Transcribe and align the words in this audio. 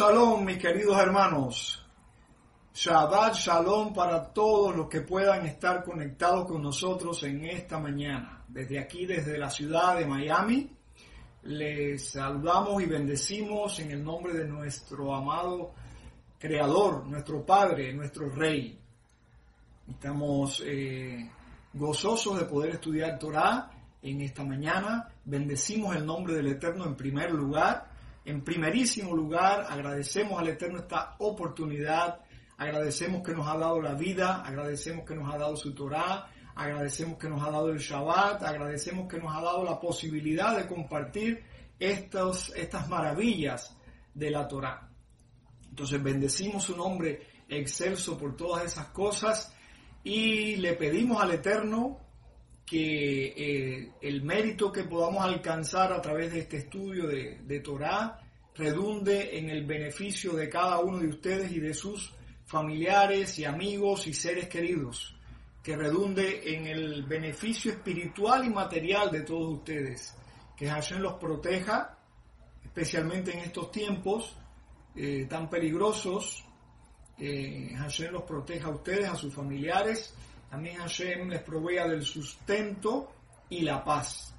Shalom, 0.00 0.46
mis 0.46 0.56
queridos 0.56 0.98
hermanos. 0.98 1.84
Shabbat 2.72 3.34
Shalom 3.34 3.92
para 3.92 4.32
todos 4.32 4.74
los 4.74 4.88
que 4.88 5.02
puedan 5.02 5.44
estar 5.44 5.84
conectados 5.84 6.46
con 6.46 6.62
nosotros 6.62 7.22
en 7.24 7.44
esta 7.44 7.78
mañana. 7.78 8.42
Desde 8.48 8.78
aquí, 8.78 9.04
desde 9.04 9.36
la 9.36 9.50
ciudad 9.50 9.98
de 9.98 10.06
Miami, 10.06 10.70
les 11.42 12.12
saludamos 12.12 12.82
y 12.82 12.86
bendecimos 12.86 13.78
en 13.80 13.90
el 13.90 14.02
nombre 14.02 14.32
de 14.32 14.48
nuestro 14.48 15.14
amado 15.14 15.74
Creador, 16.38 17.06
nuestro 17.06 17.44
Padre, 17.44 17.92
nuestro 17.92 18.30
Rey. 18.30 18.80
Estamos 19.86 20.62
eh, 20.64 21.30
gozosos 21.74 22.38
de 22.38 22.46
poder 22.46 22.70
estudiar 22.76 23.18
Torah 23.18 23.70
en 24.00 24.22
esta 24.22 24.44
mañana. 24.44 25.10
Bendecimos 25.26 25.94
el 25.94 26.06
nombre 26.06 26.32
del 26.32 26.46
Eterno 26.46 26.86
en 26.86 26.96
primer 26.96 27.32
lugar 27.32 27.89
en 28.24 28.42
primerísimo 28.42 29.14
lugar, 29.14 29.66
agradecemos 29.68 30.38
al 30.38 30.48
Eterno 30.48 30.78
esta 30.78 31.16
oportunidad, 31.18 32.20
agradecemos 32.56 33.22
que 33.22 33.32
nos 33.32 33.48
ha 33.48 33.56
dado 33.56 33.80
la 33.80 33.94
vida, 33.94 34.42
agradecemos 34.42 35.04
que 35.06 35.14
nos 35.14 35.32
ha 35.32 35.38
dado 35.38 35.56
su 35.56 35.74
Torah, 35.74 36.30
agradecemos 36.54 37.18
que 37.18 37.28
nos 37.28 37.42
ha 37.42 37.50
dado 37.50 37.70
el 37.70 37.78
Shabbat, 37.78 38.42
agradecemos 38.42 39.08
que 39.08 39.18
nos 39.18 39.34
ha 39.34 39.40
dado 39.40 39.64
la 39.64 39.80
posibilidad 39.80 40.56
de 40.56 40.66
compartir 40.66 41.42
estos, 41.78 42.52
estas 42.54 42.88
maravillas 42.88 43.74
de 44.12 44.30
la 44.30 44.46
Torah. 44.46 44.90
Entonces 45.70 46.02
bendecimos 46.02 46.64
su 46.64 46.76
nombre 46.76 47.26
excelso 47.48 48.18
por 48.18 48.36
todas 48.36 48.64
esas 48.64 48.88
cosas 48.88 49.54
y 50.04 50.56
le 50.56 50.74
pedimos 50.74 51.22
al 51.22 51.32
Eterno 51.32 51.98
que 52.70 53.34
eh, 53.36 53.90
el 54.00 54.22
mérito 54.22 54.70
que 54.70 54.84
podamos 54.84 55.24
alcanzar 55.24 55.92
a 55.92 56.00
través 56.00 56.32
de 56.32 56.38
este 56.38 56.58
estudio 56.58 57.08
de, 57.08 57.40
de 57.42 57.58
Torah 57.58 58.20
redunde 58.54 59.36
en 59.36 59.50
el 59.50 59.66
beneficio 59.66 60.34
de 60.34 60.48
cada 60.48 60.78
uno 60.78 61.00
de 61.00 61.08
ustedes 61.08 61.50
y 61.50 61.58
de 61.58 61.74
sus 61.74 62.14
familiares 62.46 63.36
y 63.40 63.44
amigos 63.44 64.06
y 64.06 64.14
seres 64.14 64.48
queridos, 64.48 65.16
que 65.64 65.76
redunde 65.76 66.54
en 66.54 66.68
el 66.68 67.02
beneficio 67.06 67.72
espiritual 67.72 68.44
y 68.44 68.50
material 68.50 69.10
de 69.10 69.22
todos 69.22 69.52
ustedes, 69.52 70.14
que 70.56 70.68
Hashem 70.68 71.00
los 71.00 71.14
proteja, 71.14 71.98
especialmente 72.62 73.32
en 73.32 73.40
estos 73.40 73.72
tiempos 73.72 74.36
eh, 74.94 75.26
tan 75.28 75.50
peligrosos, 75.50 76.44
eh, 77.18 77.74
Hashem 77.76 78.12
los 78.12 78.22
proteja 78.22 78.68
a 78.68 78.70
ustedes, 78.70 79.08
a 79.08 79.16
sus 79.16 79.34
familiares, 79.34 80.14
también 80.50 80.76
Hashem 80.78 81.28
les 81.28 81.42
provea 81.42 81.86
del 81.86 82.04
sustento 82.04 83.12
y 83.48 83.60
la 83.60 83.84
paz. 83.84 84.34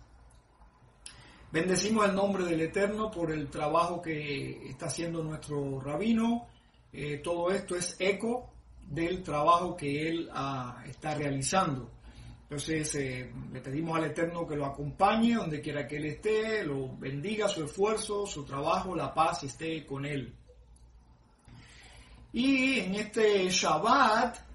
Bendecimos 1.51 2.07
el 2.07 2.15
nombre 2.15 2.43
del 2.45 2.61
Eterno 2.61 3.09
por 3.09 3.31
el 3.31 3.49
trabajo 3.49 4.01
que 4.01 4.69
está 4.69 4.87
haciendo 4.87 5.23
nuestro 5.23 5.79
rabino. 5.79 6.47
Eh, 6.91 7.17
todo 7.23 7.51
esto 7.51 7.75
es 7.75 7.95
eco 7.99 8.51
del 8.87 9.23
trabajo 9.23 9.75
que 9.75 10.09
él 10.09 10.29
ah, 10.33 10.83
está 10.85 11.15
realizando. 11.15 11.89
Entonces 12.43 12.93
eh, 12.95 13.31
le 13.53 13.61
pedimos 13.61 13.97
al 13.97 14.05
Eterno 14.05 14.45
que 14.45 14.57
lo 14.57 14.65
acompañe 14.65 15.35
donde 15.35 15.61
quiera 15.61 15.87
que 15.87 15.95
él 15.95 16.05
esté, 16.05 16.65
lo 16.65 16.97
bendiga 16.97 17.47
su 17.47 17.63
esfuerzo, 17.63 18.25
su 18.25 18.43
trabajo, 18.43 18.93
la 18.93 19.13
paz 19.13 19.43
esté 19.43 19.85
con 19.85 20.05
él. 20.05 20.33
Y 22.33 22.79
en 22.79 22.95
este 22.95 23.49
Shabbat 23.49 24.50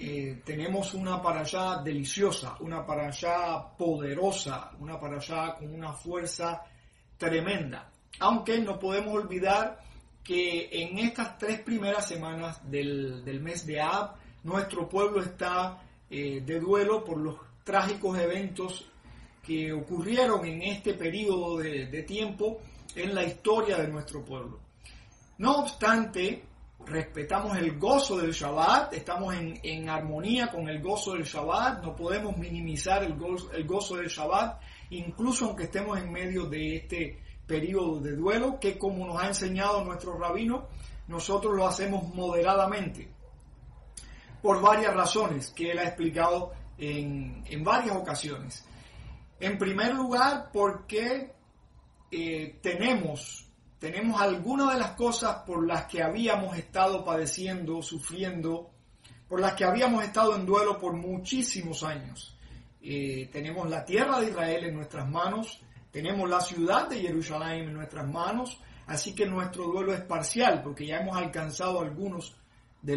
eh, 0.00 0.42
tenemos 0.44 0.94
una 0.94 1.20
para 1.20 1.40
allá 1.40 1.82
deliciosa, 1.82 2.56
una 2.60 2.86
para 2.86 3.08
allá 3.08 3.76
poderosa, 3.76 4.70
una 4.78 4.98
para 4.98 5.16
allá 5.16 5.56
con 5.56 5.74
una 5.74 5.92
fuerza 5.92 6.62
tremenda. 7.16 7.90
Aunque 8.20 8.58
no 8.60 8.78
podemos 8.78 9.14
olvidar 9.14 9.80
que 10.22 10.68
en 10.70 10.98
estas 10.98 11.36
tres 11.38 11.60
primeras 11.60 12.06
semanas 12.06 12.60
del, 12.70 13.40
mes 13.42 13.66
de 13.66 13.80
Ab, 13.80 14.14
nuestro 14.44 14.88
pueblo 14.88 15.20
está 15.20 15.82
eh, 16.08 16.42
de 16.44 16.60
duelo 16.60 17.04
por 17.04 17.18
los 17.18 17.36
trágicos 17.64 18.18
eventos 18.18 18.88
que 19.42 19.72
ocurrieron 19.72 20.44
en 20.46 20.62
este 20.62 20.94
periodo 20.94 21.58
de 21.58 22.02
tiempo 22.04 22.60
en 22.94 23.14
la 23.14 23.24
historia 23.24 23.78
de 23.78 23.88
nuestro 23.88 24.24
pueblo. 24.24 24.60
No 25.38 25.60
obstante, 25.60 26.42
respetamos 26.86 27.56
el 27.56 27.78
gozo 27.78 28.16
del 28.16 28.32
Shabbat, 28.32 28.94
estamos 28.94 29.34
en, 29.34 29.88
armonía 29.88 30.50
con 30.50 30.68
el 30.68 30.80
gozo 30.80 31.14
del 31.14 31.24
Shabbat, 31.24 31.82
no 31.82 31.94
podemos 31.94 32.36
minimizar 32.36 33.02
el 33.02 33.14
gozo, 33.14 33.52
el 33.52 33.66
gozo 33.66 33.96
del 33.96 34.08
Shabbat, 34.08 34.60
incluso 34.90 35.46
aunque 35.46 35.64
estemos 35.64 35.98
en 35.98 36.10
medio 36.10 36.46
de 36.46 36.76
este 36.76 37.22
periodo 37.46 38.00
de 38.00 38.14
duelo, 38.14 38.58
que 38.60 38.78
como 38.78 39.06
nos 39.06 39.22
ha 39.22 39.26
enseñado 39.28 39.84
nuestro 39.84 40.18
rabino, 40.18 40.68
nosotros 41.08 41.56
lo 41.56 41.66
hacemos 41.66 42.14
moderadamente, 42.14 43.08
por 44.42 44.60
varias 44.60 44.94
razones 44.94 45.50
que 45.50 45.72
él 45.72 45.78
ha 45.78 45.84
explicado 45.84 46.52
en, 46.76 47.42
varias 47.64 47.96
ocasiones. 47.96 48.64
En 49.40 49.58
primer 49.58 49.94
lugar, 49.94 50.50
porque 50.52 51.32
eh, 52.10 52.58
tenemos 52.62 53.47
tenemos 53.78 54.20
algunas 54.20 54.74
de 54.74 54.80
las 54.80 54.92
cosas 54.92 55.36
por 55.46 55.66
las 55.66 55.86
que 55.86 56.02
habíamos 56.02 56.56
estado 56.56 57.04
padeciendo, 57.04 57.80
sufriendo, 57.80 58.70
por 59.28 59.40
las 59.40 59.54
que 59.54 59.64
habíamos 59.64 60.02
estado 60.02 60.34
en 60.34 60.46
duelo 60.46 60.78
por 60.78 60.94
muchísimos 60.94 61.84
años. 61.84 62.36
Eh, 62.82 63.28
tenemos 63.32 63.68
la 63.68 63.84
tierra 63.84 64.20
de 64.20 64.30
Israel 64.30 64.64
en 64.64 64.74
nuestras 64.74 65.08
manos, 65.08 65.60
tenemos 65.92 66.28
la 66.28 66.40
ciudad 66.40 66.88
de 66.88 67.00
Jerusalén 67.00 67.68
en 67.68 67.74
nuestras 67.74 68.08
manos, 68.08 68.58
así 68.86 69.14
que 69.14 69.26
nuestro 69.26 69.64
duelo 69.64 69.94
es 69.94 70.00
parcial 70.00 70.62
porque 70.62 70.86
ya 70.86 70.98
hemos 70.98 71.16
alcanzado 71.16 71.80
algunas 71.80 72.34
de 72.82 72.96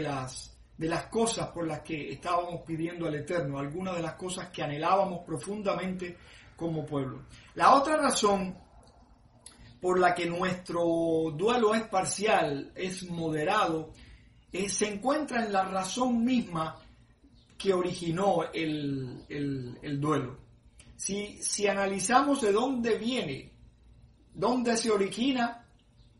las, 0.00 0.56
de 0.76 0.88
las 0.88 1.06
cosas 1.06 1.48
por 1.48 1.66
las 1.66 1.80
que 1.80 2.12
estábamos 2.12 2.60
pidiendo 2.66 3.06
al 3.06 3.14
Eterno, 3.16 3.58
algunas 3.58 3.96
de 3.96 4.02
las 4.02 4.14
cosas 4.14 4.50
que 4.50 4.62
anhelábamos 4.62 5.24
profundamente 5.24 6.16
como 6.56 6.84
pueblo. 6.84 7.22
La 7.54 7.74
otra 7.74 7.96
razón 7.96 8.56
por 9.80 9.98
la 9.98 10.14
que 10.14 10.26
nuestro 10.26 11.32
duelo 11.34 11.74
es 11.74 11.82
parcial, 11.84 12.70
es 12.74 13.08
moderado, 13.08 13.92
eh, 14.52 14.68
se 14.68 14.88
encuentra 14.92 15.44
en 15.44 15.52
la 15.52 15.64
razón 15.64 16.24
misma 16.24 16.76
que 17.56 17.72
originó 17.72 18.44
el, 18.52 19.24
duelo. 20.00 20.38
Si, 20.96 21.42
si, 21.42 21.66
analizamos 21.66 22.40
de 22.42 22.52
dónde 22.52 22.98
viene, 22.98 23.52
dónde 24.34 24.76
se 24.76 24.90
origina 24.90 25.64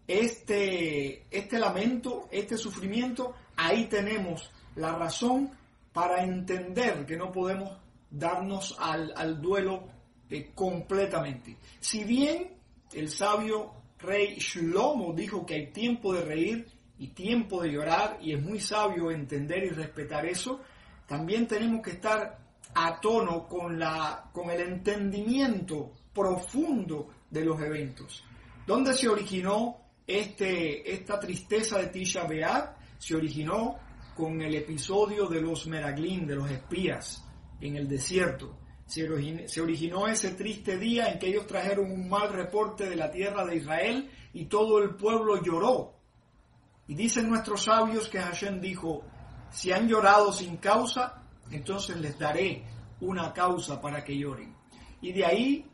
este, 0.06 1.25
este 1.31 1.59
lamento, 1.59 2.29
este 2.31 2.56
sufrimiento, 2.56 3.35
ahí 3.56 3.87
tenemos 3.87 4.51
la 4.77 4.93
razón 4.93 5.51
para 5.93 6.23
entender 6.23 7.05
que 7.06 7.17
no 7.17 7.31
podemos 7.33 7.77
darnos 8.11 8.77
al, 8.79 9.41
duelo 9.41 9.85
eh, 10.29 10.51
completamente. 10.55 11.56
Si 11.79 12.05
bien 12.05 12.60
el 12.93 13.09
sabio 13.09 13.73
rey 13.99 14.37
Shlomo 14.39 15.13
dijo 15.13 15.45
que 15.45 15.55
hay 15.55 15.73
tiempo 15.73 16.15
de 16.15 16.23
reír 16.23 16.67
y 16.99 17.09
tiempo 17.09 17.63
de 17.63 17.71
llorar, 17.71 18.19
y 18.21 18.35
es 18.35 18.43
muy 18.43 18.61
sabio 18.61 19.11
entender 19.11 19.65
y 19.65 19.71
respetar 19.71 20.27
eso, 20.27 20.61
también 21.07 21.47
tenemos 21.47 21.83
que 21.83 21.93
estar 21.93 22.39
a 22.75 23.01
tono 23.01 23.49
con, 23.49 23.79
la, 23.79 24.31
con 24.33 24.51
el 24.51 24.61
entendimiento 24.61 25.93
profundo 26.15 27.09
de 27.31 27.45
los 27.45 27.61
eventos. 27.61 28.25
¿Dónde 28.67 28.93
se 28.95 29.09
originó 29.09 29.79
este, 30.07 30.93
esta 30.93 31.19
tristeza 31.19 31.79
de 31.79 31.87
Tisha 31.87 32.25
B'Av? 32.25 32.77
Se 32.99 33.17
originó 33.17 33.79
con 34.15 34.41
el 34.43 34.55
episodio 34.55 35.27
de 35.27 35.41
los 35.41 35.67
Meraglin, 35.67 36.27
de 36.27 36.37
los 36.37 36.51
espías 36.51 37.25
en 37.61 37.77
el 37.77 37.89
desierto. 37.89 38.60
Se 38.91 39.09
originó, 39.09 39.47
se 39.47 39.61
originó 39.61 40.09
ese 40.09 40.33
triste 40.33 40.77
día 40.77 41.13
en 41.13 41.21
que 41.21 41.29
ellos 41.29 41.47
trajeron 41.47 41.93
un 41.93 42.09
mal 42.09 42.33
reporte 42.33 42.91
de 42.91 42.97
la 42.97 43.09
tierra 43.09 43.47
de 43.47 43.55
Israel 43.55 44.11
y 44.33 44.47
todo 44.47 44.83
el 44.83 44.97
pueblo 44.97 45.41
lloró. 45.41 45.95
Y 46.89 46.97
dicen 46.97 47.29
nuestros 47.29 47.63
sabios 47.63 48.09
que 48.09 48.19
Hashem 48.19 48.61
dijo, 48.61 49.05
si 49.53 49.71
han 49.71 49.87
llorado 49.87 50.33
sin 50.33 50.57
causa, 50.57 51.23
entonces 51.53 51.99
les 51.99 52.19
daré 52.19 52.65
una 53.01 53.33
causa 53.33 53.81
para 53.81 54.03
que 54.03 54.19
lloren. 54.19 54.57
Y 55.01 55.13
de 55.13 55.25
ahí 55.25 55.71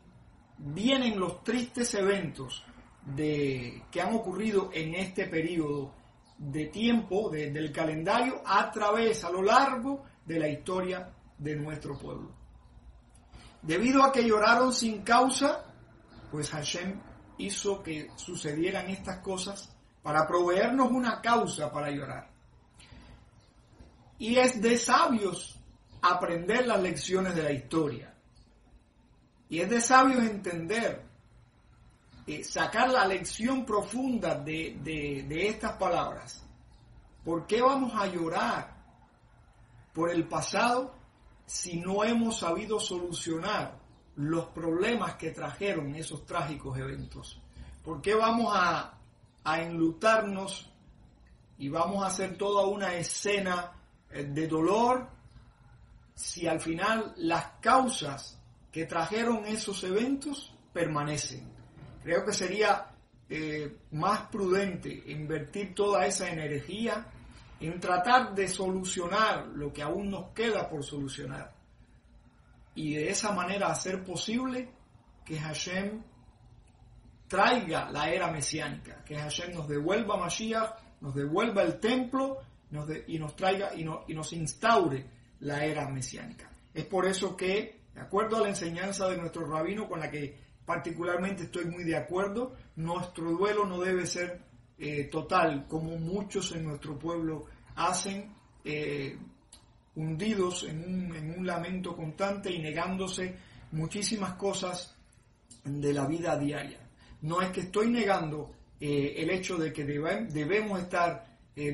vienen 0.59 1.19
los 1.19 1.43
tristes 1.43 1.91
eventos 1.95 2.63
que 3.15 3.99
han 3.99 4.13
ocurrido 4.13 4.69
en 4.71 4.93
este 4.93 5.25
periodo 5.25 5.91
de 6.37 6.67
tiempo 6.67 7.31
del 7.31 7.71
calendario 7.71 8.43
a 8.45 8.69
través, 8.69 9.23
a 9.23 9.31
lo 9.31 9.41
largo 9.41 10.03
de 10.23 10.37
la 10.37 10.47
historia 10.47 11.11
de 11.35 11.55
nuestro 11.55 11.97
pueblo. 11.97 12.36
Debido 13.61 14.03
a 14.03 14.11
que 14.11 14.23
lloraron 14.23 14.71
sin 14.73 15.03
causa, 15.03 15.65
pues 16.31 16.49
Hashem 16.51 17.01
hizo 17.37 17.81
que 17.83 18.09
sucedieran 18.15 18.89
estas 18.89 19.19
cosas 19.19 19.69
para 20.01 20.27
proveernos 20.27 20.91
una 20.91 21.21
causa 21.21 21.71
para 21.71 21.91
llorar. 21.91 22.29
Y 24.19 24.37
es 24.37 24.61
de 24.61 24.77
sabios 24.77 25.59
aprender 26.01 26.65
las 26.65 26.81
lecciones 26.81 27.35
de 27.35 27.43
la 27.43 27.51
historia. 27.51 28.13
Y 29.49 29.59
es 29.59 29.69
de 29.69 29.81
sabios 29.81 30.23
entender, 30.23 31.05
eh, 32.25 32.43
sacar 32.43 32.89
la 32.89 33.05
lección 33.05 33.65
profunda 33.65 34.35
de, 34.35 34.79
de 34.83 35.47
estas 35.47 35.73
palabras. 35.73 36.43
¿Por 37.23 37.45
qué 37.45 37.61
vamos 37.61 37.93
a 37.95 38.07
llorar 38.07 38.75
por 39.93 40.09
el 40.09 40.27
pasado 40.27 40.96
si 41.47 41.77
no 41.77 42.03
hemos 42.03 42.39
sabido 42.39 42.77
solucionar 42.77 43.79
los 44.17 44.47
problemas 44.47 45.15
que 45.15 45.31
trajeron 45.31 45.95
esos 45.95 46.25
trágicos 46.25 46.77
eventos? 46.77 47.41
¿Por 47.83 48.01
qué 48.01 48.13
vamos 48.13 48.53
a, 48.53 48.93
enlutarnos 49.45 50.69
y 51.57 51.69
vamos 51.69 52.03
a 52.03 52.07
hacer 52.07 52.37
toda 52.37 52.67
una 52.67 52.93
escena 52.95 53.71
eh, 54.11 54.25
de 54.25 54.45
dolor 54.45 55.07
si 56.13 56.45
al 56.47 56.59
final 56.59 57.13
las 57.15 57.45
causas 57.61 58.37
que 58.69 58.85
trajeron 58.85 59.45
esos 59.45 59.81
eventos 59.85 60.53
permanecen? 60.73 61.49
Creo 62.03 62.25
que 62.25 62.33
sería 62.33 62.91
eh, 63.29 63.77
más 63.91 64.23
prudente 64.23 65.03
invertir 65.07 65.73
toda 65.73 66.05
esa 66.05 66.29
energía 66.29 67.05
en 67.59 67.79
tratar 67.79 68.33
de 68.35 68.47
solucionar 68.47 69.47
lo 69.47 69.73
que 69.73 69.81
aún 69.81 70.11
nos 70.11 70.31
queda 70.31 70.69
por 70.69 70.83
solucionar 70.83 71.57
y 72.77 72.93
de 72.93 73.09
esa 73.09 73.31
manera 73.31 73.67
hacer 73.69 74.03
posible 74.03 74.69
que 75.25 75.39
Hashem 75.39 76.03
traiga 77.27 77.89
la 77.91 78.09
era 78.09 78.31
mesiánica, 78.31 79.03
que 79.03 79.17
Hashem 79.17 79.55
nos 79.55 79.67
devuelva 79.67 80.15
Mashiach, 80.15 80.75
nos 81.01 81.15
devuelva 81.15 81.63
el 81.63 81.79
templo 81.79 82.37
y 83.07 83.17
nos 83.17 83.35
traiga 83.35 83.73
y, 83.75 83.81
y 83.81 84.13
nos 84.13 84.31
instaure 84.31 85.05
la 85.39 85.65
era 85.65 85.89
mesiánica. 85.89 86.51
Es 86.71 86.85
por 86.85 87.07
eso 87.07 87.35
que, 87.35 87.81
de 87.95 88.01
acuerdo 88.01 88.37
a 88.37 88.41
la 88.41 88.49
enseñanza 88.49 89.09
de 89.09 89.17
nuestro 89.17 89.47
rabino, 89.47 89.89
con 89.89 89.99
la 89.99 90.11
que 90.11 90.39
particularmente 90.63 91.43
estoy 91.43 91.65
muy 91.65 91.83
de 91.83 91.97
acuerdo, 91.97 92.55
nuestro 92.75 93.31
duelo 93.31 93.65
no 93.65 93.79
debe 93.79 94.05
ser 94.05 94.43
eh, 94.79 95.05
total, 95.05 95.65
como 95.67 95.97
muchos 95.97 96.51
en 96.51 96.65
nuestro 96.65 96.99
pueblo 96.99 97.45
hacen, 97.75 98.31
eh, 98.63 99.17
hundidos 99.95 100.65
en 100.65 101.33
un, 101.35 101.47
lamento 101.47 101.95
constante 101.95 102.51
y 102.51 102.59
negándose 102.59 103.35
muchísimas 103.71 104.33
cosas 104.33 104.95
de 105.63 105.93
la 105.93 106.05
vida 106.05 106.37
diaria. 106.37 106.79
No 107.21 107.41
es 107.41 107.49
que 107.49 107.61
estoy 107.61 107.89
negando 107.89 108.51
eh, 108.79 109.15
el 109.17 109.31
hecho 109.31 109.57
de 109.57 109.73
que 109.73 109.83
debemos 109.83 110.79
estar 110.79 111.25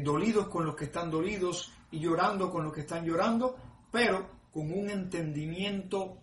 dolidos 0.01 0.47
con 0.47 0.65
los 0.65 0.77
que 0.77 0.85
están 0.85 1.11
dolidos 1.11 1.73
y 1.91 1.99
llorando 1.99 2.49
con 2.49 2.63
los 2.63 2.71
que 2.71 2.81
están 2.81 3.03
llorando, 3.03 3.57
pero 3.91 4.29
con 4.53 4.71
un 4.71 4.89
entendimiento 4.89 6.19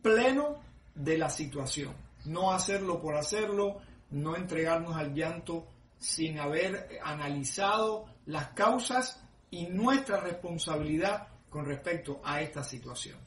pleno 0.00 0.60
de 0.94 1.18
la 1.18 1.28
situación. 1.28 1.94
No 2.26 2.52
hacerlo 2.52 3.00
por 3.00 3.16
hacerlo, 3.16 3.78
no 4.10 4.36
entregarnos 4.36 4.94
al 4.96 5.12
llanto 5.12 5.66
sin 5.98 6.38
haber 6.38 6.98
analizado 7.02 8.06
las 8.26 8.48
causas 8.48 9.20
y 9.50 9.66
nuestra 9.66 10.20
responsabilidad 10.20 11.28
con 11.48 11.64
respecto 11.64 12.20
a 12.24 12.40
esta 12.40 12.62
situación. 12.62 13.18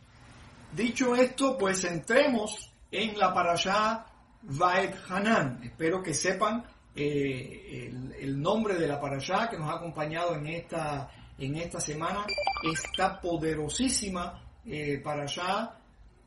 Dicho 0.72 1.16
esto, 1.16 1.58
pues 1.58 1.84
entremos 1.84 2.72
en 2.92 3.18
la 3.18 3.34
parashá 3.34 4.06
Vaed 4.44 4.94
Hanan. 5.08 5.64
Espero 5.64 6.04
que 6.04 6.14
sepan 6.14 6.64
eh, 6.96 7.92
el, 8.20 8.42
nombre 8.42 8.76
de 8.76 8.88
la 8.88 9.00
parashá 9.00 9.50
que 9.50 9.58
nos 9.58 9.70
ha 9.70 9.76
acompañado 9.78 10.36
en 10.36 10.48
esta, 10.48 11.10
en 11.38 11.56
esta 11.56 11.80
semana, 11.80 12.26
esta 12.72 13.20
poderosísima 13.20 14.44
eh, 14.66 15.00
parashá 15.04 15.76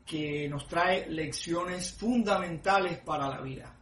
que 0.05 0.47
nos 0.49 0.67
trae 0.67 1.09
lecciones 1.09 1.93
fundamentales 1.93 2.97
para 2.99 3.29
la 3.29 3.41
vida. 3.41 3.73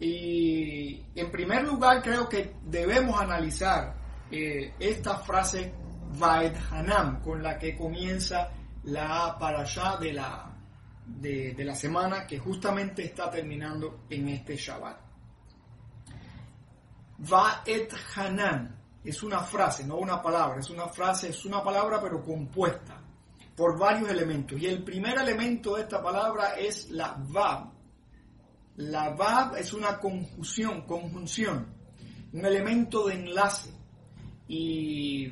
Y 0.00 1.04
en 1.14 1.30
primer 1.30 1.62
lugar 1.62 2.02
creo 2.02 2.26
que 2.26 2.56
debemos 2.64 3.20
analizar 3.20 3.94
eh, 4.30 4.74
esta 4.78 5.18
frase 5.18 5.74
Vaed 6.18 6.56
Hanam 6.70 7.20
con 7.20 7.42
la 7.42 7.58
que 7.58 7.76
comienza 7.76 8.48
la 8.84 9.36
parashá 9.38 9.98
de 9.98 10.14
la, 10.14 10.50
de, 11.04 11.54
la 11.58 11.74
semana 11.74 12.26
que 12.26 12.38
justamente 12.38 13.04
está 13.04 13.30
terminando 13.30 14.04
en 14.08 14.28
este 14.28 14.56
Shabbat. 14.56 14.98
Vaed 17.18 17.88
Hanam 18.16 18.76
es 19.04 19.22
una 19.22 19.40
frase, 19.40 19.86
no 19.86 19.96
una 19.96 20.22
palabra, 20.22 20.60
es 20.60 20.70
una 20.70 20.88
frase, 20.88 21.28
es 21.28 21.44
una 21.44 21.62
palabra 21.62 22.00
pero 22.00 22.24
compuesta 22.24 22.98
por 23.54 23.78
varios 23.78 24.08
elementos. 24.08 24.58
Y 24.58 24.66
el 24.66 24.82
primer 24.82 25.18
elemento 25.18 25.76
de 25.76 25.82
esta 25.82 26.02
palabra 26.02 26.54
es 26.54 26.88
la 26.90 27.14
Vav 27.18 27.79
la 28.80 29.10
VAB 29.10 29.56
es 29.56 29.74
una 29.74 29.98
conjunción, 29.98 30.82
conjunción, 30.82 31.66
un 32.32 32.44
elemento 32.46 33.06
de 33.06 33.14
enlace. 33.14 33.70
Y 34.48 35.30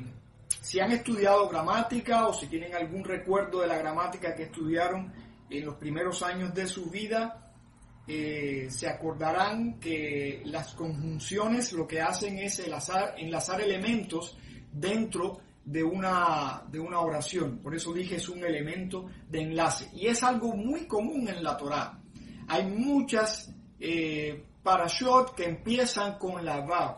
si 0.61 0.79
han 0.79 0.91
estudiado 0.91 1.49
gramática 1.49 2.27
o 2.27 2.33
si 2.33 2.45
tienen 2.45 2.75
algún 2.75 3.03
recuerdo 3.03 3.61
de 3.61 3.67
la 3.67 3.77
gramática 3.77 4.35
que 4.35 4.43
estudiaron 4.43 5.11
en 5.49 5.65
los 5.65 5.75
primeros 5.75 6.21
años 6.21 6.53
de 6.53 6.67
su 6.67 6.91
vida, 6.91 7.51
eh, 8.07 8.67
se 8.69 8.87
acordarán 8.87 9.79
que 9.79 10.43
las 10.45 10.75
conjunciones 10.75 11.73
lo 11.73 11.87
que 11.87 12.01
hacen 12.01 12.37
es 12.37 12.59
enlazar, 12.59 13.15
enlazar 13.17 13.61
elementos 13.61 14.37
dentro 14.71 15.39
de 15.65 15.83
una, 15.83 16.63
de 16.69 16.79
una 16.79 16.99
oración. 16.99 17.59
Por 17.63 17.75
eso 17.75 17.93
dije 17.93 18.17
es 18.17 18.29
un 18.29 18.43
elemento 18.43 19.07
de 19.27 19.41
enlace. 19.41 19.89
Y 19.95 20.05
es 20.05 20.21
algo 20.21 20.55
muy 20.55 20.85
común 20.85 21.27
en 21.27 21.43
la 21.43 21.57
Torah 21.57 21.98
hay 22.49 22.65
muchas 22.65 23.53
eh, 23.79 24.43
parashot 24.63 25.35
que 25.35 25.45
empiezan 25.45 26.17
con 26.17 26.43
la 26.43 26.61
Vav. 26.61 26.97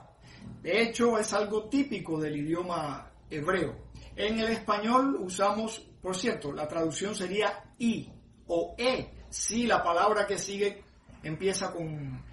De 0.63 0.81
hecho, 0.81 1.17
es 1.19 1.33
algo 1.33 1.65
típico 1.65 2.19
del 2.19 2.37
idioma 2.37 3.11
hebreo. 3.29 3.75
En 4.15 4.39
el 4.39 4.47
español 4.47 5.17
usamos, 5.19 5.79
por 6.01 6.15
cierto, 6.15 6.53
la 6.53 6.67
traducción 6.67 7.13
sería 7.13 7.63
I 7.79 8.09
o 8.47 8.75
E. 8.77 9.09
Si 9.29 9.67
la 9.67 9.83
palabra 9.83 10.25
que 10.25 10.37
sigue 10.37 10.83
empieza 11.21 11.71
con, 11.71 12.23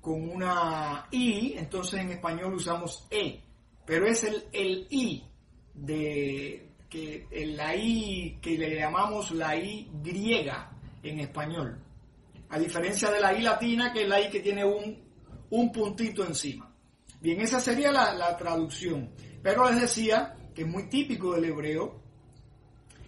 con 0.00 0.30
una 0.30 1.08
I, 1.10 1.54
entonces 1.58 2.00
en 2.00 2.10
español 2.10 2.54
usamos 2.54 3.06
E. 3.10 3.42
Pero 3.84 4.06
es 4.06 4.24
el, 4.24 4.44
el 4.52 4.86
I 4.90 5.24
de 5.74 6.70
que 6.88 7.26
la 7.54 7.76
I 7.76 8.38
que 8.40 8.56
le 8.56 8.76
llamamos 8.76 9.30
la 9.32 9.56
I 9.56 9.90
griega 10.02 10.70
en 11.02 11.20
español 11.20 11.91
a 12.52 12.58
diferencia 12.58 13.10
de 13.10 13.18
la 13.18 13.32
I 13.32 13.40
latina, 13.40 13.90
que 13.90 14.02
es 14.02 14.08
la 14.08 14.20
I 14.20 14.28
que 14.28 14.40
tiene 14.40 14.62
un, 14.62 15.72
puntito 15.72 16.22
encima. 16.22 16.70
Bien, 17.18 17.40
esa 17.40 17.58
sería 17.60 17.90
la, 17.90 18.36
traducción. 18.36 19.10
Pero 19.42 19.70
les 19.70 19.80
decía 19.80 20.36
que 20.54 20.62
es 20.62 20.68
muy 20.68 20.90
típico 20.90 21.32
del 21.32 21.46
hebreo, 21.46 22.02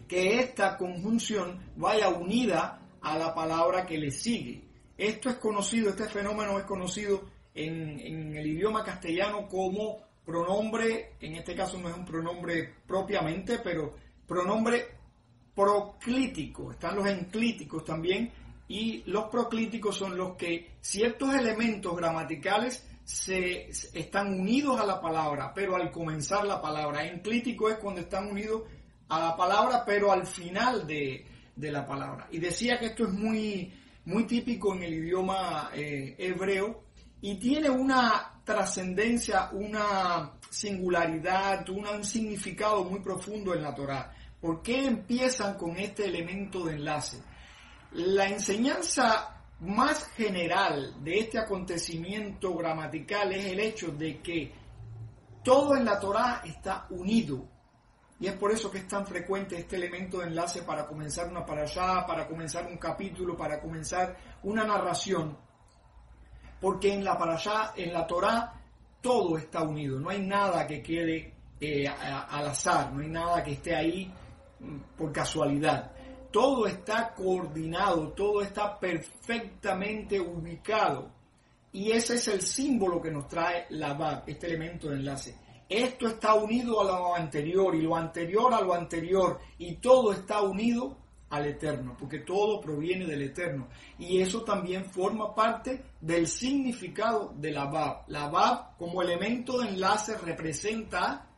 que 0.09 0.41
esta 0.41 0.79
conjunción 0.79 1.61
vaya 1.77 2.09
unida 2.09 2.81
a 3.03 3.19
la 3.19 3.35
palabra 3.35 3.85
que 3.85 3.99
le 3.99 4.11
sigue. 4.11 4.65
Esto 4.97 5.29
es 5.29 5.37
conocido, 5.37 5.91
este 5.91 6.09
fenómeno 6.09 6.59
es 6.59 6.65
conocido 6.65 7.29
en, 7.55 8.01
en 8.01 8.35
el 8.37 8.47
idioma 8.47 8.83
castellano 8.83 9.47
como 9.47 9.99
pronombre, 10.25 11.17
en 11.21 11.35
este 11.35 11.55
caso 11.55 11.79
no 11.79 11.91
es 11.91 11.95
un 11.95 12.07
pronombre 12.07 12.77
propiamente, 12.87 13.59
pero 13.59 13.93
pronombre 14.27 14.87
proclítico. 15.55 16.71
Están 16.71 16.97
los 16.97 17.07
enclíticos 17.07 17.85
también 17.85 18.33
y 18.69 19.03
los 19.07 19.25
proclíticos 19.29 19.97
son 19.97 20.17
los 20.17 20.37
que 20.37 20.77
ciertos 20.81 21.35
elementos 21.35 21.97
gramaticales 21.97 22.87
se, 23.05 23.69
están 23.93 24.41
unidos 24.41 24.81
a 24.81 24.87
la 24.87 25.01
palabra, 25.01 25.53
pero 25.55 25.77
al 25.77 25.91
comenzar 25.91 26.47
la 26.47 26.61
palabra. 26.61 27.05
Enclítico 27.07 27.69
es 27.69 27.77
cuando 27.77 28.01
están 28.01 28.31
unidos 28.31 28.63
a 29.09 29.21
la 29.21 29.37
palabra, 29.37 29.85
pero 29.85 30.11
al 30.11 30.27
final 30.27 30.87
de, 30.87 31.27
la 31.57 31.87
palabra. 31.87 32.29
Y 32.31 32.39
decía 32.39 32.79
que 32.79 32.87
esto 32.87 33.05
es 33.05 33.13
muy, 33.13 33.73
muy 34.07 34.25
típico 34.25 34.75
en 34.75 34.83
el 34.83 34.95
idioma 34.95 35.71
eh, 35.75 36.15
hebreo 36.19 36.85
y 37.21 37.37
tiene 37.37 37.71
una 37.71 38.41
trascendencia, 38.45 39.51
una 39.53 40.33
singularidad, 40.51 41.69
un 41.69 42.05
significado 42.05 42.85
muy 42.85 43.01
profundo 43.01 43.55
en 43.55 43.63
la 43.63 43.75
Torah. 43.75 44.13
¿Por 44.41 44.63
qué 44.63 44.87
empiezan 44.87 45.57
con 45.57 45.77
este 45.77 46.07
elemento 46.07 46.65
de 46.65 46.75
enlace? 46.75 47.23
La 47.95 48.29
enseñanza 48.29 49.35
más 49.61 50.09
general 50.09 50.97
de 51.05 51.21
este 51.21 51.39
acontecimiento 51.39 52.55
gramatical 52.55 53.33
es 53.33 53.47
el 53.47 53.61
hecho 53.61 53.93
de 53.93 54.21
que 54.21 54.53
todo 55.45 55.77
en 55.77 55.85
la 55.85 56.01
Torah 56.01 56.43
está 56.45 56.87
unido. 56.91 57.49
Y 58.19 58.27
es 58.27 58.33
por 58.35 58.51
eso 58.51 58.69
que 58.69 58.79
es 58.79 58.89
tan 58.89 59.07
frecuente 59.07 59.57
este 59.57 59.77
elemento 59.77 60.19
de 60.19 60.27
enlace 60.27 60.63
para 60.63 60.87
comenzar 60.87 61.29
una 61.29 61.41
allá, 61.41 62.05
para 62.05 62.27
comenzar 62.27 62.67
un 62.67 62.79
capítulo, 62.79 63.37
para 63.37 63.61
comenzar 63.61 64.17
una 64.43 64.65
narración. 64.65 65.39
Porque 66.61 66.95
en 66.95 67.05
la 67.05 67.13
allá, 67.13 67.75
en 67.77 67.93
la 67.93 68.07
Torah, 68.07 68.61
todo 69.01 69.39
está 69.39 69.63
unido. 69.63 70.01
No 70.01 70.11
hay 70.11 70.21
nada 70.21 70.67
que 70.67 70.83
quede 70.83 71.33
eh, 71.61 71.87
al 71.87 72.49
azar, 72.49 72.93
no 72.93 73.03
hay 73.03 73.09
nada 73.09 73.45
que 73.45 73.53
esté 73.53 73.77
ahí 73.77 74.13
por 74.97 75.13
casualidad. 75.13 75.94
Todo 76.35 76.67
está 76.67 77.15
coordinado, 77.15 78.09
todo 78.09 78.43
está 78.43 78.77
perfectamente 78.77 80.21
ubicado. 80.21 81.13
Y 81.71 81.93
ese 81.93 82.17
es 82.17 82.27
el 82.27 82.43
símbolo 82.43 83.01
que 83.01 83.13
nos 83.13 83.29
trae 83.29 83.67
la 83.71 83.95
VAB, 83.95 84.25
este 84.27 84.49
elemento 84.49 84.89
de 84.89 84.97
enlace. 84.97 85.39
Esto 85.69 86.09
está 86.09 86.35
unido 86.35 86.81
a 86.81 86.85
lo 86.87 87.15
anterior 87.15 87.77
y 87.77 87.83
lo 87.83 87.95
anterior 87.95 88.53
a 88.53 88.61
lo 88.61 88.75
anterior 88.75 89.39
y 89.59 89.77
todo 89.77 90.13
está 90.13 90.43
unido 90.43 90.99
al 91.31 91.47
eterno, 91.47 91.97
porque 91.97 92.19
todo 92.19 92.61
proviene 92.61 93.07
del 93.07 93.23
eterno. 93.23 93.69
Y 93.97 94.21
eso 94.21 94.43
también 94.43 94.87
forma 94.87 95.33
parte 95.37 95.85
del 96.01 96.27
significado 96.27 97.33
de 97.37 97.53
la 97.53 97.67
VAB. 97.67 98.09
La 98.09 98.27
VAB 98.27 98.77
como 98.77 99.03
elemento 99.03 99.61
de 99.61 99.69
enlace 99.69 100.19
representa 100.19 101.29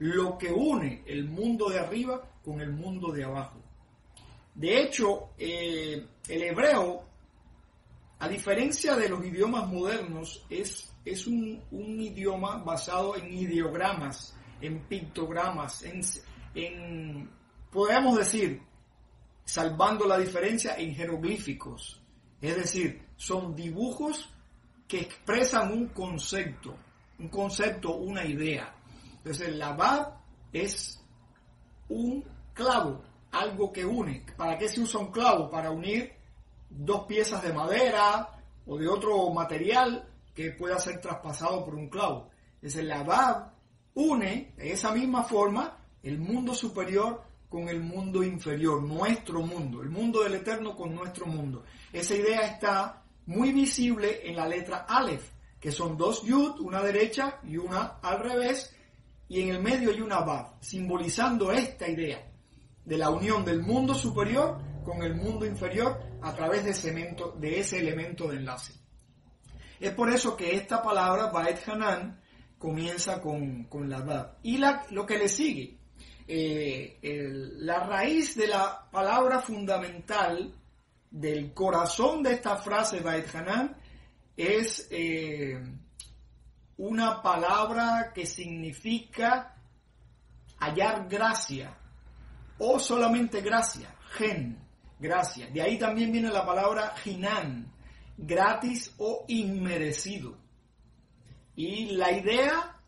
lo 0.00 0.36
que 0.36 0.52
une 0.52 1.04
el 1.06 1.24
mundo 1.24 1.70
de 1.70 1.78
arriba 1.78 2.20
con 2.44 2.60
el 2.60 2.70
mundo 2.70 3.12
de 3.12 3.24
abajo. 3.24 3.61
De 4.54 4.82
hecho, 4.82 5.30
eh, 5.38 6.06
el 6.28 6.42
hebreo, 6.42 7.04
a 8.18 8.28
diferencia 8.28 8.94
de 8.96 9.08
los 9.08 9.24
idiomas 9.24 9.66
modernos, 9.68 10.44
es, 10.50 10.94
es 11.04 11.26
un, 11.26 11.62
idioma 11.72 12.58
basado 12.58 13.16
en 13.16 13.32
ideogramas, 13.32 14.36
en 14.60 14.80
pictogramas, 14.86 15.82
en, 15.82 16.00
en, 16.54 17.30
podríamos 17.70 18.18
decir, 18.18 18.62
salvando 19.44 20.06
la 20.06 20.18
diferencia, 20.18 20.76
en 20.76 20.94
jeroglíficos. 20.94 22.00
Es 22.40 22.56
decir, 22.56 23.02
son 23.16 23.54
dibujos 23.54 24.28
que 24.86 25.00
expresan 25.00 25.72
un 25.72 25.88
concepto, 25.88 26.76
un 27.18 27.28
concepto, 27.28 27.96
una 27.96 28.24
idea. 28.24 28.74
Entonces, 29.18 29.56
la 29.56 29.72
Bab 29.72 30.18
es 30.52 31.00
un 31.88 32.24
clavo, 32.52 33.02
algo 33.32 33.72
que 33.72 33.84
une. 33.84 34.24
¿Para 34.36 34.56
qué 34.56 34.68
se 34.68 34.80
usa 34.80 35.00
un 35.00 35.10
clavo? 35.10 35.50
Para 35.50 35.70
unir 35.70 36.12
dos 36.68 37.06
piezas 37.06 37.42
de 37.42 37.52
madera 37.52 38.28
o 38.66 38.78
de 38.78 38.88
otro 38.88 39.30
material 39.30 40.08
que 40.34 40.52
pueda 40.52 40.78
ser 40.78 41.00
traspasado 41.00 41.64
por 41.64 41.74
un 41.74 41.88
clavo. 41.88 42.30
Entonces, 42.56 42.84
la 42.84 43.02
Bab 43.02 43.52
une 43.94 44.52
de 44.56 44.72
esa 44.72 44.92
misma 44.92 45.24
forma 45.24 45.76
el 46.02 46.18
mundo 46.18 46.54
superior 46.54 47.22
con 47.48 47.68
el 47.68 47.80
mundo 47.80 48.22
inferior, 48.22 48.82
nuestro 48.82 49.42
mundo, 49.42 49.82
el 49.82 49.90
mundo 49.90 50.22
del 50.22 50.34
eterno 50.34 50.74
con 50.74 50.94
nuestro 50.94 51.26
mundo. 51.26 51.64
Esa 51.92 52.14
idea 52.14 52.40
está 52.42 53.02
muy 53.26 53.52
visible 53.52 54.20
en 54.24 54.36
la 54.36 54.48
letra 54.48 54.86
Aleph, 54.88 55.30
que 55.60 55.70
son 55.70 55.96
dos 55.96 56.22
yud, 56.22 56.60
una 56.60 56.82
derecha 56.82 57.40
y 57.44 57.58
una 57.58 57.98
al 58.02 58.20
revés, 58.20 58.74
y 59.28 59.42
en 59.42 59.50
el 59.50 59.62
medio 59.62 59.90
hay 59.90 60.00
una 60.00 60.20
Bab, 60.20 60.56
simbolizando 60.60 61.52
esta 61.52 61.88
idea 61.88 62.31
de 62.84 62.98
la 62.98 63.10
unión 63.10 63.44
del 63.44 63.62
mundo 63.62 63.94
superior 63.94 64.58
con 64.84 65.02
el 65.02 65.14
mundo 65.14 65.46
inferior 65.46 66.00
a 66.20 66.34
través 66.34 66.64
de 66.64 66.70
ese 66.70 66.90
elemento 66.90 67.32
de, 67.38 67.60
ese 67.60 67.78
elemento 67.78 68.28
de 68.28 68.36
enlace. 68.36 68.74
Es 69.80 69.92
por 69.92 70.10
eso 70.10 70.36
que 70.36 70.54
esta 70.54 70.82
palabra, 70.82 71.26
Baet 71.26 71.68
Hanan, 71.68 72.20
comienza 72.58 73.20
con, 73.20 73.66
la 73.88 74.00
Bab. 74.00 74.38
Y 74.42 74.58
la, 74.58 74.86
lo 74.90 75.04
que 75.04 75.18
le 75.18 75.28
sigue, 75.28 75.78
eh, 76.28 76.98
la 77.58 77.80
raíz 77.80 78.36
de 78.36 78.46
la 78.46 78.88
palabra 78.90 79.40
fundamental 79.40 80.54
del 81.10 81.52
corazón 81.52 82.22
de 82.22 82.34
esta 82.34 82.56
frase, 82.56 83.00
Baet 83.00 83.34
Hanan, 83.34 83.76
es 84.36 84.86
eh, 84.90 85.60
una 86.76 87.20
palabra 87.20 88.12
que 88.14 88.24
significa 88.24 89.56
hallar 90.58 91.08
gracia 91.08 91.76
o 92.64 92.78
solamente 92.78 93.40
gracia, 93.40 93.92
gen, 94.12 94.56
gracia. 95.00 95.48
De 95.48 95.60
ahí 95.60 95.78
también 95.78 96.12
viene 96.12 96.30
la 96.30 96.46
palabra 96.46 96.94
jinan, 97.02 97.72
gratis 98.16 98.94
o 98.98 99.24
inmerecido. 99.26 100.38
Y 101.56 101.86
la 101.96 102.12
idea 102.12 102.80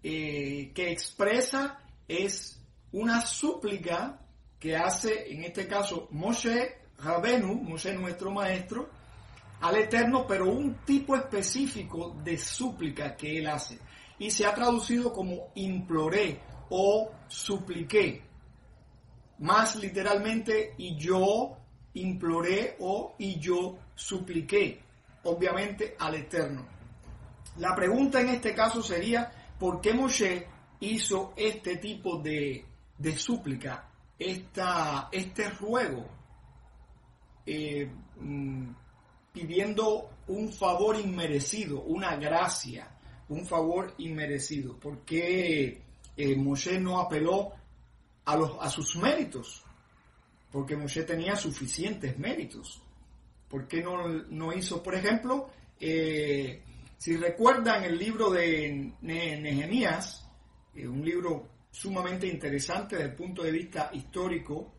eh, 0.00 0.70
que 0.72 0.92
expresa 0.92 1.80
es 2.06 2.62
una 2.92 3.20
súplica 3.20 4.20
que 4.60 4.76
hace, 4.76 5.32
en 5.32 5.42
este 5.42 5.66
caso, 5.66 6.06
Moshe 6.12 6.76
Rabenu, 6.98 7.52
Moshe 7.52 7.92
nuestro 7.94 8.30
maestro, 8.30 8.88
al 9.60 9.76
Eterno, 9.76 10.24
pero 10.24 10.48
un 10.48 10.76
tipo 10.84 11.16
específico 11.16 12.16
de 12.22 12.38
súplica 12.38 13.16
que 13.16 13.38
él 13.38 13.48
hace. 13.48 13.80
Y 14.20 14.30
se 14.30 14.46
ha 14.46 14.54
traducido 14.54 15.12
como 15.12 15.50
imploré 15.56 16.40
o 16.70 17.10
supliqué. 17.26 18.33
Más 19.38 19.76
literalmente, 19.76 20.74
y 20.78 20.96
yo 20.96 21.56
imploré 21.94 22.76
o 22.80 23.14
y 23.18 23.38
yo 23.38 23.78
supliqué, 23.94 24.80
obviamente 25.24 25.96
al 25.98 26.14
Eterno. 26.14 26.66
La 27.58 27.74
pregunta 27.74 28.20
en 28.20 28.30
este 28.30 28.54
caso 28.54 28.82
sería, 28.82 29.30
¿por 29.58 29.80
qué 29.80 29.94
Moshe 29.94 30.46
hizo 30.80 31.32
este 31.36 31.76
tipo 31.76 32.18
de, 32.18 32.64
de 32.98 33.16
súplica, 33.16 33.88
esta, 34.18 35.08
este 35.12 35.50
ruego? 35.50 36.06
Eh, 37.46 37.88
mm, 38.20 38.70
pidiendo 39.32 40.10
un 40.28 40.52
favor 40.52 40.98
inmerecido, 40.98 41.82
una 41.82 42.16
gracia, 42.16 42.88
un 43.28 43.44
favor 43.46 43.94
inmerecido. 43.98 44.78
porque 44.78 45.82
eh, 46.16 46.36
Moshe 46.36 46.80
no 46.80 47.00
apeló 47.00 47.52
a, 48.24 48.70
sus 48.70 48.96
méritos? 48.96 49.62
Porque 50.50 50.76
Moshe 50.76 51.02
tenía 51.02 51.36
suficientes 51.36 52.18
méritos. 52.18 52.82
¿Por 53.48 53.68
qué 53.68 53.82
no, 53.82 54.52
hizo, 54.52 54.82
por 54.82 54.94
ejemplo, 54.94 55.50
eh, 55.78 56.62
si 56.98 57.16
recuerdan 57.16 57.84
el 57.84 57.98
libro 57.98 58.30
de 58.30 58.92
Nehemías, 59.02 60.28
eh, 60.74 60.86
un 60.86 61.04
libro 61.04 61.48
sumamente 61.70 62.26
interesante 62.26 62.96
desde 62.96 63.10
el 63.10 63.16
punto 63.16 63.42
de 63.42 63.50
vista 63.50 63.90
histórico, 63.92 64.72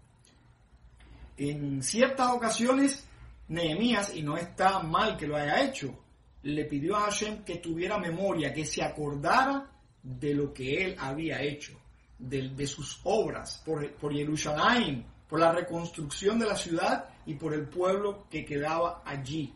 en 1.38 1.84
ciertas 1.84 2.32
ocasiones 2.32 3.08
Nehemías, 3.50 4.16
y 4.16 4.24
no 4.24 4.38
está 4.38 4.80
mal 4.80 5.18
que 5.18 5.28
lo 5.28 5.36
haya 5.36 5.64
hecho, 5.64 6.06
le 6.44 6.66
pidió 6.66 6.96
a 6.96 7.02
Hashem 7.02 7.44
que 7.44 7.58
tuviera 7.58 7.98
memoria, 7.98 8.54
que 8.54 8.66
se 8.66 8.84
acordara 8.84 9.72
de 10.02 10.34
lo 10.34 10.54
que 10.54 10.84
él 10.84 10.96
había 11.00 11.42
hecho, 11.42 11.80
de, 12.20 12.68
sus 12.68 13.00
obras 13.04 13.62
por, 13.66 13.92
por 13.96 14.14
Jerusalén, 14.14 15.06
por 15.28 15.40
la 15.40 15.52
reconstrucción 15.52 16.40
de 16.40 16.46
la 16.46 16.56
ciudad 16.56 17.10
y 17.26 17.36
por 17.36 17.54
el 17.54 17.68
pueblo 17.68 18.28
que 18.30 18.46
quedaba 18.46 19.02
allí. 19.06 19.54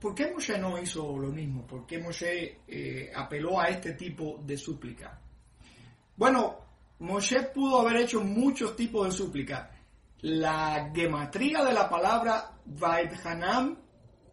¿Por 0.00 0.14
qué 0.14 0.30
Moshe 0.30 0.58
no 0.58 0.80
hizo 0.80 1.18
lo 1.18 1.28
mismo? 1.28 1.66
¿Por 1.66 1.86
qué 1.86 1.98
Moshe 1.98 2.60
eh, 2.68 3.10
apeló 3.14 3.58
a 3.58 3.68
este 3.68 3.92
tipo 3.92 4.40
de 4.44 4.56
súplica? 4.56 5.18
Bueno, 6.16 6.58
Moshe 6.98 7.42
pudo 7.54 7.80
haber 7.80 8.02
hecho 8.02 8.20
muchos 8.20 8.76
tipos 8.76 9.06
de 9.06 9.12
súplica. 9.12 9.70
La 10.20 10.90
gematría 10.94 11.64
de 11.64 11.72
la 11.72 11.88
palabra 11.88 12.52
Vaidhanam 12.64 13.76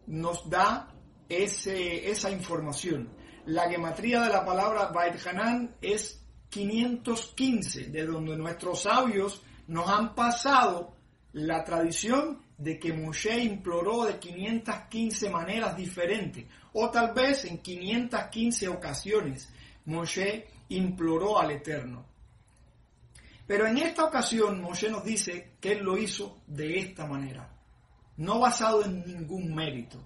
nos 0.06 0.48
da 0.48 0.88
ese, 1.28 2.10
esa 2.10 2.30
información. 2.30 3.10
La 3.46 3.68
gematría 3.68 4.20
de 4.22 4.30
la 4.30 4.44
palabra 4.44 4.86
Vaidhanam 4.86 5.74
es 5.80 6.23
515, 6.54 7.86
de 7.86 8.06
donde 8.06 8.36
nuestros 8.36 8.82
sabios 8.82 9.42
nos 9.66 9.88
han 9.88 10.14
pasado 10.14 10.94
la 11.32 11.64
tradición 11.64 12.44
de 12.56 12.78
que 12.78 12.92
Moshe 12.92 13.40
imploró 13.40 14.04
de 14.04 14.20
515 14.20 15.30
maneras 15.30 15.76
diferentes, 15.76 16.46
o 16.72 16.90
tal 16.90 17.12
vez 17.12 17.44
en 17.46 17.58
515 17.58 18.68
ocasiones 18.68 19.52
Moshe 19.86 20.46
imploró 20.68 21.40
al 21.40 21.50
Eterno. 21.50 22.06
Pero 23.48 23.66
en 23.66 23.78
esta 23.78 24.04
ocasión 24.04 24.60
Moshe 24.60 24.88
nos 24.88 25.04
dice 25.04 25.56
que 25.60 25.72
él 25.72 25.82
lo 25.82 25.98
hizo 25.98 26.38
de 26.46 26.78
esta 26.78 27.04
manera, 27.04 27.52
no 28.18 28.38
basado 28.38 28.84
en 28.84 29.04
ningún 29.04 29.52
mérito, 29.52 29.98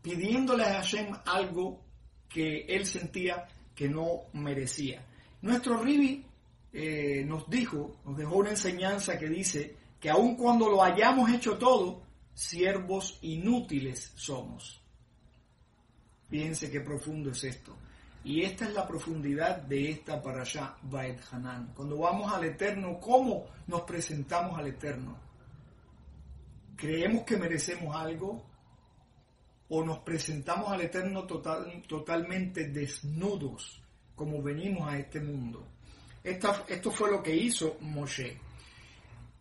pidiéndole 0.00 0.62
a 0.62 0.74
Hashem 0.74 1.12
algo 1.24 1.82
que 2.28 2.66
él 2.68 2.86
sentía 2.86 3.48
que 3.74 3.88
no 3.88 4.26
merecía. 4.32 5.04
Nuestro 5.46 5.80
Ribi 5.80 6.26
eh, 6.72 7.24
nos 7.24 7.48
dijo, 7.48 8.00
nos 8.04 8.16
dejó 8.16 8.38
una 8.38 8.50
enseñanza 8.50 9.16
que 9.16 9.28
dice 9.28 9.76
que 10.00 10.10
aun 10.10 10.34
cuando 10.34 10.68
lo 10.68 10.82
hayamos 10.82 11.30
hecho 11.30 11.56
todo, 11.56 12.02
siervos 12.34 13.20
inútiles 13.22 14.12
somos. 14.16 14.82
Fíjense 16.28 16.68
qué 16.68 16.80
profundo 16.80 17.30
es 17.30 17.44
esto. 17.44 17.76
Y 18.24 18.42
esta 18.42 18.64
es 18.66 18.74
la 18.74 18.88
profundidad 18.88 19.58
de 19.58 19.92
esta 19.92 20.20
para 20.20 20.42
allá, 20.42 20.74
Baed 20.82 21.20
Hanan. 21.30 21.72
Cuando 21.76 21.98
vamos 21.98 22.32
al 22.32 22.42
Eterno, 22.42 22.98
¿cómo 22.98 23.46
nos 23.68 23.82
presentamos 23.82 24.58
al 24.58 24.66
Eterno? 24.66 25.16
¿Creemos 26.74 27.22
que 27.22 27.36
merecemos 27.36 27.94
algo? 27.94 28.44
¿O 29.68 29.84
nos 29.84 30.00
presentamos 30.00 30.72
al 30.72 30.80
Eterno 30.80 31.24
total, 31.24 31.84
totalmente 31.86 32.66
desnudos, 32.66 33.80
como 34.16 34.42
venimos 34.42 34.88
a 34.88 34.98
este 34.98 35.20
mundo? 35.20 35.68
esto 36.24 36.90
fue 36.90 37.08
lo 37.08 37.22
que 37.22 37.36
hizo 37.36 37.76
Moshe. 37.82 38.36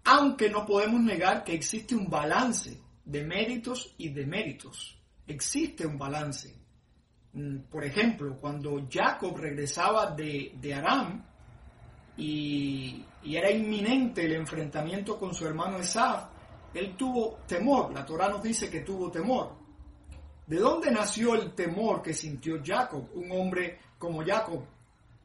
Aunque 0.04 0.52
no 0.52 0.68
podemos 0.68 1.02
negar 1.02 1.44
que 1.44 1.56
existe 1.56 1.96
un 1.96 2.08
balance 2.08 2.80
de 3.04 3.24
méritos 3.24 3.96
y 3.98 4.10
deméritos. 4.10 4.96
Existe 5.26 5.88
un 5.88 5.98
balance. 5.98 6.54
Mm, 7.34 7.58
por 7.72 7.84
ejemplo, 7.84 8.38
cuando 8.40 8.88
Jacob 8.90 9.36
regresaba 9.38 10.12
de, 10.12 10.74
Aram 10.76 11.26
y, 12.18 13.04
y, 13.24 13.36
era 13.36 13.50
inminente 13.50 14.26
el 14.26 14.34
enfrentamiento 14.34 15.18
con 15.18 15.34
su 15.34 15.48
hermano 15.48 15.80
Esaf, 15.80 16.26
él 16.74 16.96
tuvo 16.96 17.40
temor. 17.48 17.92
La 17.94 18.06
Torah 18.06 18.30
nos 18.30 18.44
dice 18.44 18.70
que 18.70 18.82
tuvo 18.82 19.10
temor. 19.10 19.56
¿De 20.46 20.58
dónde 20.58 20.92
nació 20.92 21.34
el 21.34 21.54
temor 21.54 22.04
que 22.04 22.14
sintió 22.14 22.62
Jacob? 22.64 23.10
Un 23.16 23.32
hombre 23.32 23.80
como 23.98 24.24
Jacob 24.26 24.64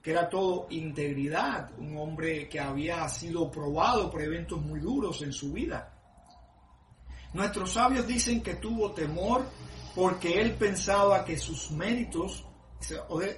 que 0.03 0.13
era 0.13 0.29
todo 0.29 0.67
integridad, 0.71 1.71
un 1.79 1.97
hombre 1.99 2.49
que 2.49 2.59
había 2.59 3.07
sido 3.09 3.51
probado 3.51 4.11
por 4.11 4.23
eventos 4.23 4.61
muy 4.61 4.81
duros 4.81 5.21
en 5.23 5.33
su 5.33 5.53
vida. 5.53 5.93
Nuestros 7.35 7.73
sabios 7.73 8.07
dicen 8.07 8.43
que 8.43 8.55
tuvo 8.55 8.93
temor 8.93 9.47
porque 9.95 10.41
él 10.41 10.55
pensaba 10.55 11.25
que 11.25 11.37
sus 11.37 11.71
méritos, 11.71 12.45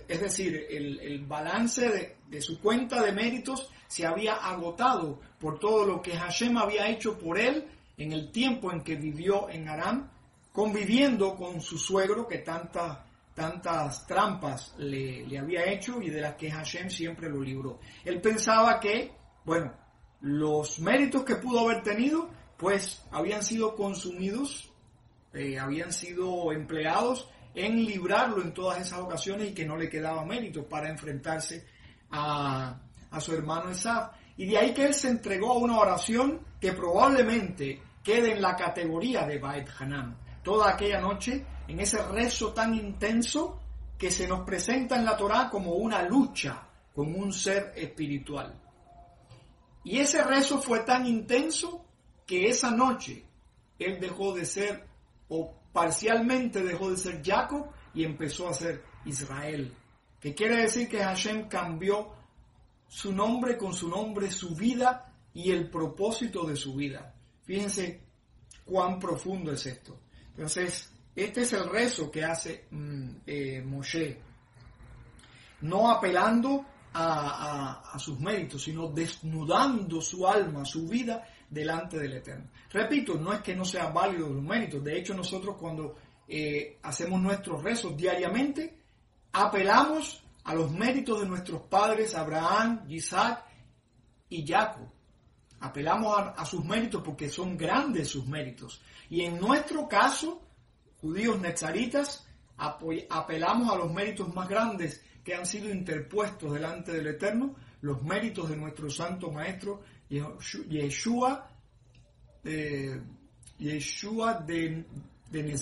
es 0.08 0.20
decir, 0.20 0.66
el, 0.70 1.24
balance 1.26 1.88
de, 1.88 2.16
de, 2.28 2.40
su 2.40 2.60
cuenta 2.60 3.02
de 3.02 3.12
méritos 3.12 3.68
se 3.88 4.06
había 4.06 4.34
agotado 4.34 5.18
por 5.40 5.58
todo 5.58 5.84
lo 5.84 6.00
que 6.00 6.16
Hashem 6.16 6.56
había 6.56 6.88
hecho 6.88 7.18
por 7.18 7.38
él 7.38 7.66
en 7.96 8.12
el 8.12 8.30
tiempo 8.30 8.70
en 8.70 8.82
que 8.82 8.94
vivió 8.94 9.50
en 9.50 9.68
Aram, 9.68 10.10
conviviendo 10.52 11.34
con 11.34 11.60
su 11.60 11.76
suegro 11.76 12.28
que 12.28 12.38
tanta 12.38 13.04
tantas 13.34 14.06
trampas 14.06 14.74
le, 14.78 15.38
había 15.38 15.64
hecho 15.70 16.00
y 16.02 16.10
de 16.10 16.20
las 16.20 16.34
que 16.34 16.50
Hashem 16.50 16.90
siempre 16.90 17.28
lo 17.28 17.40
libró. 17.40 17.80
Él 18.04 18.20
pensaba 18.20 18.78
que, 18.78 19.12
bueno, 19.44 19.72
los 20.20 20.78
méritos 20.80 21.24
que 21.24 21.36
pudo 21.36 21.60
haber 21.60 21.82
tenido, 21.82 22.30
pues 22.56 23.04
habían 23.10 23.42
sido 23.42 23.74
consumidos, 23.74 24.72
eh, 25.32 25.58
habían 25.58 25.92
sido 25.92 26.52
empleados 26.52 27.28
en 27.54 27.84
librarlo 27.84 28.42
en 28.42 28.54
todas 28.54 28.80
esas 28.80 29.00
ocasiones 29.00 29.50
y 29.50 29.54
que 29.54 29.64
no 29.64 29.76
le 29.76 29.88
quedaba 29.88 30.24
mérito 30.24 30.66
para 30.68 30.88
enfrentarse 30.88 31.66
a, 32.10 32.80
a 33.10 33.20
su 33.20 33.34
hermano 33.34 33.70
Esaf. 33.70 34.12
Y 34.36 34.46
de 34.46 34.58
ahí 34.58 34.72
que 34.72 34.86
él 34.86 34.94
se 34.94 35.08
entregó 35.08 35.52
a 35.52 35.58
una 35.58 35.78
oración 35.78 36.40
que 36.60 36.72
probablemente 36.72 37.82
quede 38.02 38.32
en 38.32 38.42
la 38.42 38.56
categoría 38.56 39.26
de 39.26 39.38
Bait 39.38 39.68
Hanan. 39.78 40.16
Toda 40.42 40.70
aquella 40.70 41.00
noche 41.00 41.44
en 41.68 41.80
ese 41.80 42.02
rezo 42.02 42.52
tan 42.52 42.74
intenso 42.74 43.60
que 43.96 44.10
se 44.10 44.26
nos 44.26 44.40
presenta 44.40 44.96
en 44.96 45.04
la 45.04 45.16
Torá 45.16 45.48
como 45.48 45.74
una 45.74 46.02
lucha 46.02 46.68
con 46.94 47.14
un 47.14 47.32
ser 47.32 47.72
espiritual. 47.76 48.60
Y 49.84 49.98
ese 49.98 50.22
rezo 50.22 50.60
fue 50.60 50.80
tan 50.80 51.06
intenso 51.06 51.84
que 52.26 52.48
esa 52.48 52.70
noche 52.70 53.24
él 53.78 53.98
dejó 54.00 54.34
de 54.34 54.44
ser, 54.44 54.86
o 55.28 55.54
parcialmente 55.72 56.62
dejó 56.62 56.90
de 56.90 56.96
ser 56.96 57.22
Jacob 57.24 57.70
y 57.94 58.04
empezó 58.04 58.48
a 58.48 58.54
ser 58.54 58.84
Israel. 59.04 59.74
Que 60.20 60.34
quiere 60.34 60.56
decir 60.62 60.88
que 60.88 61.02
Hashem 61.02 61.48
cambió 61.48 62.12
su 62.86 63.12
nombre 63.12 63.56
con 63.56 63.72
su 63.72 63.88
nombre, 63.88 64.30
su 64.30 64.54
vida 64.54 65.12
y 65.34 65.50
el 65.50 65.70
propósito 65.70 66.44
de 66.44 66.56
su 66.56 66.74
vida. 66.74 67.14
Fíjense 67.42 68.04
cuán 68.64 68.98
profundo 68.98 69.52
es 69.52 69.66
esto. 69.66 69.98
Entonces, 70.36 70.90
este 71.14 71.42
es 71.42 71.52
el 71.52 71.68
rezo 71.68 72.10
que 72.10 72.24
hace 72.24 72.66
mm, 72.70 73.10
eh, 73.26 73.62
Moshe, 73.62 74.18
no 75.62 75.90
apelando 75.90 76.64
a, 76.94 77.96
sus 77.98 78.18
méritos, 78.20 78.62
sino 78.64 78.88
desnudando 78.88 80.00
su 80.00 80.26
alma, 80.26 80.64
su 80.64 80.86
vida 80.88 81.26
delante 81.48 81.98
del 81.98 82.14
Eterno. 82.14 82.50
Repito, 82.70 83.14
no 83.14 83.32
es 83.32 83.40
que 83.40 83.54
no 83.54 83.64
sea 83.64 83.86
válido 83.86 84.28
los 84.28 84.42
méritos, 84.42 84.82
de 84.82 84.98
hecho 84.98 85.14
nosotros 85.14 85.56
cuando 85.58 85.96
eh, 86.28 86.78
hacemos 86.82 87.20
nuestros 87.20 87.62
rezos 87.62 87.96
diariamente, 87.96 88.78
apelamos 89.32 90.22
a 90.44 90.54
los 90.54 90.70
méritos 90.70 91.20
de 91.20 91.28
nuestros 91.28 91.62
padres 91.62 92.14
Abraham, 92.14 92.84
Isaac 92.88 93.44
y 94.28 94.46
Jacob. 94.46 94.88
Apelamos 95.62 96.16
a 96.36 96.44
sus 96.44 96.64
méritos 96.64 97.02
porque 97.02 97.30
son 97.30 97.56
grandes 97.56 98.08
sus 98.08 98.26
méritos. 98.26 98.82
Y 99.08 99.22
en 99.22 99.38
nuestro 99.38 99.88
caso, 99.88 100.42
judíos 101.00 101.40
nezaritas, 101.40 102.26
apelamos 102.56 103.72
a 103.72 103.76
los 103.76 103.92
méritos 103.92 104.32
más 104.34 104.48
grandes 104.48 105.02
que 105.24 105.34
han 105.34 105.46
sido 105.46 105.70
interpuestos 105.70 106.52
delante 106.52 106.92
del 106.92 107.06
Eterno, 107.06 107.54
los 107.82 108.02
méritos 108.02 108.48
de 108.48 108.56
nuestro 108.56 108.90
santo 108.90 109.30
maestro 109.30 109.82
Yeshua, 110.08 111.48
eh, 112.44 113.00
Yeshua 113.58 114.34
de, 114.34 114.84
de 115.30 115.60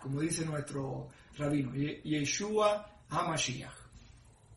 como 0.00 0.20
dice 0.20 0.44
nuestro 0.44 1.08
rabino, 1.36 1.72
Yeshua 1.74 2.86
HaMashiach. 3.08 3.82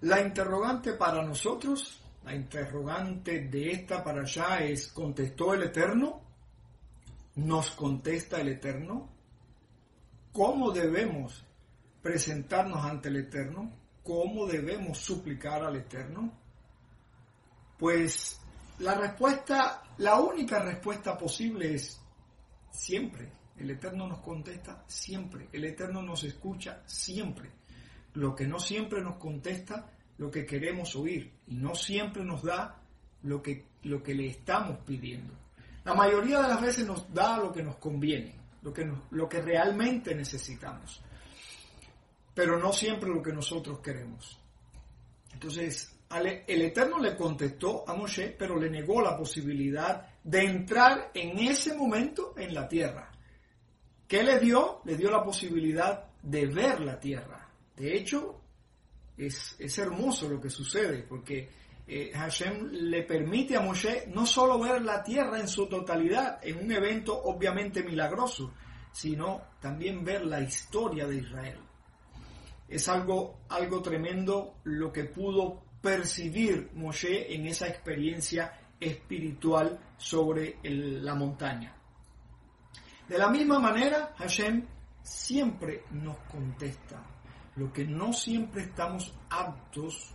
La 0.01 0.21
interrogante 0.21 0.93
para 0.93 1.23
nosotros, 1.23 1.99
la 2.25 2.35
interrogante 2.35 3.47
de 3.47 3.71
esta 3.71 4.03
para 4.03 4.21
allá 4.21 4.59
es, 4.59 4.87
¿contestó 4.89 5.53
el 5.53 5.63
Eterno? 5.63 6.21
¿Nos 7.35 7.71
contesta 7.71 8.41
el 8.41 8.49
Eterno? 8.49 9.15
cómo 10.35 10.71
debemos 10.71 11.45
presentarnos 12.01 12.83
ante 12.83 13.07
el 13.07 13.15
Eterno, 13.15 13.71
cómo 14.03 14.45
debemos 14.45 14.97
suplicar 14.97 15.63
al 15.63 15.77
Eterno, 15.77 16.29
pues 17.79 18.37
la 18.79 18.95
respuesta, 18.95 19.81
la 19.99 20.19
única 20.19 20.59
respuesta 20.59 21.17
posible 21.17 21.75
es 21.75 22.01
siempre. 22.69 23.31
El 23.57 23.71
Eterno 23.71 24.09
nos 24.09 24.19
contesta 24.19 24.83
siempre. 24.87 25.47
El 25.53 25.63
Eterno 25.63 26.01
nos 26.01 26.25
escucha 26.25 26.83
siempre. 26.85 27.49
Lo 28.15 28.35
que 28.35 28.45
no 28.45 28.59
siempre 28.59 29.01
nos 29.01 29.15
contesta, 29.15 29.89
lo 30.17 30.31
que 30.31 30.45
queremos 30.45 30.95
oír. 30.95 31.31
Y 31.47 31.55
no 31.55 31.75
siempre 31.75 32.23
nos 32.23 32.43
da 32.43 32.81
lo 33.23 33.41
que, 33.41 33.65
lo 33.83 34.01
que 34.01 34.13
le 34.13 34.27
estamos 34.27 34.79
pidiendo. 34.85 35.33
La 35.83 35.93
mayoría 35.93 36.41
de 36.41 36.47
las 36.47 36.61
veces 36.61 36.85
nos 36.85 37.13
da 37.13 37.37
lo 37.37 37.51
que 37.51 37.63
nos 37.63 37.75
conviene 37.77 38.45
lo 38.65 38.73
que, 38.73 38.91
lo 39.11 39.29
que 39.29 39.41
realmente 39.41 40.15
necesitamos, 40.15 40.99
pero 42.33 42.59
no 42.59 42.73
siempre 42.73 43.09
lo 43.09 43.21
que 43.21 43.31
nosotros 43.31 43.79
queremos. 43.79 44.37
Entonces, 45.31 45.95
el 46.09 46.61
Eterno 46.61 46.97
le 46.97 47.15
contestó 47.15 47.87
a 47.87 47.93
Moshe, 47.93 48.35
pero 48.37 48.59
le 48.59 48.69
negó 48.69 49.01
la 49.01 49.15
posibilidad 49.15 50.07
de 50.23 50.41
entrar 50.45 51.11
en 51.13 51.37
ese 51.37 51.75
momento 51.75 52.33
en 52.37 52.55
la 52.55 52.67
tierra. 52.67 53.11
¿Qué 54.07 54.23
le 54.23 54.39
dio? 54.39 54.81
Le 54.85 54.97
dio 54.97 55.11
la 55.11 55.23
posibilidad 55.23 56.05
de 56.23 56.47
ver 56.47 56.81
la 56.81 56.99
tierra. 56.99 57.47
De 57.75 57.95
hecho, 57.95 58.41
es, 59.17 59.77
hermoso 59.77 60.29
lo 60.29 60.41
que 60.41 60.49
sucede, 60.49 61.03
porque 61.03 61.49
eh, 61.87 62.11
Hashem 62.13 62.69
le 62.71 63.03
permite 63.03 63.55
a 63.55 63.61
Moshe 63.61 64.07
no 64.07 64.25
solo 64.25 64.59
ver 64.59 64.81
la 64.81 65.03
tierra 65.03 65.39
en 65.39 65.47
su 65.47 65.67
totalidad, 65.67 66.39
en 66.41 66.57
un 66.57 66.71
evento 66.71 67.17
obviamente 67.23 67.83
milagroso, 67.83 68.53
sino 68.91 69.41
también 69.59 70.03
ver 70.03 70.25
la 70.25 70.41
historia 70.41 71.05
de 71.07 71.17
Israel. 71.17 71.59
Es 72.67 72.89
algo, 72.89 73.41
algo 73.49 73.81
tremendo 73.81 74.55
lo 74.63 74.91
que 74.91 75.05
pudo 75.05 75.63
percibir 75.81 76.71
Moshe 76.73 77.33
en 77.35 77.45
esa 77.45 77.67
experiencia 77.67 78.59
espiritual 78.79 79.79
sobre 79.97 80.57
la 80.63 81.13
montaña. 81.13 81.75
De 83.07 83.17
la 83.19 83.29
misma 83.29 83.59
manera, 83.59 84.13
Hashem 84.17 84.65
siempre 85.03 85.83
nos 85.91 86.17
contesta. 86.31 87.14
Lo 87.55 87.71
que 87.71 87.85
no 87.85 88.11
siempre 88.11 88.63
estamos 88.63 89.13
aptos 89.29 90.13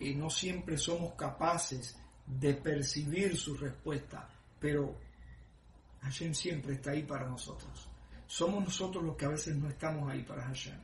y 0.00 0.14
no 0.14 0.30
siempre 0.30 0.76
somos 0.76 1.14
capaces 1.14 1.96
de 2.26 2.54
percibir 2.54 3.36
su 3.36 3.56
respuesta, 3.56 4.28
pero 4.58 4.96
Hashem 6.02 6.34
siempre 6.34 6.74
está 6.74 6.90
ahí 6.90 7.04
para 7.04 7.28
nosotros. 7.28 7.88
Somos 8.26 8.64
nosotros 8.64 9.04
los 9.04 9.16
que 9.16 9.26
a 9.26 9.30
veces 9.30 9.56
no 9.56 9.68
estamos 9.68 10.10
ahí 10.10 10.22
para 10.22 10.42
Hashem. 10.42 10.78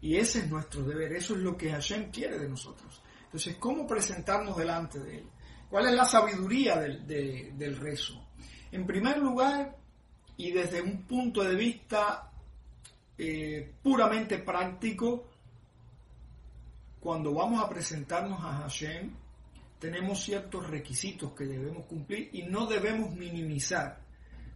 Y 0.00 0.16
ese 0.16 0.40
es 0.40 0.50
nuestro 0.50 0.82
deber, 0.82 1.12
eso 1.12 1.34
es 1.34 1.40
lo 1.40 1.56
que 1.56 1.70
Hashem 1.70 2.10
quiere 2.10 2.38
de 2.38 2.48
nosotros. 2.48 3.02
Entonces, 3.24 3.56
¿cómo 3.56 3.86
presentarnos 3.86 4.56
delante 4.56 4.98
de 5.00 5.18
Él? 5.18 5.28
¿Cuál 5.68 5.88
es 5.88 5.94
la 5.94 6.04
sabiduría 6.04 6.76
del, 6.76 7.06
del 7.06 7.76
rezo? 7.76 8.26
En 8.70 8.86
primer 8.86 9.18
lugar, 9.18 9.76
y 10.36 10.52
desde 10.52 10.80
un 10.80 11.02
punto 11.02 11.42
de 11.42 11.56
vista 11.56 12.30
eh, 13.18 13.74
puramente 13.82 14.38
práctico, 14.38 15.26
cuando 17.00 17.34
vamos 17.34 17.62
a 17.62 17.68
presentarnos 17.68 18.40
a 18.40 18.58
Hashem, 18.58 19.10
tenemos 19.78 20.22
ciertos 20.22 20.68
requisitos 20.68 21.32
que 21.32 21.44
debemos 21.44 21.86
cumplir 21.86 22.30
y 22.32 22.42
no 22.44 22.66
debemos 22.66 23.12
minimizar, 23.14 24.00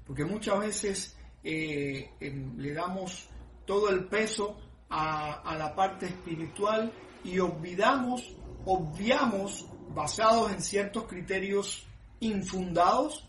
porque 0.06 0.24
muchas 0.24 0.60
veces 0.60 1.16
eh, 1.42 2.10
le 2.20 2.72
damos 2.72 3.28
todo 3.66 3.90
el 3.90 4.04
peso 4.06 4.56
a, 4.88 5.40
a, 5.40 5.56
la 5.56 5.74
parte 5.74 6.06
espiritual 6.06 6.92
y 7.24 7.38
olvidamos, 7.38 8.36
obviamos, 8.64 9.66
basados 9.94 10.52
en 10.52 10.62
ciertos 10.62 11.04
criterios 11.04 11.86
infundados, 12.20 13.28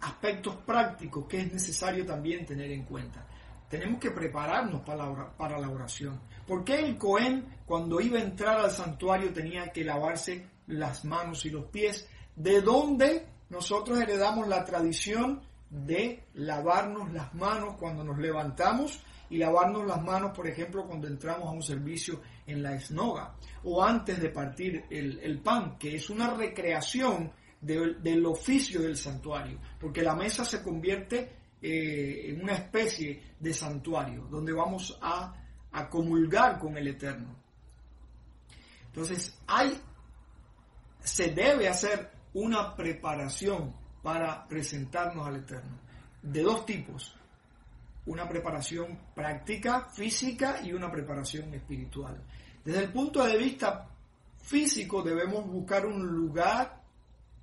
aspectos 0.00 0.56
prácticos 0.64 1.26
que 1.26 1.40
es 1.40 1.52
necesario 1.52 2.06
también 2.06 2.46
tener 2.46 2.70
en 2.70 2.84
cuenta. 2.84 3.26
Tenemos 3.70 4.00
que 4.00 4.10
prepararnos 4.10 4.80
para 4.80 5.58
la, 5.58 5.70
oración. 5.70 6.20
¿Por 6.44 6.64
qué 6.64 6.80
el 6.80 6.98
Cohen 6.98 7.46
cuando 7.64 8.00
iba 8.00 8.18
a 8.18 8.22
entrar 8.22 8.58
al 8.58 8.72
santuario 8.72 9.32
tenía 9.32 9.70
que 9.70 9.84
lavarse 9.84 10.44
las 10.66 11.04
manos 11.04 11.46
y 11.46 11.50
los 11.50 11.66
pies? 11.66 12.08
¿De 12.34 12.60
dónde 12.62 13.28
nosotros 13.48 14.00
heredamos 14.00 14.48
la 14.48 14.64
tradición 14.64 15.40
de 15.70 16.24
lavarnos 16.34 17.12
las 17.12 17.32
manos 17.32 17.76
cuando 17.78 18.02
nos 18.02 18.18
levantamos 18.18 19.00
y 19.30 19.38
lavarnos 19.38 19.86
las 19.86 20.02
manos, 20.02 20.32
por 20.36 20.48
ejemplo, 20.48 20.84
cuando 20.84 21.06
entramos 21.06 21.46
a 21.46 21.52
un 21.52 21.62
servicio 21.62 22.20
en 22.48 22.64
la 22.64 22.74
esnoga 22.74 23.36
o 23.62 23.84
antes 23.84 24.20
de 24.20 24.30
partir 24.30 24.84
el 24.90 25.40
pan, 25.42 25.78
que 25.78 25.94
es 25.94 26.10
una 26.10 26.34
recreación 26.34 27.30
del 27.60 28.26
oficio 28.26 28.80
del 28.80 28.96
santuario, 28.96 29.58
porque 29.78 30.02
la 30.02 30.16
mesa 30.16 30.44
se 30.44 30.62
convierte 30.62 31.39
eh, 31.62 32.38
una 32.40 32.54
especie 32.54 33.34
de 33.38 33.52
santuario 33.52 34.26
donde 34.30 34.52
vamos 34.52 34.98
a, 35.00 35.34
a 35.72 35.88
comulgar 35.88 36.58
con 36.58 36.76
el 36.76 36.88
Eterno. 36.88 37.36
Entonces, 38.86 39.38
hay, 39.46 39.80
se 41.00 41.30
debe 41.30 41.68
hacer 41.68 42.10
una 42.34 42.74
preparación 42.74 43.74
para 44.02 44.46
presentarnos 44.48 45.26
al 45.26 45.36
Eterno, 45.36 45.78
de 46.22 46.42
dos 46.42 46.64
tipos, 46.64 47.14
una 48.06 48.28
preparación 48.28 48.98
práctica, 49.14 49.88
física 49.90 50.60
y 50.62 50.72
una 50.72 50.90
preparación 50.90 51.52
espiritual. 51.54 52.22
Desde 52.64 52.84
el 52.84 52.92
punto 52.92 53.24
de 53.24 53.36
vista 53.36 53.88
físico 54.42 55.02
debemos 55.02 55.46
buscar 55.46 55.86
un 55.86 56.06
lugar 56.06 56.79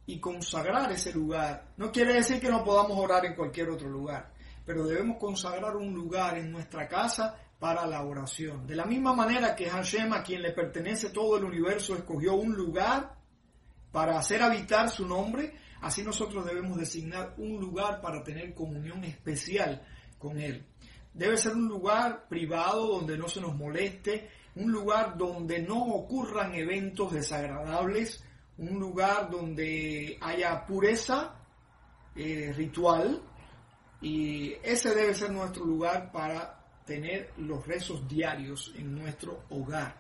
y 0.08 0.20
consagrar 0.20 0.92
ese 0.92 1.14
lugar. 1.14 1.74
No 1.78 1.92
quiere 1.92 2.14
decir 2.14 2.40
que 2.40 2.50
no 2.50 2.64
podamos 2.64 2.98
orar 2.98 3.26
en 3.26 3.36
cualquier 3.36 3.70
otro 3.70 3.90
lugar, 3.90 4.32
pero 4.66 4.88
debemos 4.88 5.18
consagrar 5.18 5.76
un 5.76 5.94
lugar 5.94 6.38
en 6.38 6.52
nuestra 6.52 6.88
casa 6.88 7.36
para 7.60 7.86
la 7.86 8.04
oración. 8.04 8.66
De 8.66 8.76
la 8.76 8.86
misma 8.86 9.14
manera 9.14 9.56
que 9.56 9.70
Hashem, 9.70 10.14
a 10.14 10.24
quien 10.24 10.42
le 10.42 10.54
pertenece 10.54 11.10
todo 11.10 11.38
el 11.38 11.44
universo, 11.44 11.94
escogió 11.94 12.36
un 12.36 12.56
lugar 12.56 13.16
para 13.92 14.18
hacer 14.18 14.42
habitar 14.42 14.90
su 14.90 15.06
nombre, 15.06 15.56
así 15.82 16.04
nosotros 16.04 16.46
debemos 16.46 16.78
designar 16.78 17.34
un 17.38 17.60
lugar 17.60 18.00
para 18.00 18.24
tener 18.24 18.54
comunión 18.54 19.04
especial 19.04 19.86
con 20.18 20.40
Él. 20.40 20.66
Debe 21.14 21.36
ser 21.36 21.54
un 21.54 21.68
lugar 21.68 22.28
privado 22.30 22.88
donde 22.88 23.18
no 23.18 23.28
se 23.28 23.42
nos 23.42 23.56
moleste, 23.56 24.30
un 24.56 24.72
lugar 24.72 25.18
donde 25.18 25.62
no 25.62 25.84
ocurran 25.84 26.56
eventos 26.56 27.12
desagradables, 27.12 28.24
un 28.58 28.80
lugar 28.80 29.30
donde 29.30 30.18
haya 30.22 30.66
pureza 30.66 31.36
eh, 32.16 32.52
ritual 32.56 33.22
y 34.02 34.54
ese 34.64 34.94
debe 34.94 35.14
ser 35.14 35.32
nuestro 35.32 35.66
lugar 35.66 36.12
para 36.12 36.60
tener 36.86 37.34
los 37.38 37.66
rezos 37.68 38.08
diarios 38.08 38.74
en 38.76 38.96
nuestro 38.96 39.44
hogar. 39.50 39.96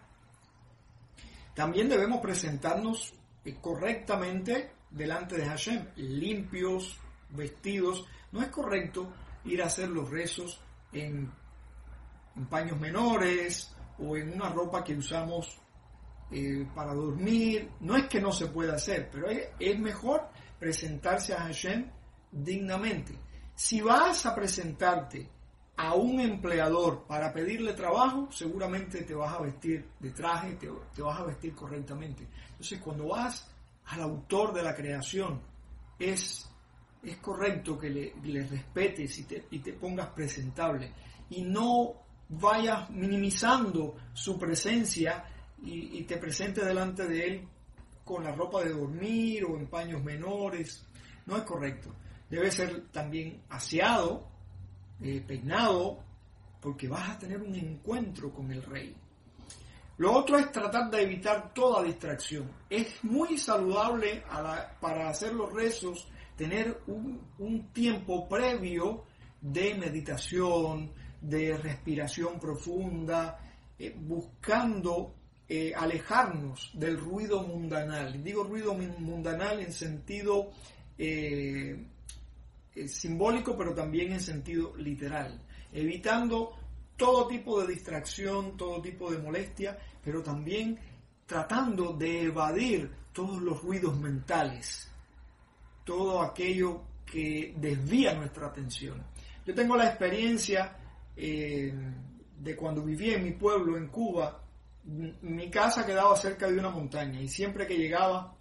También 1.53 1.89
debemos 1.89 2.19
presentarnos 2.19 3.13
eh, 3.43 3.57
correctamente 3.61 4.71
delante 4.89 5.37
de 5.37 5.45
Hashem, 5.45 5.87
limpios, 5.95 6.99
vestidos. 7.29 8.05
No 8.31 8.41
es 8.41 8.47
correcto 8.49 9.11
ir 9.45 9.61
a 9.61 9.65
hacer 9.65 9.89
los 9.89 10.09
rezos 10.09 10.59
en, 10.91 11.31
en 12.35 12.45
paños 12.47 12.79
menores 12.79 13.73
o 13.99 14.15
en 14.15 14.33
una 14.33 14.49
ropa 14.49 14.83
que 14.83 14.95
usamos 14.95 15.59
eh, 16.29 16.67
para 16.75 16.93
dormir. 16.93 17.69
No 17.79 17.95
es 17.95 18.07
que 18.07 18.19
no 18.19 18.31
se 18.31 18.47
pueda 18.47 18.75
hacer, 18.75 19.09
pero 19.11 19.27
es, 19.29 19.79
mejor 19.79 20.29
presentarse 20.59 21.33
a 21.33 21.41
Hashem 21.41 21.89
dignamente. 22.31 23.17
Si 23.55 23.81
vas 23.81 24.25
a 24.25 24.35
presentarte 24.35 25.29
a 25.77 25.93
un 25.93 26.19
empleador 26.19 27.05
para 27.07 27.31
pedirle 27.31 27.73
trabajo, 27.73 28.27
seguramente 28.31 29.03
te 29.03 29.13
vas 29.13 29.35
a 29.35 29.41
vestir 29.41 29.89
de 29.99 30.11
traje, 30.11 30.55
te, 30.55 30.69
vas 31.01 31.19
a 31.19 31.23
vestir 31.23 31.53
correctamente. 31.55 32.27
Entonces, 32.49 32.79
cuando 32.79 33.07
vas 33.07 33.49
al 33.85 34.01
autor 34.01 34.53
de 34.53 34.63
la 34.63 34.75
creación, 34.75 35.41
es, 35.97 36.49
es 37.03 37.17
correcto 37.17 37.77
que 37.77 37.89
le, 37.89 38.47
respetes 38.47 39.17
y 39.19 39.23
te, 39.23 39.47
y 39.51 39.59
te 39.59 39.73
pongas 39.73 40.07
presentable 40.07 40.91
y 41.29 41.43
no 41.43 41.93
vayas 42.29 42.89
minimizando 42.89 43.95
su 44.13 44.37
presencia 44.37 45.23
y, 45.63 46.03
te 46.03 46.17
presente 46.17 46.63
delante 46.63 47.07
de 47.07 47.27
él 47.27 47.47
con 48.05 48.23
la 48.23 48.33
ropa 48.33 48.63
de 48.63 48.71
dormir 48.71 49.43
o 49.45 49.57
en 49.57 49.67
paños 49.67 50.03
menores. 50.03 50.85
No 51.25 51.37
es 51.37 51.43
correcto. 51.43 51.93
Debe 52.29 52.51
ser 52.51 52.87
también 52.89 53.41
aseado, 53.49 54.27
eh, 55.01 55.23
peinado, 55.25 56.03
porque 56.61 56.87
vas 56.87 57.09
a 57.09 57.19
tener 57.19 57.41
un 57.41 57.55
encuentro 57.55 58.31
con 58.31 58.51
el 58.51 58.63
rey. 58.63 58.95
Lo 59.97 60.13
otro 60.13 60.37
es 60.37 60.51
tratar 60.51 60.91
de 60.91 61.01
evitar 61.01 61.53
toda 61.53 61.83
distracción. 61.83 62.51
Es 62.69 63.03
muy 63.03 63.37
saludable 63.37 64.23
para 64.79 65.09
hacer 65.09 65.33
los 65.33 65.51
rezos 65.51 66.07
tener 66.37 66.81
un, 66.85 67.73
tiempo 67.73 68.29
previo 68.29 69.05
de 69.41 69.73
meditación, 69.73 70.91
de 71.19 71.57
respiración 71.57 72.39
profunda, 72.39 73.39
eh, 73.77 73.95
buscando 73.97 75.15
eh, 75.49 75.73
alejarnos 75.73 76.71
del 76.73 76.99
ruido 76.99 77.41
mundanal. 77.41 78.21
Digo 78.21 78.43
ruido 78.43 78.73
mundanal 78.73 79.61
en 79.61 79.71
sentido 79.71 80.51
eh, 80.97 81.85
eh, 82.75 82.87
simbólico, 82.89 83.55
pero 83.57 83.73
también 83.73 84.11
en 84.11 84.19
sentido 84.19 84.75
literal, 84.75 85.41
evitando 85.71 86.51
todo 86.97 87.27
tipo 87.27 87.61
de 87.61 87.67
distracción, 87.67 88.57
todo 88.57 88.81
tipo 88.81 89.09
de 89.09 89.19
molestia, 89.19 89.77
pero 90.03 90.21
también 90.21 90.77
tratando 91.25 91.93
de 91.93 92.23
evadir 92.23 92.91
todos 93.13 93.41
los 93.41 93.61
ruidos 93.63 93.97
mentales, 93.97 94.91
todo 95.85 96.21
aquello 96.23 96.81
que 97.05 97.55
desvía 97.57 98.13
nuestra 98.15 98.47
atención. 98.47 99.01
Yo 99.45 99.55
tengo 99.55 99.77
la 99.77 99.87
experiencia 99.87 100.75
de 101.15 102.55
cuando 102.57 102.83
vivía 102.83 103.15
en 103.15 103.23
mi 103.23 103.31
pueblo, 103.31 103.77
en 103.77 103.87
Cuba, 103.87 104.46
mi 104.87 105.49
casa 105.49 105.85
quedaba 105.85 106.15
cerca 106.15 106.47
de 106.47 106.57
una 106.57 106.69
montaña 106.69 107.19
y 107.21 107.27
siempre 107.27 107.67
que 107.67 107.77
llegaba 107.77 108.33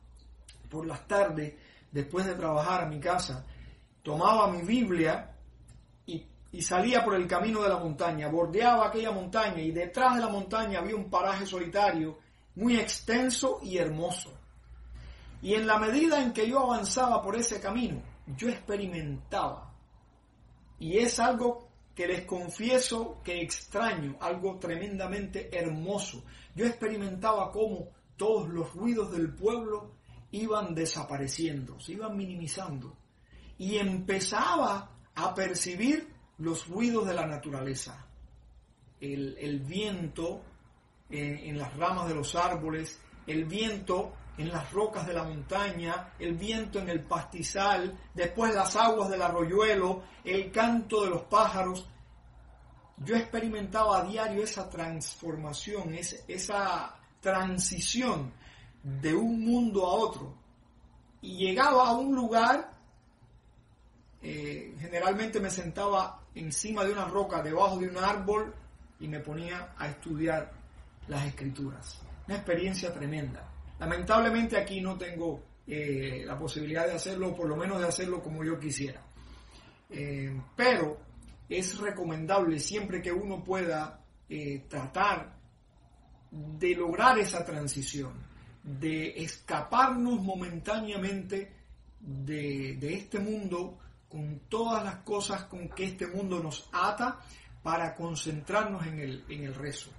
por 0.69 0.87
las 0.87 1.07
tardes, 1.07 1.55
después 1.91 2.27
de 2.27 2.35
trabajar 2.35 2.83
a 2.85 2.87
mi 2.87 3.01
casa, 3.01 3.45
tomaba 4.03 4.49
mi 4.49 4.63
Biblia 4.63 5.33
y, 6.07 6.25
salía 6.63 7.05
por 7.05 7.15
el 7.15 7.27
camino 7.27 7.63
de 7.63 7.69
la 7.69 7.79
montaña, 7.79 8.29
bordeaba 8.29 8.87
aquella 8.87 9.11
montaña 9.11 9.61
y 9.61 9.73
detrás 9.73 10.15
de 10.15 10.21
la 10.23 10.29
montaña 10.29 10.79
había 10.79 10.97
un 10.97 11.11
paraje 11.11 11.45
solitario 11.45 12.19
muy 12.55 12.79
extenso 12.79 13.61
y 13.63 13.77
hermoso. 13.77 14.33
Y 15.43 15.55
en 15.55 15.67
la 15.67 15.79
medida 15.79 16.23
en 16.23 16.33
que 16.33 16.49
yo 16.49 16.61
avanzaba 16.61 17.21
por 17.21 17.37
ese 17.37 17.61
camino, 17.61 18.01
yo 18.27 18.49
experimentaba. 18.49 19.71
Y 20.79 20.97
es 20.99 21.21
algo 21.21 21.66
que 21.97 22.07
les 22.07 22.27
confieso 22.27 23.23
que 23.25 23.41
extraño, 23.41 24.19
algo 24.21 24.59
tremendamente 24.59 25.49
hermoso. 25.51 26.25
Yo 26.55 26.67
experimentaba 26.67 27.51
cómo 27.51 27.89
todos 28.19 28.51
los 28.51 28.75
ruidos 28.75 29.11
del 29.13 29.35
pueblo 29.35 29.95
iban 30.31 30.75
desapareciendo, 30.75 31.81
se 31.81 31.93
iban 31.93 32.15
minimizando. 32.15 32.95
Y 33.57 33.77
empezaba 33.79 34.91
a 35.15 35.35
percibir 35.35 36.07
los 36.37 36.69
ruidos 36.69 37.07
de 37.07 37.15
la 37.15 37.27
naturaleza. 37.27 38.07
El, 39.01 39.61
viento 39.67 40.43
en 41.09 41.57
las 41.57 41.75
ramas 41.79 42.09
de 42.09 42.15
los 42.15 42.35
árboles, 42.35 43.01
el 43.27 43.47
viento 43.47 44.13
en 44.39 44.49
las 44.51 44.71
rocas 44.73 45.07
de 45.07 45.15
la 45.15 45.25
montaña, 45.25 46.13
el 46.19 46.35
viento 46.35 46.79
en 46.79 46.89
el 46.91 47.03
pastizal, 47.05 47.99
después 48.15 48.55
las 48.55 48.77
aguas 48.77 49.09
del 49.09 49.23
arroyuelo, 49.23 50.03
el 50.25 50.51
canto 50.51 51.05
de 51.05 51.11
los 51.11 51.23
pájaros. 51.23 51.87
Yo 52.99 53.17
experimentaba 53.17 53.99
a 53.99 54.05
diario 54.05 54.43
esa 54.43 54.69
transformación, 54.69 55.95
esa 56.29 56.97
transición 57.21 58.33
de 58.83 59.15
un 59.15 59.45
mundo 59.45 59.87
a 59.87 59.95
otro. 59.95 60.35
Y 61.23 61.39
llegaba 61.39 61.89
a 61.89 61.93
un 61.93 62.15
lugar, 62.15 62.71
eh, 64.23 64.75
generalmente 64.79 65.41
me 65.41 65.51
sentaba 65.51 66.21
encima 66.35 66.85
de 66.85 66.93
una 66.93 67.07
roca, 67.07 67.43
debajo 67.43 67.79
de 67.79 67.89
un 67.89 67.97
árbol, 67.97 68.55
y 69.01 69.09
me 69.09 69.21
ponía 69.21 69.75
a 69.79 69.89
estudiar 69.89 70.53
las 71.09 71.27
escrituras. 71.27 72.01
Una 72.27 72.37
experiencia 72.37 72.93
tremenda. 72.93 73.56
Lamentablemente 73.79 74.57
aquí 74.57 74.81
no 74.81 74.97
tengo 74.97 75.43
eh, 75.67 76.23
la 76.25 76.39
posibilidad 76.39 76.87
de 76.87 76.95
hacerlo, 76.95 77.35
por 77.35 77.49
lo 77.49 77.57
menos 77.57 77.81
de 77.81 77.89
hacerlo 77.89 78.23
como 78.23 78.45
yo 78.45 78.59
quisiera. 78.59 79.03
Eh, 79.91 80.41
pero 80.55 80.99
es 81.49 81.79
recomendable 81.79 82.59
siempre 82.59 83.03
que 83.03 83.13
uno 83.13 83.43
pueda 83.43 84.01
eh, 84.29 84.65
tratar 84.69 85.37
de 86.31 86.75
lograr 86.75 87.19
esa 87.19 87.45
transición, 87.45 88.13
de 88.63 89.11
escaparnos 89.17 90.21
momentáneamente 90.21 91.53
de, 92.01 92.95
este 92.95 93.19
mundo 93.19 93.79
con 94.09 94.41
todas 94.49 94.85
las 94.85 94.97
cosas 94.97 95.45
con 95.45 95.69
que 95.69 95.85
este 95.85 96.07
mundo 96.07 96.43
nos 96.43 96.69
ata 96.73 97.21
para 97.63 97.95
concentrarnos 97.95 98.87
en 98.87 98.99
el, 99.01 99.25
en 99.29 99.45
el 99.45 99.55
rezo. 99.55 99.91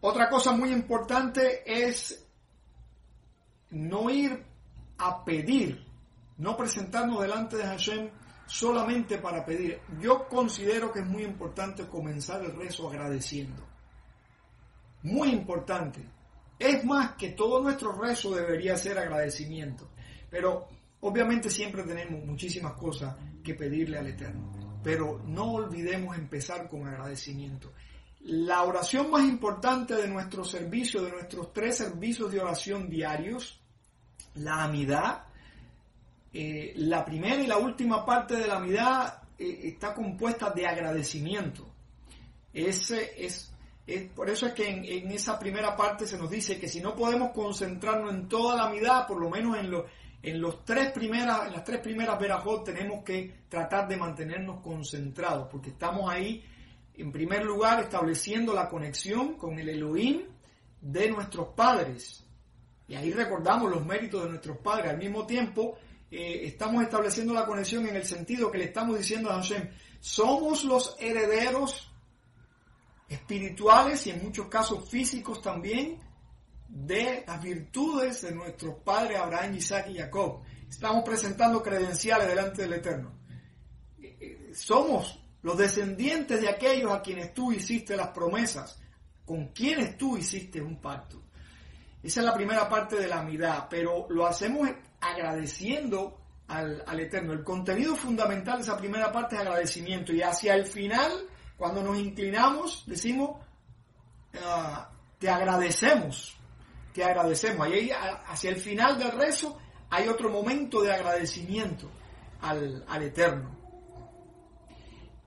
Otra 0.00 0.28
cosa 0.28 0.52
muy 0.52 0.72
importante 0.72 1.62
es 1.64 2.21
no 3.72 4.10
ir 4.10 4.44
a 4.98 5.24
pedir, 5.24 5.84
no 6.38 6.56
presentarnos 6.56 7.20
delante 7.20 7.56
de 7.56 7.64
Hashem 7.64 8.08
solamente 8.46 9.18
para 9.18 9.44
pedir. 9.44 9.80
Yo 10.00 10.28
considero 10.28 10.92
que 10.92 11.00
es 11.00 11.06
muy 11.06 11.24
importante 11.24 11.86
comenzar 11.86 12.42
el 12.42 12.54
rezo 12.54 12.88
agradeciendo. 12.88 13.62
Muy 15.02 15.30
importante. 15.30 16.00
Es 16.58 16.84
más 16.84 17.12
que 17.12 17.30
todo 17.30 17.60
nuestro 17.60 17.92
rezo 17.92 18.34
debería 18.34 18.76
ser 18.76 18.98
agradecimiento. 18.98 19.88
Pero 20.30 20.68
obviamente 21.00 21.50
siempre 21.50 21.82
tenemos 21.82 22.24
muchísimas 22.24 22.74
cosas 22.74 23.16
que 23.42 23.54
pedirle 23.54 23.98
al 23.98 24.06
Eterno. 24.06 24.80
Pero 24.82 25.20
no 25.26 25.52
olvidemos 25.54 26.16
empezar 26.16 26.68
con 26.68 26.86
agradecimiento 26.86 27.72
la 28.24 28.62
oración 28.62 29.10
más 29.10 29.24
importante 29.24 29.94
de 29.96 30.06
nuestro 30.06 30.44
servicio, 30.44 31.02
de 31.02 31.10
nuestros 31.10 31.52
tres 31.52 31.76
servicios 31.76 32.30
de 32.30 32.40
oración 32.40 32.88
diarios, 32.88 33.60
la 34.34 34.64
amidad, 34.64 35.24
eh, 36.32 36.72
la 36.76 37.04
primera 37.04 37.42
y 37.42 37.46
la 37.46 37.58
última 37.58 38.04
parte 38.04 38.36
de 38.36 38.46
la 38.46 38.56
amidad 38.56 39.22
eh, 39.38 39.60
está 39.64 39.94
compuesta 39.94 40.50
de 40.50 40.66
agradecimiento. 40.66 41.68
Ese 42.52 43.12
es, 43.24 43.52
por 44.14 44.28
eso 44.28 44.46
es 44.46 44.52
que 44.52 44.68
en, 44.68 45.10
esa 45.10 45.38
primera 45.38 45.76
parte 45.76 46.06
se 46.06 46.18
nos 46.18 46.30
dice 46.30 46.58
que 46.58 46.68
si 46.68 46.80
no 46.80 46.94
podemos 46.94 47.30
concentrarnos 47.32 48.12
en 48.12 48.28
toda 48.28 48.56
la 48.56 48.64
amidad, 48.64 49.06
por 49.06 49.20
lo 49.20 49.30
menos 49.30 49.56
en, 49.58 49.72
en, 50.22 50.40
los 50.40 50.64
tres 50.64 50.92
primeras, 50.92 51.46
en 51.46 51.52
las 51.52 51.64
tres 51.64 51.80
primeras 51.80 52.18
verajot 52.18 52.64
tenemos 52.64 53.02
que 53.02 53.44
tratar 53.48 53.88
de 53.88 53.96
mantenernos 53.96 54.60
concentrados, 54.60 55.48
porque 55.50 55.70
estamos 55.70 56.10
ahí 56.10 56.44
en 56.94 57.10
primer 57.10 57.44
lugar, 57.44 57.80
estableciendo 57.80 58.52
la 58.52 58.68
conexión 58.68 59.34
con 59.34 59.58
el 59.58 59.68
Elohim 59.68 60.22
de 60.80 61.10
nuestros 61.10 61.48
padres. 61.48 62.21
Y 62.92 62.94
ahí 62.94 63.10
recordamos 63.10 63.70
los 63.70 63.86
méritos 63.86 64.22
de 64.22 64.28
nuestros 64.28 64.58
padres. 64.58 64.90
Al 64.90 64.98
mismo 64.98 65.24
tiempo, 65.24 65.78
eh, 66.10 66.42
estamos 66.44 66.82
estableciendo 66.82 67.32
la 67.32 67.46
conexión 67.46 67.86
en 67.88 67.96
el 67.96 68.04
sentido 68.04 68.50
que 68.50 68.58
le 68.58 68.64
estamos 68.64 68.98
diciendo 68.98 69.30
a 69.30 69.36
Hashem, 69.36 69.66
somos 69.98 70.62
los 70.64 70.94
herederos 71.00 71.90
espirituales 73.08 74.06
y 74.06 74.10
en 74.10 74.22
muchos 74.22 74.48
casos 74.48 74.90
físicos 74.90 75.40
también 75.40 76.00
de 76.68 77.24
las 77.26 77.42
virtudes 77.42 78.20
de 78.20 78.32
nuestros 78.32 78.74
padres 78.84 79.18
Abraham, 79.18 79.54
Isaac 79.54 79.86
y 79.88 79.96
Jacob. 79.96 80.42
Estamos 80.68 81.02
presentando 81.02 81.62
credenciales 81.62 82.28
delante 82.28 82.60
del 82.60 82.74
Eterno. 82.74 83.14
Eh, 84.02 84.18
eh, 84.20 84.52
somos 84.54 85.18
los 85.40 85.56
descendientes 85.56 86.42
de 86.42 86.50
aquellos 86.50 86.92
a 86.92 87.00
quienes 87.00 87.32
tú 87.32 87.52
hiciste 87.52 87.96
las 87.96 88.08
promesas, 88.08 88.78
con 89.24 89.48
quienes 89.48 89.96
tú 89.96 90.18
hiciste 90.18 90.60
un 90.60 90.78
pacto. 90.78 91.22
Esa 92.02 92.20
es 92.20 92.26
la 92.26 92.34
primera 92.34 92.68
parte 92.68 92.96
de 92.96 93.06
la 93.06 93.20
amidad, 93.20 93.68
pero 93.70 94.06
lo 94.10 94.26
hacemos 94.26 94.68
agradeciendo 95.00 96.18
al, 96.48 97.00
Eterno. 97.00 97.32
El 97.32 97.44
contenido 97.44 97.94
fundamental 97.94 98.56
de 98.56 98.62
esa 98.62 98.76
primera 98.76 99.12
parte 99.12 99.36
es 99.36 99.40
agradecimiento 99.40 100.12
y 100.12 100.22
hacia 100.22 100.54
el 100.54 100.66
final, 100.66 101.12
cuando 101.56 101.82
nos 101.82 101.98
inclinamos, 101.98 102.84
decimos, 102.86 103.38
ah, 104.44 104.90
te 105.18 105.28
agradecemos, 105.28 106.36
te 106.92 107.04
agradecemos. 107.04 107.66
Ahí, 107.66 107.90
hacia 108.26 108.50
el 108.50 108.56
final 108.56 108.98
del 108.98 109.12
rezo 109.12 109.58
hay 109.88 110.08
otro 110.08 110.30
momento 110.30 110.82
de 110.82 110.92
agradecimiento 110.92 111.88
al, 112.40 112.84
al 112.88 113.02
Eterno. 113.02 113.56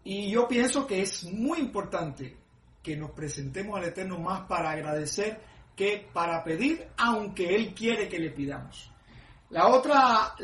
Y 0.04 0.30
yo 0.30 0.48
pienso 0.48 0.86
que 0.86 1.02
es 1.02 1.24
muy 1.24 1.60
importante 1.60 2.38
que 2.84 2.96
nos 2.96 3.12
presentemos 3.12 3.78
al 3.78 3.86
Eterno 3.86 4.20
más 4.20 4.42
para 4.42 4.72
agradecer 4.72 5.42
que 5.76 6.10
para 6.14 6.44
pedir, 6.44 6.88
aunque 6.98 7.56
Él 7.56 7.74
quiere 7.74 8.08
que 8.08 8.20
le 8.20 8.32
pidamos. 8.32 8.92
La 9.50 9.68
otra, 9.68 10.36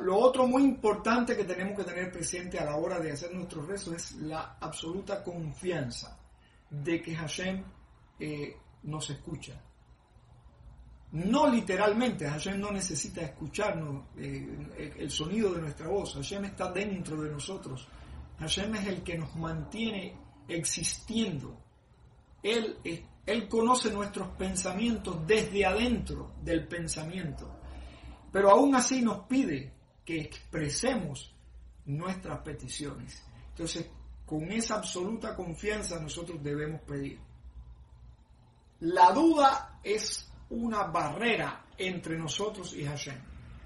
lo 0.00 0.16
otro 0.18 0.46
muy 0.46 0.62
importante 0.62 1.36
que 1.36 1.44
tenemos 1.44 1.76
que 1.76 1.84
tener 1.84 2.12
presente 2.12 2.58
a 2.58 2.64
la 2.64 2.76
hora 2.76 3.00
de 3.00 3.12
hacer 3.12 3.34
nuestro 3.34 3.62
rezo 3.62 3.94
es 3.94 4.12
la 4.16 4.56
absoluta 4.60 5.22
confianza 5.22 6.16
de 6.70 7.02
que 7.02 7.14
Hashem 7.14 7.64
eh, 8.18 8.56
nos 8.84 9.10
escucha. 9.10 9.60
No 11.12 11.48
literalmente, 11.48 12.28
Hashem 12.28 12.60
no 12.60 12.70
necesita 12.70 13.22
escucharnos 13.22 14.04
eh, 14.16 14.94
el 14.98 15.10
sonido 15.10 15.52
de 15.52 15.62
nuestra 15.62 15.88
voz, 15.88 16.14
Hashem 16.14 16.44
está 16.44 16.70
dentro 16.70 17.20
de 17.20 17.30
nosotros 17.30 17.88
Hashem 18.40 18.74
es 18.74 18.86
el 18.86 19.02
que 19.02 19.18
nos 19.18 19.36
mantiene 19.36 20.16
existiendo. 20.48 21.60
Él, 22.42 22.78
él 23.26 23.48
conoce 23.48 23.90
nuestros 23.90 24.28
pensamientos 24.36 25.26
desde 25.26 25.64
adentro 25.64 26.32
del 26.42 26.66
pensamiento. 26.66 27.60
Pero 28.32 28.50
aún 28.50 28.74
así 28.74 29.02
nos 29.02 29.26
pide 29.26 29.72
que 30.04 30.20
expresemos 30.20 31.34
nuestras 31.86 32.40
peticiones. 32.40 33.22
Entonces, 33.50 33.86
con 34.24 34.50
esa 34.52 34.76
absoluta 34.76 35.34
confianza 35.34 35.98
nosotros 36.00 36.42
debemos 36.42 36.80
pedir. 36.82 37.18
La 38.80 39.12
duda 39.12 39.80
es 39.82 40.30
una 40.50 40.84
barrera 40.84 41.66
entre 41.76 42.16
nosotros 42.16 42.74
y 42.74 42.84
Hashem. 42.84 43.20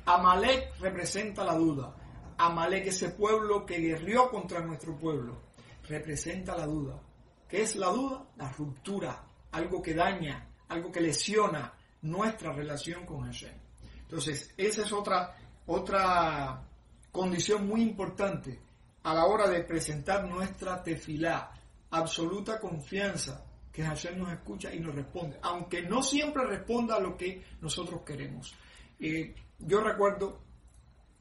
Amalek 0.07 0.79
representa 0.81 1.45
la 1.45 1.55
duda. 1.55 1.95
Amalek, 2.37 2.88
ese 2.88 3.11
pueblo 3.11 3.64
que 3.64 3.79
guerrió 3.79 4.29
contra 4.29 4.61
nuestro 4.61 4.99
pueblo, 4.99 5.40
representa 5.88 6.57
la 6.57 6.67
duda. 6.67 7.01
¿Qué 7.49 7.62
es 7.62 7.77
la 7.77 7.88
duda? 7.88 8.27
La 8.37 8.51
ruptura, 8.51 9.25
algo 9.55 9.81
que 9.81 9.95
daña, 9.95 10.49
algo 10.69 10.90
que 10.90 11.01
lesiona 11.01 11.73
nuestra 12.03 12.53
relación 12.53 13.07
con 13.07 13.23
Hashem. 13.23 13.55
Entonces, 14.03 14.53
esa 14.57 14.83
es 14.83 14.93
otra, 14.93 15.35
otra 15.67 16.62
condición 17.11 17.67
muy 17.67 17.83
importante 17.83 18.61
a 19.05 19.14
la 19.14 19.27
hora 19.27 19.49
de 19.49 19.62
presentar 19.62 20.29
nuestra 20.29 20.83
tefilá. 20.83 21.53
Absoluta 21.90 22.59
confianza 22.59 23.45
que 23.73 23.85
Hashem 23.85 24.19
nos 24.19 24.33
escucha 24.33 24.75
y 24.75 24.81
nos 24.81 24.95
responde, 24.95 25.38
aunque 25.43 25.83
no 25.83 26.03
siempre 26.03 26.45
responda 26.45 26.97
a 26.97 27.01
lo 27.01 27.17
que 27.17 27.45
nosotros 27.61 28.03
queremos. 28.05 28.55
Eh, 28.99 29.35
yo 29.59 29.81
recuerdo 29.81 30.40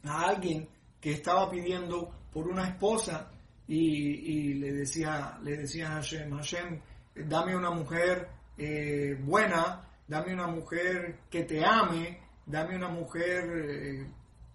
a 0.04 0.28
alguien 0.30 0.68
que 1.00 1.14
estaba 1.14 1.50
pidiendo 1.50 2.12
por 2.32 2.48
una 2.48 2.68
esposa 2.68 3.30
y, 3.68 4.56
le 4.56 4.72
decía, 4.74 5.40
le 5.44 5.58
decía 5.58 5.88
a 5.88 5.96
Hashem, 5.96 6.32
Hashem, 6.32 6.82
dame 7.16 7.56
una 7.56 7.72
mujer 7.72 8.30
eh, 8.58 9.18
buena, 9.20 9.88
dame 10.08 10.34
una 10.34 10.48
mujer 10.48 11.20
que 11.30 11.44
te 11.44 11.66
ame, 11.66 12.20
dame 12.46 12.76
una 12.76 12.90
mujer 12.90 13.44
eh, 13.46 14.08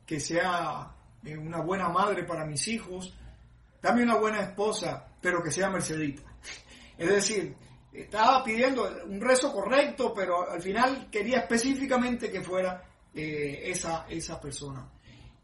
que 0.07 0.21
sea 0.21 0.95
eh, 1.25 1.37
una 1.37 1.61
buena 1.61 1.89
madre 1.89 2.25
para 2.25 2.45
mis 2.45 2.67
hijos, 2.69 3.17
dame 3.81 4.03
una 4.03 4.17
buena 4.17 4.41
esposa, 4.41 5.09
pero 5.21 5.43
que 5.43 5.51
sea 5.51 5.71
mercedita. 5.71 6.23
Es 6.99 7.09
decir, 7.09 7.55
estaba 7.93 8.43
pidiendo 8.43 8.89
un 9.07 9.21
rezo 9.21 9.53
correcto, 9.53 10.13
pero 10.13 10.51
al 10.51 10.61
final 10.61 11.09
quería 11.13 11.39
específicamente 11.39 12.29
que 12.29 12.43
fuera 12.43 12.83
esa, 13.15 14.07
esa 14.09 14.41
persona. 14.41 14.91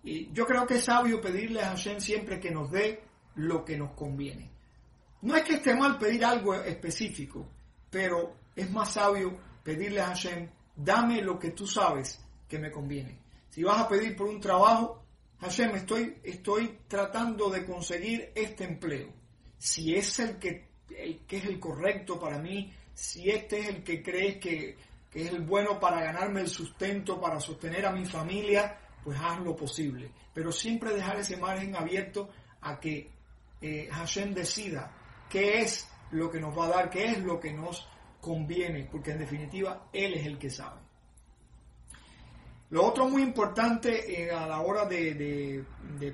Y 0.02 0.32
yo 0.32 0.44
creo 0.44 0.66
que 0.66 0.74
es 0.74 0.84
sabio 0.84 1.20
pedirle 1.20 1.62
a 1.62 1.68
Hashem 1.68 2.00
siempre 2.00 2.40
que 2.40 2.50
nos 2.50 2.72
dé 2.72 3.04
lo 3.36 3.64
que 3.64 3.76
nos 3.78 3.92
conviene. 3.92 4.53
No 5.24 5.34
es 5.34 5.42
que 5.42 5.54
esté 5.54 5.74
mal 5.74 5.96
pedir 5.96 6.22
algo 6.22 6.54
específico, 6.54 7.48
pero 7.88 8.36
es 8.54 8.70
más 8.70 8.92
sabio 8.92 9.34
pedirle 9.62 10.02
a 10.02 10.08
Hashem, 10.08 10.50
dame 10.76 11.22
lo 11.22 11.38
que 11.38 11.52
tú 11.52 11.66
sabes 11.66 12.22
que 12.46 12.58
me 12.58 12.70
conviene. 12.70 13.20
Si 13.48 13.62
vas 13.62 13.80
a 13.80 13.88
pedir 13.88 14.14
por 14.14 14.26
un 14.26 14.38
trabajo, 14.38 15.02
Hashem, 15.40 15.76
estoy, 15.76 16.18
estoy 16.22 16.80
tratando 16.86 17.48
de 17.48 17.64
conseguir 17.64 18.32
este 18.34 18.64
empleo. 18.64 19.14
Si 19.56 19.94
es 19.94 20.18
el 20.18 20.36
que, 20.36 20.68
que 21.26 21.36
es 21.38 21.44
el 21.46 21.58
correcto 21.58 22.20
para 22.20 22.38
mí, 22.38 22.70
si 22.92 23.30
este 23.30 23.60
es 23.60 23.68
el 23.68 23.82
que 23.82 24.02
crees 24.02 24.36
que, 24.36 24.76
que 25.10 25.22
es 25.22 25.30
el 25.32 25.40
bueno 25.40 25.80
para 25.80 26.02
ganarme 26.02 26.42
el 26.42 26.48
sustento, 26.48 27.18
para 27.18 27.40
sostener 27.40 27.86
a 27.86 27.92
mi 27.92 28.04
familia, 28.04 28.78
pues 29.02 29.18
haz 29.18 29.40
lo 29.40 29.56
posible. 29.56 30.10
Pero 30.34 30.52
siempre 30.52 30.92
dejar 30.92 31.16
ese 31.16 31.38
margen 31.38 31.74
abierto 31.74 32.28
a 32.60 32.78
que 32.78 33.10
eh, 33.62 33.88
Hashem 33.90 34.34
decida 34.34 35.00
qué 35.34 35.62
es 35.62 35.88
lo 36.12 36.30
que 36.30 36.38
nos 36.38 36.56
va 36.56 36.66
a 36.66 36.68
dar, 36.68 36.90
qué 36.90 37.06
es 37.06 37.18
lo 37.18 37.40
que 37.40 37.52
nos 37.52 37.88
conviene, 38.20 38.88
porque 38.88 39.10
en 39.10 39.18
definitiva 39.18 39.88
Él 39.92 40.14
es 40.14 40.26
el 40.26 40.38
que 40.38 40.48
sabe. 40.48 40.80
Lo 42.70 42.86
otro 42.86 43.08
muy 43.08 43.20
importante 43.22 44.22
eh, 44.22 44.30
a 44.30 44.46
la 44.46 44.60
hora 44.60 44.86
de, 44.86 45.64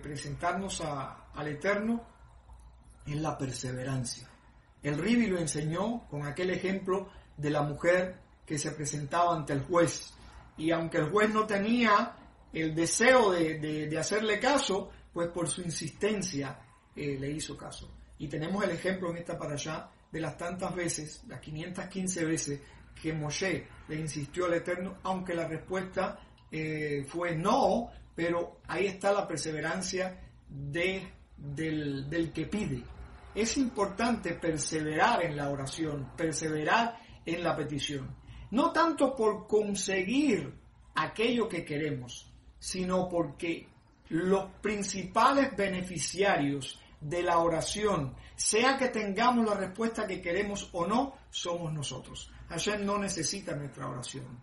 presentarnos 0.03 0.81
al 0.81 1.49
Eterno 1.49 2.03
es 3.05 3.17
la 3.17 3.37
perseverancia. 3.37 4.27
El 4.83 4.97
Ribi 4.97 5.27
lo 5.27 5.39
enseñó 5.39 6.09
con 6.09 6.27
aquel 6.27 6.49
ejemplo 6.49 7.11
de 7.37 7.51
la 7.51 7.61
mujer 7.61 8.23
que 8.47 8.57
se 8.57 8.71
presentaba 8.71 9.37
ante 9.37 9.53
el 9.53 9.65
juez. 9.65 10.15
Y 10.57 10.71
aunque 10.71 10.97
el 10.97 11.11
juez 11.11 11.29
no 11.29 11.47
tenía 11.47 12.17
el 12.55 12.75
deseo 12.75 13.33
de, 13.33 13.95
hacerle 13.99 14.41
caso, 14.41 14.91
pues 15.13 15.29
por 15.29 15.47
su 15.47 15.61
insistencia 15.61 16.59
eh, 16.97 17.19
le 17.21 17.31
hizo 17.31 17.55
caso. 17.55 18.00
Y 18.21 18.29
tenemos 18.29 18.63
el 18.63 18.71
ejemplo 18.71 19.11
en 19.11 19.17
esta 19.17 19.39
para 19.39 19.55
allá 19.55 19.89
de 20.13 20.21
las 20.21 20.37
tantas 20.37 20.75
veces, 20.75 21.25
las 21.27 21.41
515 21.41 22.25
veces 22.27 22.61
que 23.01 23.15
Moshe 23.15 23.67
le 23.89 23.97
insistió 23.97 24.45
al 24.45 24.55
Eterno, 24.55 24.99
aunque 25.05 25.35
la 25.35 25.49
respuesta 25.49 26.21
eh, 26.53 27.07
fue 27.09 27.35
no, 27.35 27.91
pero 28.15 28.61
ahí 28.69 28.87
está 28.87 29.11
la 29.13 29.27
perseverancia 29.27 30.21
de, 30.47 31.03
del, 31.35 32.11
del 32.11 32.31
que 32.31 32.45
pide. 32.45 32.83
Es 33.35 33.57
importante 33.57 34.35
perseverar 34.35 35.25
en 35.25 35.35
la 35.35 35.49
oración, 35.49 36.11
perseverar 36.15 36.99
en 37.25 37.43
la 37.43 37.57
petición. 37.57 38.15
No 38.51 38.71
tanto 38.71 39.17
por 39.17 39.47
conseguir 39.47 40.53
aquello 40.95 41.49
que 41.49 41.65
queremos, 41.65 42.31
sino 42.59 43.09
porque 43.09 43.67
los 44.11 44.51
principales 44.61 45.57
beneficiarios 45.57 46.79
de 47.01 47.23
la 47.23 47.39
oración, 47.39 48.15
sea 48.37 48.77
que 48.77 48.89
tengamos 48.89 49.47
la 49.47 49.55
respuesta 49.55 50.07
que 50.07 50.21
queremos 50.21 50.69
o 50.73 50.87
no, 50.87 51.15
somos 51.31 51.73
nosotros. 51.73 52.31
Hashem 52.49 52.85
no 52.85 52.99
necesita 52.99 53.55
nuestra 53.55 53.89
oración, 53.89 54.39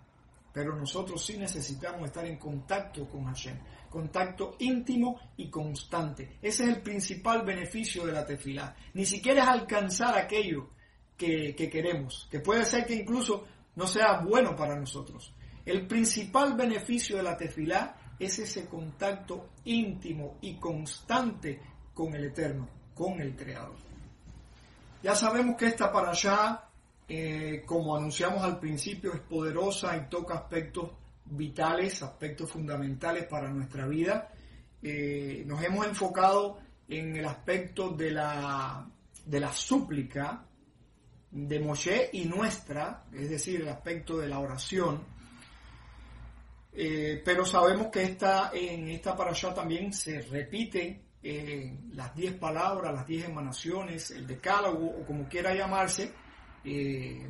pero 0.52 0.76
nosotros 0.76 1.24
sí 1.24 1.38
necesitamos 1.38 2.06
estar 2.06 2.26
en 2.26 2.38
contacto 2.38 3.08
con 3.08 3.26
Hashem, 3.26 3.60
contacto 3.90 4.56
íntimo 4.60 5.20
y 5.38 5.50
constante. 5.50 6.38
Ese 6.42 6.64
es 6.64 6.70
el 6.70 6.82
principal 6.82 7.44
beneficio 7.44 8.06
de 8.06 8.14
la 8.14 8.26
tefilá. 8.26 8.76
Ni 8.94 9.06
siquiera 9.06 9.44
es 9.44 9.50
alcanzar 9.50 10.18
aquello 10.18 10.70
que, 11.16 11.56
que 11.56 11.70
queremos, 11.70 12.28
que 12.32 12.40
puede 12.40 12.66
ser 12.66 12.86
que 12.86 12.96
incluso 12.96 13.46
no 13.76 13.86
sea 13.86 14.20
bueno 14.20 14.56
para 14.56 14.76
nosotros. 14.76 15.34
El 15.66 15.86
principal 15.86 16.56
beneficio 16.56 17.18
de 17.18 17.24
la 17.24 17.38
tefilá 17.38 18.16
es 18.18 18.40
ese 18.40 18.68
contacto 18.68 19.50
íntimo 19.66 20.38
y 20.42 20.56
constante 20.56 21.60
con 21.98 22.14
el 22.14 22.26
Eterno, 22.26 22.70
con 22.94 23.20
el 23.20 23.36
Creador. 23.36 23.76
Ya 25.02 25.16
sabemos 25.16 25.56
que 25.58 25.66
esta 25.66 25.92
para 25.92 26.12
allá, 26.12 26.64
eh, 27.10 27.64
como 27.66 27.98
anunciamos 27.98 28.44
al 28.44 28.60
principio, 28.60 29.16
es 29.16 29.22
poderosa 29.22 29.98
y 29.98 30.08
toca 30.08 30.36
aspectos 30.36 30.92
vitales, 31.26 32.04
aspectos 32.04 32.52
fundamentales 32.52 33.26
para 33.26 33.50
nuestra 33.50 33.88
vida. 33.88 34.30
Eh, 34.84 35.44
nos 35.48 35.64
hemos 35.64 35.88
enfocado 35.88 36.60
en 36.88 37.16
el 37.18 37.26
aspecto 37.26 37.90
de 37.90 38.12
la, 38.12 38.88
de 39.26 39.40
la 39.40 39.52
súplica 39.52 40.46
de 41.32 41.60
Moshe 41.60 42.12
y 42.14 42.26
nuestra, 42.26 43.06
es 43.12 43.28
decir, 43.28 43.62
el 43.62 43.70
aspecto 43.70 44.20
de 44.20 44.28
la 44.28 44.38
oración 44.38 45.18
eh, 46.80 47.24
pero 47.26 47.44
sabemos 47.44 47.88
que 47.88 48.04
esta, 48.04 48.52
en 48.54 48.88
esta 48.90 49.16
parasha 49.16 49.52
también 49.52 49.92
se 49.92 50.22
repite 50.22 51.07
eh, 51.24 51.78
las 51.94 52.16
diez 52.16 52.34
palabras, 52.36 52.94
las 52.94 53.08
diez 53.08 53.26
emanaciones, 53.26 54.12
el 54.12 54.28
decálogo 54.28 54.86
o 54.88 55.06
como 55.06 55.28
quiera 55.28 55.54
llamarse, 55.54 56.14
eh, 56.64 57.28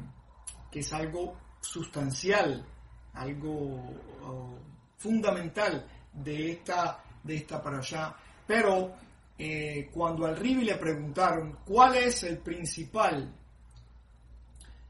que 0.71 0.79
es 0.79 0.93
algo 0.93 1.37
sustancial, 1.61 2.65
algo 3.13 3.93
fundamental 4.97 5.87
de 6.13 6.51
esta, 6.51 7.03
de 7.23 7.35
esta 7.37 7.61
parasha. 7.61 8.15
Pero 8.45 8.93
cuando 9.91 10.25
al 10.25 10.35
Ribi 10.35 10.63
le 10.63 10.75
preguntaron 10.75 11.59
cuál 11.65 11.95
es 11.95 12.23
el 12.23 12.39
principal, 12.39 13.33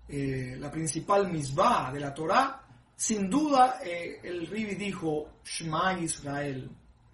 la 0.08 0.72
principal 0.72 1.32
misbah 1.32 1.92
de 1.92 2.00
la 2.00 2.14
Torah, 2.14 2.68
sin 2.98 3.30
duda, 3.30 3.80
eh, 3.86 4.22
el 4.24 4.48
Ribi 4.48 4.74
dijo, 4.74 5.42
Shema 5.44 6.00
Israel, 6.00 6.68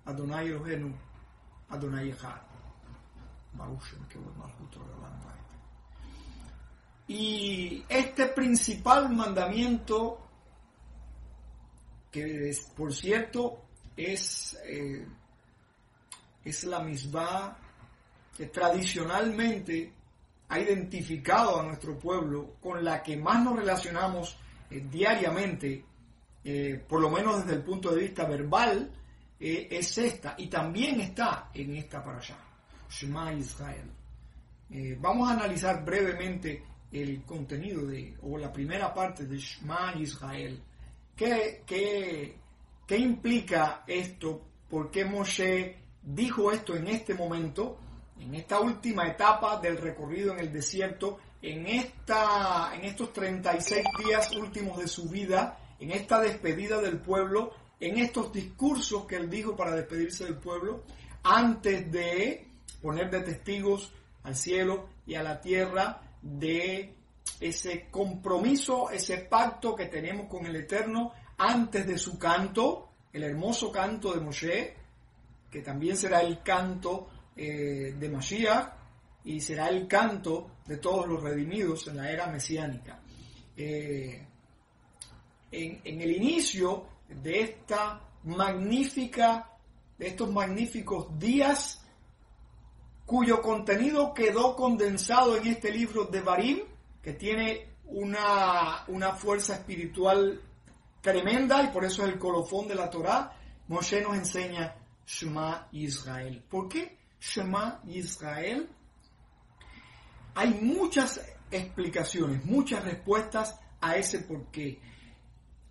Adonai 0.05 0.47
Elohenu, 0.47 0.95
Adonai 1.73 2.09
Echad. 2.09 2.41
Y 7.07 7.83
este 7.89 8.27
principal 8.27 9.09
mandamiento, 9.09 10.19
que 12.11 12.51
por 12.75 12.93
cierto 12.93 13.61
es, 13.95 14.57
eh, 14.65 15.05
es 16.43 16.63
la 16.63 16.79
misma 16.79 17.57
que 18.35 18.47
tradicionalmente 18.47 19.93
ha 20.49 20.59
identificado 20.59 21.59
a 21.59 21.63
nuestro 21.63 21.97
pueblo, 21.99 22.55
con 22.61 22.83
la 22.83 23.03
que 23.03 23.17
más 23.17 23.43
nos 23.43 23.57
relacionamos 23.57 24.37
eh, 24.69 24.85
diariamente, 24.89 25.85
eh, 26.43 26.83
por 26.87 27.01
lo 27.01 27.09
menos 27.09 27.43
desde 27.43 27.57
el 27.57 27.63
punto 27.63 27.91
de 27.91 28.01
vista 28.01 28.25
verbal, 28.25 28.91
eh, 29.39 29.67
es 29.71 29.97
esta 29.97 30.35
y 30.37 30.47
también 30.47 31.01
está 31.01 31.49
en 31.53 31.75
esta 31.75 32.03
para 32.03 32.17
allá. 32.17 32.37
Shema 32.89 33.33
Israel. 33.33 33.89
vamos 34.99 35.29
a 35.29 35.33
analizar 35.33 35.83
brevemente 35.83 36.63
el 36.91 37.23
contenido 37.23 37.87
de, 37.87 38.15
o 38.21 38.37
la 38.37 38.53
primera 38.53 38.93
parte 38.93 39.25
de 39.25 39.37
Shema 39.37 39.95
Israel. 39.97 40.61
¿Qué, 41.15 41.63
qué, 41.65 42.37
qué 42.85 42.97
implica 42.97 43.83
esto? 43.87 44.41
¿Por 44.69 44.91
qué 44.91 45.05
Moshe 45.05 45.77
dijo 46.03 46.51
esto 46.51 46.75
en 46.75 46.87
este 46.87 47.13
momento, 47.13 47.77
en 48.19 48.35
esta 48.35 48.59
última 48.59 49.07
etapa 49.07 49.59
del 49.59 49.77
recorrido 49.77 50.33
en 50.33 50.39
el 50.39 50.51
desierto, 50.51 51.19
en, 51.41 51.67
esta, 51.67 52.71
en 52.75 52.85
estos 52.85 53.11
36 53.13 53.83
días 54.05 54.35
últimos 54.35 54.77
de 54.77 54.87
su 54.87 55.09
vida, 55.09 55.57
en 55.79 55.91
esta 55.91 56.21
despedida 56.21 56.79
del 56.81 56.99
pueblo, 56.99 57.53
en 57.87 57.97
estos 57.97 58.31
discursos 58.31 59.05
que 59.05 59.17
él 59.17 59.29
dijo 59.29 59.55
para 59.55 59.75
despedirse 59.75 60.23
del 60.23 60.37
pueblo, 60.37 60.83
antes 61.23 61.91
de 61.91 62.47
poner 62.81 63.09
de 63.09 63.21
testigos 63.21 63.91
al 64.23 64.35
cielo 64.35 64.89
y 65.05 65.15
a 65.15 65.23
la 65.23 65.41
tierra 65.41 66.01
de 66.21 66.95
ese 67.39 67.87
compromiso, 67.91 68.89
ese 68.89 69.17
pacto 69.17 69.75
que 69.75 69.87
tenemos 69.87 70.27
con 70.27 70.45
el 70.45 70.55
Eterno 70.55 71.11
antes 71.37 71.85
de 71.85 71.97
su 71.97 72.17
canto, 72.17 72.89
el 73.11 73.23
hermoso 73.23 73.71
canto 73.71 74.13
de 74.13 74.21
Moshe, 74.21 74.73
que 75.51 75.61
también 75.61 75.97
será 75.97 76.21
el 76.21 76.41
canto 76.41 77.09
eh, 77.35 77.95
de 77.97 78.09
Mashiach, 78.09 78.73
y 79.25 79.39
será 79.39 79.67
el 79.67 79.87
canto 79.87 80.51
de 80.65 80.77
todos 80.77 81.07
los 81.07 81.21
redimidos 81.21 81.87
en 81.87 81.97
la 81.97 82.09
era 82.09 82.27
mesiánica. 82.27 82.99
Eh, 83.55 84.25
en, 85.51 86.01
el 86.01 86.11
inicio 86.11 86.92
de 87.21 87.41
esta 87.41 88.01
magnífica, 88.23 89.49
de 89.97 90.07
estos 90.07 90.31
magníficos 90.31 91.17
días, 91.19 91.83
cuyo 93.05 93.41
contenido 93.41 94.13
quedó 94.13 94.55
condensado 94.55 95.37
en 95.37 95.47
este 95.47 95.71
libro 95.71 96.05
de 96.05 96.21
Barim, 96.21 96.59
que 97.01 97.13
tiene 97.13 97.75
una, 97.85 98.85
una 98.87 99.11
fuerza 99.13 99.55
espiritual 99.55 100.41
tremenda 101.01 101.63
y 101.63 101.67
por 101.67 101.83
eso 101.83 102.03
es 102.03 102.13
el 102.13 102.19
colofón 102.19 102.67
de 102.67 102.75
la 102.75 102.89
Torá. 102.89 103.37
Moshe 103.67 104.01
nos 104.01 104.15
enseña 104.15 104.75
Shema 105.05 105.67
Israel. 105.73 106.43
¿Por 106.49 106.69
qué 106.69 106.97
Shema 107.19 107.81
Israel? 107.87 108.69
Hay 110.35 110.53
muchas 110.61 111.21
explicaciones, 111.51 112.43
muchas 112.45 112.83
respuestas 112.83 113.59
a 113.81 113.97
ese 113.97 114.19
por 114.19 114.45
qué. 114.47 114.81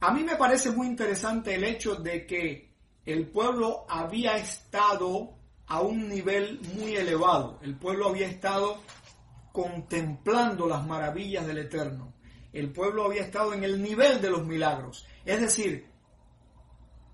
A 0.03 0.11
mí 0.11 0.24
me 0.24 0.34
parece 0.34 0.72
muy 0.72 0.88
interesante 0.88 1.55
el 1.55 1.62
hecho 1.62 1.94
de 1.94 2.26
que 2.26 2.74
el 3.07 3.28
pueblo 3.28 3.86
había 3.88 4.36
estado 4.36 5.38
a 5.68 5.80
un 5.80 6.09
nivel 6.09 6.61
muy 6.74 6.96
elevado. 6.96 7.61
El 7.62 7.76
pueblo 7.76 8.09
había 8.09 8.26
estado 8.26 8.82
contemplando 9.53 10.66
las 10.66 10.84
maravillas 10.84 11.46
del 11.46 11.59
Eterno. 11.59 12.14
El 12.53 12.72
pueblo 12.72 13.05
había 13.05 13.22
estado 13.22 13.55
en 13.55 13.62
el 13.62 13.80
nivel 13.80 14.20
de 14.20 14.30
los 14.30 14.44
milagros. 14.44 15.07
Es 15.24 15.40
decir, 15.40 15.86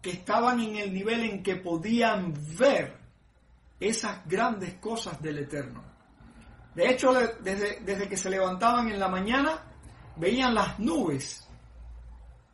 que 0.00 0.10
estaban 0.10 0.58
en 0.60 0.76
el 0.76 0.94
nivel 0.94 1.24
en 1.24 1.42
que 1.42 1.56
podían 1.56 2.32
ver 2.58 2.96
esas 3.78 4.26
grandes 4.26 4.76
cosas 4.76 5.20
del 5.20 5.40
Eterno. 5.40 5.84
De 6.74 6.88
hecho, 6.88 7.12
desde, 7.12 7.80
desde 7.80 8.08
que 8.08 8.16
se 8.16 8.30
levantaban 8.30 8.88
en 8.88 8.98
la 8.98 9.08
mañana, 9.08 9.62
veían 10.16 10.54
las 10.54 10.78
nubes, 10.78 11.47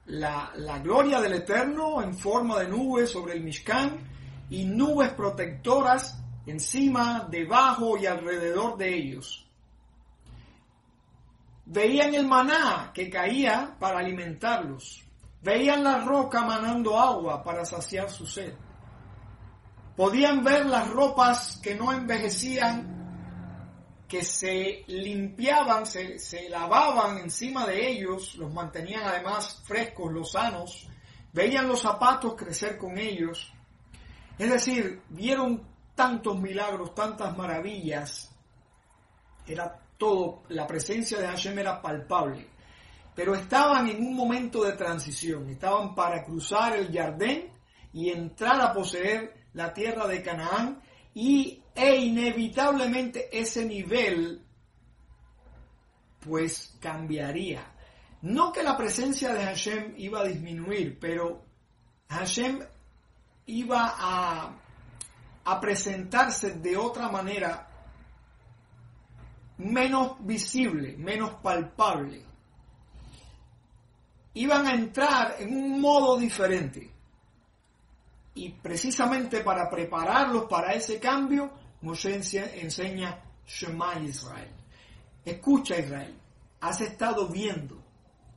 la, 0.06 0.78
gloria 0.82 1.20
del 1.20 1.34
Eterno 1.34 2.02
en 2.02 2.14
forma 2.14 2.58
de 2.58 2.68
nubes 2.68 3.10
sobre 3.10 3.34
el 3.34 3.42
Mishkan 3.42 3.98
y 4.50 4.64
nubes 4.64 5.10
protectoras 5.10 6.20
encima, 6.46 7.26
debajo 7.30 7.96
y 7.96 8.06
alrededor 8.06 8.76
de 8.76 8.94
ellos. 8.94 9.46
Veían 11.66 12.14
el 12.14 12.26
maná 12.26 12.90
que 12.92 13.08
caía 13.08 13.74
para 13.78 14.00
alimentarlos. 14.00 15.02
Veían 15.40 15.82
la 15.82 16.04
roca 16.04 16.42
manando 16.42 16.98
agua 16.98 17.42
para 17.42 17.64
saciar 17.64 18.10
su 18.10 18.26
sed. 18.26 18.54
Podían 19.96 20.42
ver 20.42 20.66
las 20.66 20.90
ropas 20.90 21.60
que 21.62 21.74
no 21.74 21.92
envejecían, 21.92 22.93
que 24.08 24.22
se 24.22 24.84
limpiaban, 24.86 25.86
se, 25.86 26.18
se 26.18 26.48
lavaban 26.48 27.18
encima 27.18 27.66
de 27.66 27.88
ellos, 27.88 28.34
los 28.36 28.52
mantenían 28.52 29.04
además 29.04 29.62
frescos, 29.64 30.12
lozanos. 30.12 30.88
Veían 31.32 31.66
los 31.66 31.80
zapatos 31.80 32.34
crecer 32.34 32.78
con 32.78 32.98
ellos. 32.98 33.52
Es 34.38 34.50
decir, 34.50 35.02
vieron 35.08 35.66
tantos 35.94 36.38
milagros, 36.38 36.94
tantas 36.94 37.36
maravillas. 37.36 38.30
Era 39.46 39.80
todo, 39.96 40.42
la 40.48 40.66
presencia 40.66 41.18
de 41.18 41.26
Hashem 41.26 41.58
era 41.58 41.80
palpable. 41.80 42.48
Pero 43.14 43.34
estaban 43.34 43.88
en 43.88 44.04
un 44.04 44.14
momento 44.14 44.64
de 44.64 44.72
transición, 44.72 45.48
estaban 45.48 45.94
para 45.94 46.24
cruzar 46.24 46.76
el 46.76 46.92
Jardín 46.92 47.48
y 47.92 48.10
entrar 48.10 48.60
a 48.60 48.72
poseer 48.72 49.34
la 49.52 49.72
tierra 49.72 50.08
de 50.08 50.20
Canaán 50.20 50.82
y 51.14 51.62
e 51.74 51.96
inevitablemente 51.96 53.28
ese 53.32 53.64
nivel 53.64 54.44
pues 56.20 56.76
cambiaría. 56.80 57.72
No 58.22 58.52
que 58.52 58.62
la 58.62 58.76
presencia 58.76 59.34
de 59.34 59.44
Hashem 59.44 59.94
iba 59.98 60.20
a 60.20 60.24
disminuir, 60.24 60.98
pero 60.98 61.44
Hashem 62.08 62.60
iba 63.46 63.94
a, 63.96 64.56
a 65.44 65.60
presentarse 65.60 66.52
de 66.52 66.76
otra 66.76 67.10
manera 67.10 67.68
menos 69.58 70.16
visible, 70.20 70.96
menos 70.96 71.34
palpable. 71.34 72.24
Iban 74.34 74.66
a 74.66 74.74
entrar 74.74 75.36
en 75.38 75.54
un 75.54 75.80
modo 75.80 76.16
diferente. 76.16 76.93
Y 78.34 78.50
precisamente 78.50 79.40
para 79.40 79.70
prepararlos 79.70 80.44
para 80.44 80.72
ese 80.72 80.98
cambio, 80.98 81.52
Moshe 81.82 82.14
enseña 82.14 83.22
Shema 83.46 83.94
Israel. 84.00 84.50
Escucha 85.24 85.78
Israel, 85.78 86.18
has 86.60 86.80
estado 86.80 87.28
viendo. 87.28 87.82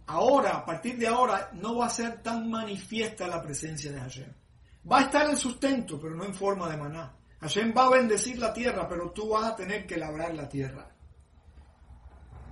Ahora, 0.07 0.57
a 0.57 0.65
partir 0.65 0.97
de 0.97 1.07
ahora, 1.07 1.49
no 1.53 1.77
va 1.77 1.87
a 1.87 1.89
ser 1.89 2.21
tan 2.21 2.49
manifiesta 2.49 3.27
la 3.27 3.41
presencia 3.41 3.91
de 3.91 3.99
Hashem. 3.99 4.33
Va 4.89 4.99
a 4.99 5.01
estar 5.01 5.29
el 5.29 5.35
sustento, 5.35 5.99
pero 5.99 6.15
no 6.15 6.23
en 6.23 6.33
forma 6.33 6.69
de 6.69 6.77
maná. 6.77 7.13
Hashem 7.41 7.73
va 7.75 7.87
a 7.87 7.89
bendecir 7.89 8.37
la 8.39 8.53
tierra, 8.53 8.87
pero 8.87 9.11
tú 9.11 9.29
vas 9.29 9.51
a 9.51 9.55
tener 9.55 9.85
que 9.85 9.97
labrar 9.97 10.33
la 10.33 10.47
tierra. 10.47 10.89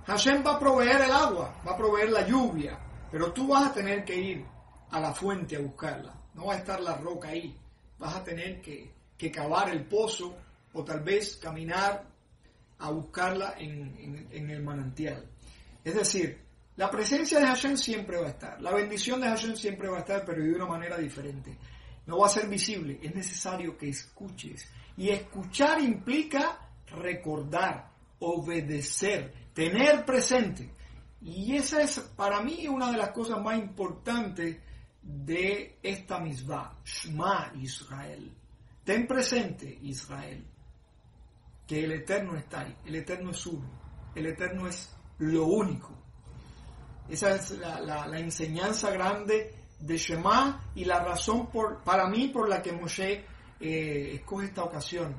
Hashem 0.06 0.44
va 0.46 0.52
a 0.52 0.58
proveer 0.58 1.02
el 1.02 1.10
agua, 1.10 1.60
va 1.66 1.72
a 1.72 1.76
proveer 1.76 2.10
la 2.10 2.26
lluvia, 2.26 2.78
pero 3.10 3.32
tú 3.32 3.48
vas 3.48 3.70
a 3.70 3.72
tener 3.72 4.04
que 4.04 4.14
ir 4.14 4.46
a 4.90 5.00
la 5.00 5.12
fuente 5.12 5.56
a 5.56 5.60
buscarla. 5.60 6.14
No 6.36 6.46
va 6.46 6.54
a 6.54 6.58
estar 6.58 6.80
la 6.80 6.94
roca 6.94 7.30
ahí. 7.30 7.56
Vas 7.98 8.14
a 8.14 8.22
tener 8.22 8.60
que, 8.60 8.92
cavar 9.32 9.70
el 9.70 9.84
pozo 9.86 10.36
o 10.72 10.84
tal 10.84 11.00
vez 11.00 11.38
caminar 11.38 12.06
a 12.78 12.90
buscarla 12.90 13.54
en, 13.58 14.28
en 14.30 14.50
el 14.50 14.62
manantial. 14.62 15.26
Es 15.82 15.94
decir, 15.94 16.46
la 16.76 16.90
presencia 16.90 17.38
de 17.38 17.46
Hashem 17.46 17.76
siempre 17.76 18.18
va 18.18 18.26
a 18.26 18.30
estar. 18.30 18.60
La 18.60 18.72
bendición 18.72 19.20
de 19.20 19.28
Hashem 19.28 19.56
siempre 19.56 19.88
va 19.88 19.96
a 19.96 20.00
estar, 20.00 20.24
pero 20.26 20.42
de 20.42 20.52
una 20.52 20.66
manera 20.66 20.98
diferente. 20.98 21.56
No 22.04 22.18
va 22.18 22.26
a 22.26 22.30
ser 22.30 22.48
visible. 22.48 23.00
Es 23.02 23.14
necesario 23.14 23.78
que 23.78 23.88
escuches. 23.88 24.68
Y 24.96 25.08
escuchar 25.08 25.80
implica 25.80 26.68
recordar, 26.88 27.90
obedecer, 28.18 29.32
tener 29.54 30.04
presente. 30.04 30.70
Y 31.22 31.56
esa 31.56 31.80
es 31.80 31.98
para 32.14 32.42
mí 32.42 32.68
una 32.68 32.92
de 32.92 32.98
las 32.98 33.10
cosas 33.10 33.40
más 33.42 33.58
importantes 33.58 34.58
de 35.06 35.78
esta 35.82 36.18
misma, 36.18 36.78
Shema 36.84 37.52
Israel. 37.54 38.32
Ten 38.84 39.06
presente, 39.06 39.78
Israel, 39.82 40.44
que 41.66 41.84
el 41.84 41.92
Eterno 41.92 42.36
está 42.36 42.60
ahí, 42.60 42.76
el 42.84 42.96
Eterno 42.96 43.30
es 43.30 43.46
uno, 43.46 43.68
el 44.14 44.26
Eterno 44.26 44.66
es 44.66 44.94
lo 45.18 45.46
único. 45.46 45.96
Esa 47.08 47.36
es 47.36 47.52
la, 47.52 48.18
enseñanza 48.18 48.90
grande 48.90 49.54
de 49.78 49.96
Shema 49.96 50.72
y 50.74 50.84
la 50.84 51.04
razón 51.04 51.50
por, 51.50 51.84
para 51.84 52.08
mí 52.08 52.28
por 52.28 52.48
la 52.48 52.60
que 52.60 52.72
Moshe 52.72 53.24
eh, 53.60 54.10
escoge 54.14 54.46
esta 54.46 54.64
ocasión 54.64 55.14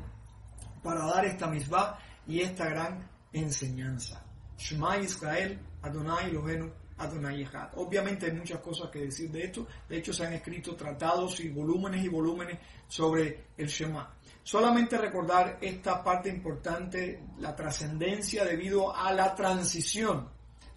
para 0.83 1.05
dar 1.05 1.25
esta 1.25 1.47
misma 1.47 1.97
y 2.25 2.41
esta 2.41 2.65
gran 2.65 3.09
enseñanza. 3.31 4.25
Shema 4.57 4.97
Israel, 4.97 5.59
Adonai 5.81 6.29
Eloheinu, 6.29 6.71
Adonai 6.97 7.43
Echad. 7.43 7.69
Obviamente 7.75 8.25
hay 8.25 8.33
muchas 8.33 8.59
cosas 8.59 8.89
que 8.89 8.99
decir 8.99 9.29
de 9.31 9.45
esto. 9.45 9.67
De 9.87 9.97
hecho, 9.97 10.13
se 10.13 10.25
han 10.25 10.33
escrito 10.33 10.75
tratados 10.75 11.39
y 11.39 11.49
volúmenes 11.49 12.03
y 12.03 12.07
volúmenes 12.07 12.59
sobre 12.87 13.45
el 13.57 13.67
Shema. 13.67 14.13
Solamente 14.43 14.97
recordar 14.97 15.57
esta 15.61 16.03
parte 16.03 16.29
importante, 16.29 17.23
la 17.39 17.55
trascendencia 17.55 18.45
debido 18.45 18.95
a 18.95 19.11
la 19.13 19.35
transición 19.35 20.29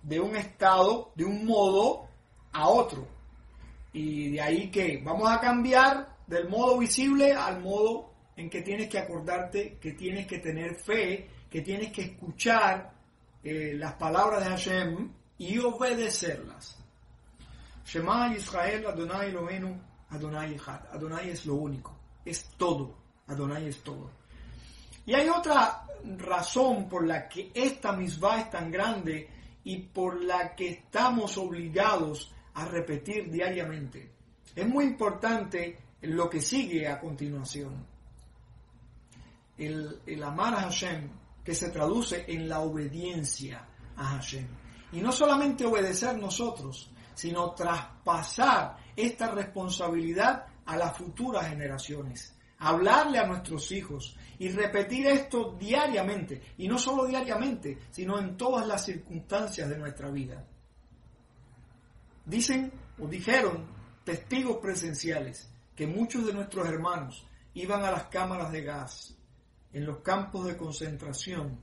de 0.02 0.20
un 0.20 0.36
estado, 0.36 1.12
de 1.14 1.24
un 1.24 1.46
modo 1.46 2.08
a 2.52 2.68
otro. 2.68 3.06
Y 3.92 4.32
de 4.32 4.40
ahí 4.40 4.70
que 4.70 5.00
vamos 5.04 5.30
a 5.30 5.40
cambiar 5.40 6.16
del 6.26 6.48
modo 6.48 6.78
visible 6.78 7.32
al 7.32 7.60
modo 7.60 8.10
en 8.36 8.48
que 8.48 8.62
tienes 8.62 8.88
que 8.88 8.98
acordarte, 8.98 9.78
que 9.80 9.92
tienes 9.92 10.26
que 10.26 10.38
tener 10.38 10.76
fe, 10.76 11.28
que 11.50 11.60
tienes 11.60 11.92
que 11.92 12.02
escuchar 12.02 12.92
eh, 13.42 13.74
las 13.76 13.94
palabras 13.94 14.44
de 14.44 14.50
Hashem 14.50 15.12
y 15.40 15.58
obedecerlas. 15.58 16.76
Shema 17.86 18.36
Israel, 18.36 18.86
Adonai 18.86 19.30
Elohenu, 19.30 19.74
Adonai 20.10 20.54
Echad. 20.54 20.82
Adonai 20.92 21.30
es 21.30 21.46
lo 21.46 21.54
único, 21.54 21.96
es 22.26 22.50
todo. 22.58 22.94
Adonai 23.26 23.66
es 23.66 23.82
todo. 23.82 24.10
Y 25.06 25.14
hay 25.14 25.30
otra 25.30 25.86
razón 26.18 26.90
por 26.90 27.06
la 27.06 27.26
que 27.26 27.50
esta 27.54 27.92
misma 27.92 28.40
es 28.40 28.50
tan 28.50 28.70
grande 28.70 29.30
y 29.64 29.78
por 29.78 30.22
la 30.22 30.54
que 30.54 30.68
estamos 30.68 31.38
obligados 31.38 32.30
a 32.54 32.66
repetir 32.66 33.30
diariamente. 33.30 34.12
Es 34.54 34.68
muy 34.68 34.84
importante 34.84 35.78
lo 36.02 36.28
que 36.28 36.42
sigue 36.42 36.86
a 36.86 37.00
continuación. 37.00 37.86
El, 39.56 40.02
el 40.04 40.22
amar 40.22 40.52
a 40.52 40.62
Hashem 40.64 41.08
que 41.42 41.54
se 41.54 41.70
traduce 41.70 42.26
en 42.28 42.46
la 42.46 42.60
obediencia 42.60 43.66
a 43.96 44.04
Hashem. 44.04 44.59
Y 44.92 45.00
no 45.00 45.12
solamente 45.12 45.64
obedecer 45.64 46.18
nosotros, 46.18 46.90
sino 47.14 47.50
traspasar 47.52 48.76
esta 48.96 49.30
responsabilidad 49.30 50.46
a 50.66 50.76
las 50.76 50.96
futuras 50.96 51.48
generaciones. 51.48 52.36
Hablarle 52.58 53.18
a 53.18 53.26
nuestros 53.26 53.70
hijos 53.72 54.16
y 54.38 54.48
repetir 54.48 55.06
esto 55.06 55.56
diariamente. 55.58 56.42
Y 56.58 56.68
no 56.68 56.78
solo 56.78 57.06
diariamente, 57.06 57.78
sino 57.90 58.18
en 58.18 58.36
todas 58.36 58.66
las 58.66 58.84
circunstancias 58.84 59.68
de 59.68 59.78
nuestra 59.78 60.10
vida. 60.10 60.44
Dicen 62.24 62.72
o 62.98 63.06
dijeron 63.06 63.66
testigos 64.04 64.58
presenciales 64.58 65.50
que 65.74 65.86
muchos 65.86 66.26
de 66.26 66.32
nuestros 66.32 66.68
hermanos 66.68 67.26
iban 67.54 67.84
a 67.84 67.90
las 67.90 68.04
cámaras 68.04 68.52
de 68.52 68.62
gas 68.62 69.16
en 69.72 69.86
los 69.86 69.98
campos 69.98 70.46
de 70.46 70.56
concentración 70.56 71.58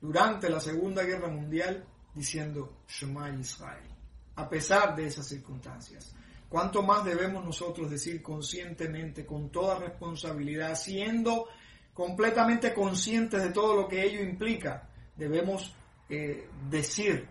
durante 0.00 0.48
la 0.48 0.60
Segunda 0.60 1.02
Guerra 1.02 1.28
Mundial 1.28 1.84
diciendo 2.14 2.82
Shema 2.88 3.30
Israel, 3.30 3.88
a 4.36 4.48
pesar 4.48 4.94
de 4.94 5.06
esas 5.06 5.26
circunstancias. 5.26 6.14
¿Cuánto 6.48 6.82
más 6.82 7.04
debemos 7.04 7.44
nosotros 7.44 7.88
decir 7.88 8.20
conscientemente, 8.22 9.24
con 9.24 9.50
toda 9.50 9.78
responsabilidad, 9.78 10.74
siendo 10.74 11.46
completamente 11.94 12.74
conscientes 12.74 13.42
de 13.42 13.50
todo 13.50 13.76
lo 13.76 13.88
que 13.88 14.02
ello 14.02 14.20
implica? 14.20 14.88
Debemos 15.16 15.72
eh, 16.08 16.48
decir 16.68 17.28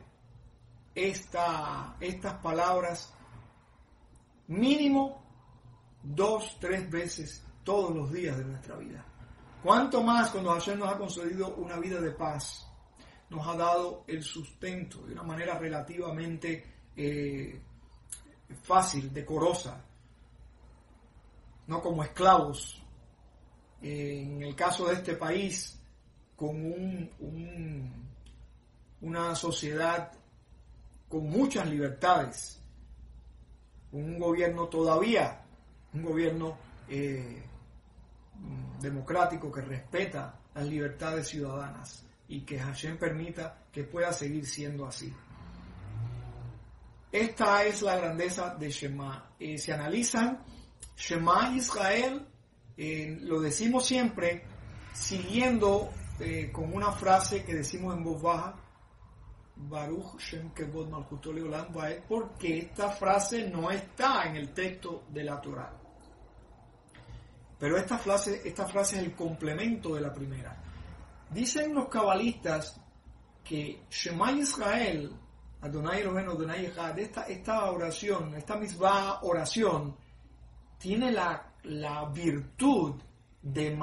esta, 0.95 1.97
estas 1.99 2.35
palabras 2.35 3.13
mínimo 4.47 5.21
dos, 6.01 6.57
tres 6.59 6.89
veces 6.89 7.43
todos 7.63 7.93
los 7.93 8.11
días 8.13 8.37
de 8.37 8.45
nuestra 8.45 8.77
vida. 8.77 9.05
¿Cuánto 9.61 10.01
más 10.01 10.29
cuando 10.29 10.51
Hashem 10.51 10.79
nos 10.79 10.93
ha 10.93 10.97
concedido 10.97 11.55
una 11.55 11.77
vida 11.77 11.99
de 11.99 12.11
paz? 12.11 12.68
Nos 13.29 13.47
ha 13.47 13.55
dado 13.55 14.03
el 14.07 14.23
sustento 14.23 15.05
de 15.05 15.13
una 15.13 15.23
manera 15.23 15.57
relativamente 15.57 16.63
eh, 16.95 17.61
fácil, 18.63 19.13
decorosa, 19.13 19.83
no 21.67 21.81
como 21.81 22.03
esclavos. 22.03 22.81
en 23.81 24.41
el 24.41 24.55
caso 24.55 24.87
de 24.87 24.95
este 24.95 25.15
país, 25.15 25.79
con 26.35 26.55
un, 26.55 28.07
una 29.01 29.35
sociedad 29.35 30.11
con 31.07 31.27
muchas 31.27 31.67
libertades, 31.67 32.61
un 33.91 34.19
gobierno 34.19 34.67
todavía, 34.67 35.41
un 35.93 36.03
gobierno 36.03 36.57
eh, 36.87 37.43
democrático 38.79 39.51
que 39.51 39.61
respeta 39.61 40.39
las 40.53 40.67
libertades 40.67 41.27
ciudadanas 41.27 42.08
y 42.29 42.41
que 42.41 42.59
Hashem 42.59 42.97
permita 42.97 43.65
que 43.71 43.83
pueda 43.83 44.13
seguir 44.13 44.45
siendo 44.45 44.85
así. 44.85 45.13
Esta 47.11 47.63
es 47.63 47.81
la 47.81 47.97
grandeza 47.97 48.55
de 48.55 48.69
Shema. 48.69 49.31
Eh, 49.39 49.57
analizan 49.73 50.43
Shema 50.95 51.55
Israel, 51.55 52.25
eh, 52.77 53.17
lo 53.21 53.41
decimos 53.41 53.85
siempre 53.85 54.43
siguiendo 54.93 55.89
eh, 56.19 56.51
con 56.51 56.71
una 56.73 56.91
frase 56.91 57.43
que 57.43 57.55
decimos 57.55 57.95
en 57.95 58.03
voz 58.03 58.21
baja, 58.21 58.55
Baruch 59.55 60.19
Shem 60.19 60.51
Kevod 60.53 60.93
Olam 60.93 61.73
porque 62.07 62.59
esta 62.59 62.91
frase 62.91 63.49
no 63.49 63.71
está 63.71 64.23
en 64.23 64.35
el 64.35 64.53
texto 64.53 65.05
de 65.09 65.23
la 65.23 65.41
Torah. 65.41 65.73
Pero 67.57 67.75
esta 67.75 67.97
frase, 67.97 68.41
esta 68.45 68.65
frase 68.67 68.97
es 68.97 69.03
el 69.03 69.13
complemento 69.13 69.95
de 69.95 70.01
la 70.01 70.13
primera. 70.13 70.68
Dicen 71.31 71.73
los 71.73 71.87
cabalistas 71.89 72.79
que 73.43 73.83
Shema 73.89 74.31
Israel 74.31 75.11
Adonai 75.61 76.01
Eloheinu, 76.01 76.31
Adonai 76.31 76.65
Echad, 76.67 76.97
esta, 76.99 77.23
esta 77.23 77.69
oración, 77.71 78.33
esta 78.35 78.55
misma 78.55 79.19
oración, 79.23 79.95
tiene 80.77 81.11
la, 81.11 81.51
la 81.63 82.05
virtud 82.05 82.95
de 83.41 83.75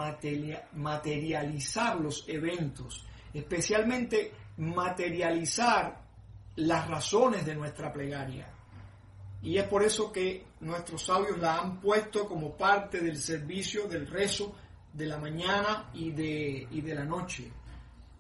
materializar 0.73 2.01
los 2.01 2.25
eventos, 2.29 3.07
especialmente 3.33 4.33
materializar 4.59 6.03
las 6.57 6.89
razones 6.89 7.45
de 7.45 7.55
nuestra 7.55 7.93
plegaria. 7.93 8.51
Y 9.43 9.59
es 9.59 9.65
por 9.65 9.83
eso 9.83 10.11
que 10.11 10.47
nuestros 10.61 11.05
sabios 11.05 11.39
la 11.39 11.59
han 11.59 11.79
puesto 11.79 12.27
como 12.27 12.57
parte 12.57 13.01
del 13.01 13.19
servicio 13.19 13.87
del 13.87 14.07
rezo 14.07 14.55
de 14.97 15.07
la 15.07 15.19
mañana 15.19 15.91
y 15.95 16.11
de, 16.11 16.67
y 16.71 16.81
de 16.81 16.95
la 16.95 17.05
noche. 17.05 17.51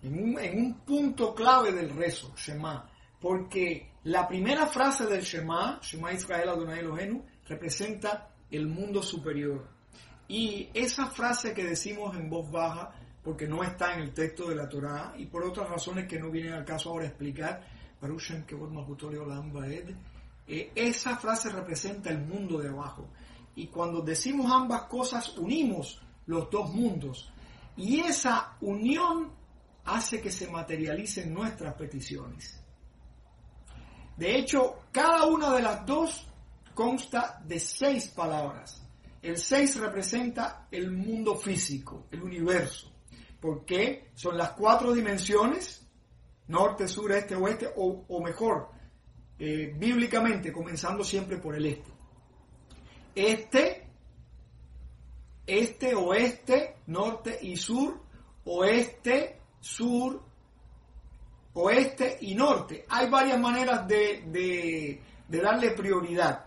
En 0.03 0.23
un, 0.23 0.39
en 0.39 0.59
un 0.59 0.75
punto 0.81 1.35
clave 1.35 1.73
del 1.73 1.91
rezo, 1.91 2.35
Shema 2.37 2.91
porque 3.21 3.91
la 4.05 4.29
primera 4.29 4.67
frase 4.67 5.07
del 5.07 5.23
Shema, 5.23 5.81
Shema 5.83 6.13
Israel 6.13 6.51
Adonai 6.51 6.81
Elohenu, 6.81 7.25
representa 7.49 8.31
el 8.51 8.67
mundo 8.69 9.03
superior. 9.03 9.69
Y 10.29 10.69
esa 10.75 11.07
frase 11.07 11.55
que 11.55 11.65
decimos 11.65 12.17
en 12.17 12.29
voz 12.29 12.51
baja, 12.51 12.93
porque 13.23 13.49
no 13.49 13.63
está 13.65 13.95
en 13.95 14.01
el 14.03 14.13
texto 14.13 14.49
de 14.49 14.55
la 14.55 14.69
Torá 14.69 15.15
y 15.17 15.27
por 15.27 15.43
otras 15.43 15.69
razones 15.69 16.07
que 16.07 16.21
no 16.21 16.31
vienen 16.31 16.53
al 16.53 16.65
caso 16.65 16.91
ahora 16.91 17.07
explicar, 17.07 17.67
eh, 20.49 20.71
esa 20.77 21.17
frase 21.17 21.51
representa 21.51 22.11
el 22.11 22.21
mundo 22.21 22.59
de 22.59 22.69
abajo. 22.69 23.09
Y 23.57 23.67
cuando 23.69 24.03
decimos 24.03 24.53
ambas 24.53 24.83
cosas, 24.83 25.37
unimos 25.39 26.01
los 26.27 26.51
dos 26.51 26.73
mundos. 26.75 27.33
Y 27.77 28.01
esa 28.01 28.57
unión 28.61 29.33
hace 29.85 30.21
que 30.21 30.31
se 30.31 30.51
materialicen 30.51 31.33
nuestras 31.33 31.75
peticiones. 31.75 32.61
De 34.17 34.37
hecho, 34.37 34.81
cada 34.93 35.25
una 35.27 35.55
de 35.55 35.63
las 35.63 35.85
dos 35.85 36.27
consta 36.75 37.41
de 37.45 37.61
seis 37.61 38.09
palabras. 38.09 38.83
El 39.23 39.39
seis 39.39 39.77
representa 39.77 40.69
el 40.71 40.91
mundo 40.91 41.37
físico, 41.37 42.07
el 42.11 42.23
universo, 42.23 42.93
porque 43.41 44.11
son 44.15 44.37
las 44.37 44.53
cuatro 44.53 44.93
dimensiones, 44.93 45.87
norte, 46.49 46.87
sur, 46.87 47.13
este, 47.13 47.35
oeste, 47.35 47.69
o, 47.77 48.23
mejor, 48.23 48.71
eh, 49.39 49.75
bíblicamente, 49.77 50.53
comenzando 50.53 51.03
siempre 51.03 51.39
por 51.39 51.57
el 51.57 51.67
este. 51.67 51.91
Este, 53.15 53.76
este, 55.47 55.95
oeste, 55.95 56.77
norte 56.87 57.39
y 57.41 57.57
sur, 57.57 58.01
oeste, 58.45 59.41
sur, 59.61 60.23
oeste 61.55 62.19
y 62.21 62.35
norte. 62.35 62.85
Hay 62.89 63.09
varias 63.09 63.39
maneras 63.39 63.87
de, 63.87 65.01
darle 65.29 65.71
prioridad. 65.71 66.47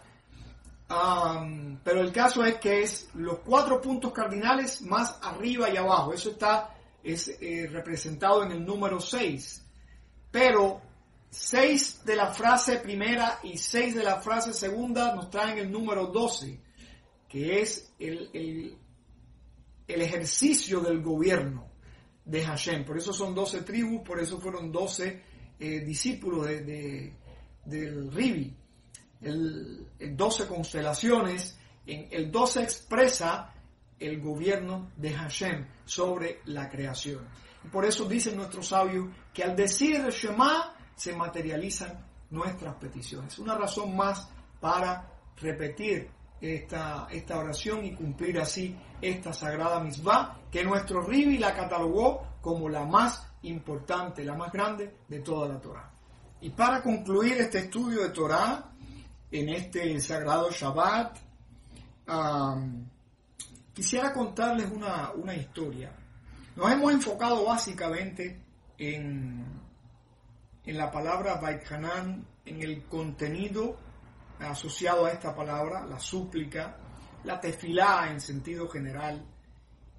pero 1.84 2.02
el 2.02 2.12
caso 2.12 2.43
es 2.43 2.56
que 2.56 2.82
es 2.82 3.10
los 3.14 3.39
cuatro 3.39 3.80
puntos 3.82 4.12
cardinales 4.12 4.82
más 4.82 5.18
arriba 5.22 5.70
y 5.70 5.78
abajo. 5.78 6.14
Eso 6.14 6.32
está 6.32 6.76
es, 7.04 7.30
eh, 7.41 7.68
representado 7.72 8.43
en 8.43 8.52
el 8.52 8.66
número 8.66 9.00
6. 9.00 9.66
Pero 10.32 10.82
6 11.30 12.06
de 12.06 12.16
la 12.16 12.34
frase 12.34 12.78
primera 12.78 13.39
y 13.43 13.58
6 13.58 13.95
de 13.95 14.04
la 14.04 14.20
frase 14.20 14.54
segunda 14.54 15.16
nos 15.16 15.30
traen 15.30 15.58
el 15.58 15.72
número 15.72 16.08
12, 16.08 16.60
que 17.28 17.62
es 17.62 17.93
el 18.00 18.78
ejercicio 20.01 20.79
del 20.81 21.01
gobierno 21.01 21.67
de 22.25 22.45
Hashem. 22.45 22.85
Por 22.85 22.97
eso 22.97 23.11
son 23.11 23.33
12 23.33 23.61
tribus, 23.61 24.01
por 24.01 24.19
eso 24.19 24.39
fueron 24.39 24.71
12 24.71 25.23
eh, 25.59 25.79
discípulos 25.81 26.45
de, 26.47 27.13
del 27.65 28.11
Ribi. 28.11 28.55
El, 29.21 29.87
12 29.99 30.47
constelaciones. 30.47 31.57
En 31.85 32.07
el 32.11 32.31
12 32.31 32.63
expresa 32.63 33.53
el 33.99 34.21
gobierno 34.21 34.91
de 34.95 35.11
Hashem 35.11 35.65
sobre 35.85 36.41
la 36.45 36.69
creación. 36.69 37.27
Por 37.71 37.83
eso 37.85 38.05
dicen 38.05 38.37
nuestros 38.37 38.67
sabios 38.67 39.09
que 39.33 39.43
al 39.43 39.55
decir 39.55 40.01
Shema 40.09 40.75
se 40.95 41.13
materializan 41.13 42.05
nuestras 42.29 42.75
peticiones. 42.75 43.37
Una 43.39 43.57
razón 43.57 43.95
más 43.95 44.29
para 44.59 45.11
repetir 45.41 46.09
esta, 46.41 47.07
esta 47.11 47.39
oración 47.39 47.85
y 47.85 47.93
cumplir 47.93 48.39
así 48.39 48.75
esta 49.01 49.33
sagrada 49.33 49.79
misma 49.79 50.39
que 50.51 50.63
nuestro 50.63 51.01
Ribi 51.01 51.37
la 51.37 51.53
catalogó 51.53 52.37
como 52.41 52.69
la 52.69 52.85
más 52.85 53.27
importante, 53.43 54.23
la 54.23 54.35
más 54.35 54.51
grande 54.51 54.97
de 55.07 55.19
toda 55.19 55.47
la 55.47 55.59
Torah. 55.59 55.91
Y 56.41 56.49
para 56.51 56.81
concluir 56.81 57.37
este 57.37 57.59
estudio 57.59 58.03
de 58.03 58.09
Torah 58.09 58.71
en 59.31 59.49
este 59.49 59.99
sagrado 59.99 60.49
Shabbat, 60.49 61.17
quisiera 63.73 64.13
contarles 64.13 64.71
una, 64.71 65.11
una, 65.11 65.35
historia. 65.35 65.91
Nos 66.55 66.71
hemos 66.71 66.93
enfocado 66.93 67.45
básicamente 67.45 68.41
en, 68.77 69.45
en 70.65 70.77
la 70.77 70.89
palabra 70.89 71.35
Bait 71.35 71.61
Hanan, 71.69 72.25
en 72.45 72.61
el 72.63 72.83
contenido 72.85 73.77
asociado 74.47 75.05
a 75.05 75.11
esta 75.11 75.35
palabra, 75.35 75.85
la 75.85 75.99
súplica, 75.99 76.77
la 77.23 77.39
tefilá 77.39 78.09
en 78.09 78.21
sentido 78.21 78.67
general. 78.69 79.25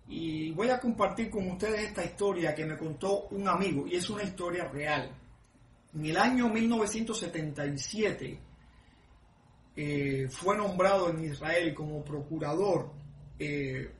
Y 0.08 0.50
voy 0.52 0.70
a 0.70 0.80
compartir 0.80 1.30
con 1.30 1.48
ustedes 1.50 1.88
esta 1.88 2.04
historia 2.04 2.54
que 2.54 2.64
me 2.64 2.76
contó 2.76 3.28
un 3.28 3.46
amigo, 3.46 3.86
y 3.86 3.96
es 3.96 4.08
una 4.10 4.22
historia 4.22 4.66
real. 4.68 5.14
En 5.94 6.06
el 6.06 6.16
año 6.16 6.48
1977 6.48 8.40
eh, 9.76 10.28
fue 10.30 10.56
nombrado 10.56 11.10
en 11.10 11.24
Israel 11.24 11.74
como 11.74 12.04
procurador 12.04 12.92
eh, 13.38 13.92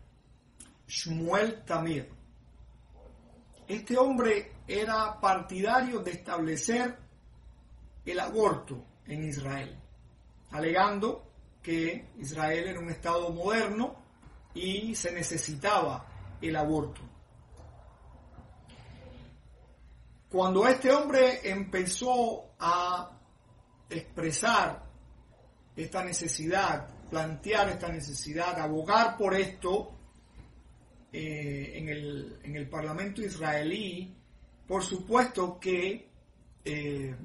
Shmuel 0.87 1.63
Tamir. 1.65 2.09
Este 3.69 3.97
hombre 3.97 4.53
era 4.67 5.21
partidario 5.21 6.01
de 6.01 6.11
establecer 6.13 6.97
el 8.05 8.19
aborto 8.19 8.85
en 9.07 9.25
Israel 9.25 9.81
alegando 10.51 11.25
que 11.63 12.09
Israel 12.19 12.69
era 12.69 12.81
un 12.81 12.91
Estado 12.91 13.31
moderno 13.31 13.97
y 14.55 14.95
se 14.95 15.13
necesitaba 15.13 16.07
el 16.41 16.57
aborto. 16.57 17.11
cuando 20.31 20.67
este 20.67 20.93
hombre 20.93 21.41
empezó 21.51 22.53
a 22.61 23.11
expresar 23.89 24.87
esta 25.75 26.05
necesidad, 26.05 26.89
plantear 27.11 27.69
esta 27.71 27.89
necesidad, 27.89 28.59
abogar 28.61 29.17
por 29.17 29.35
esto 29.35 29.99
eh, 31.13 31.73
en, 31.75 31.89
el, 31.89 32.39
en, 32.45 32.55
el, 32.55 32.69
Parlamento 32.69 33.21
israelí, 33.23 34.15
por 34.69 34.85
supuesto 34.85 35.59
que 35.59 36.09
eh, 36.65 37.17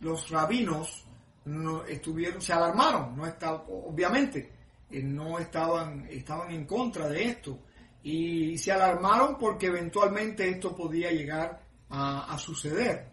los 0.00 0.28
rabinos 0.28 1.04
no 1.48 1.84
estuvieron, 1.84 2.40
se 2.40 2.52
alarmaron, 2.52 3.16
no 3.16 3.26
estaba, 3.26 3.64
obviamente, 3.68 4.52
eh, 4.90 5.02
no 5.02 5.38
estaban, 5.38 6.06
estaban 6.10 6.50
en 6.50 6.66
contra 6.66 7.08
de 7.08 7.24
esto 7.24 7.58
y 8.02 8.56
se 8.58 8.72
alarmaron 8.72 9.36
porque 9.38 9.66
eventualmente 9.66 10.48
esto 10.48 10.76
podía 10.76 11.10
llegar 11.10 11.62
a, 11.90 12.36
suceder. 12.38 13.10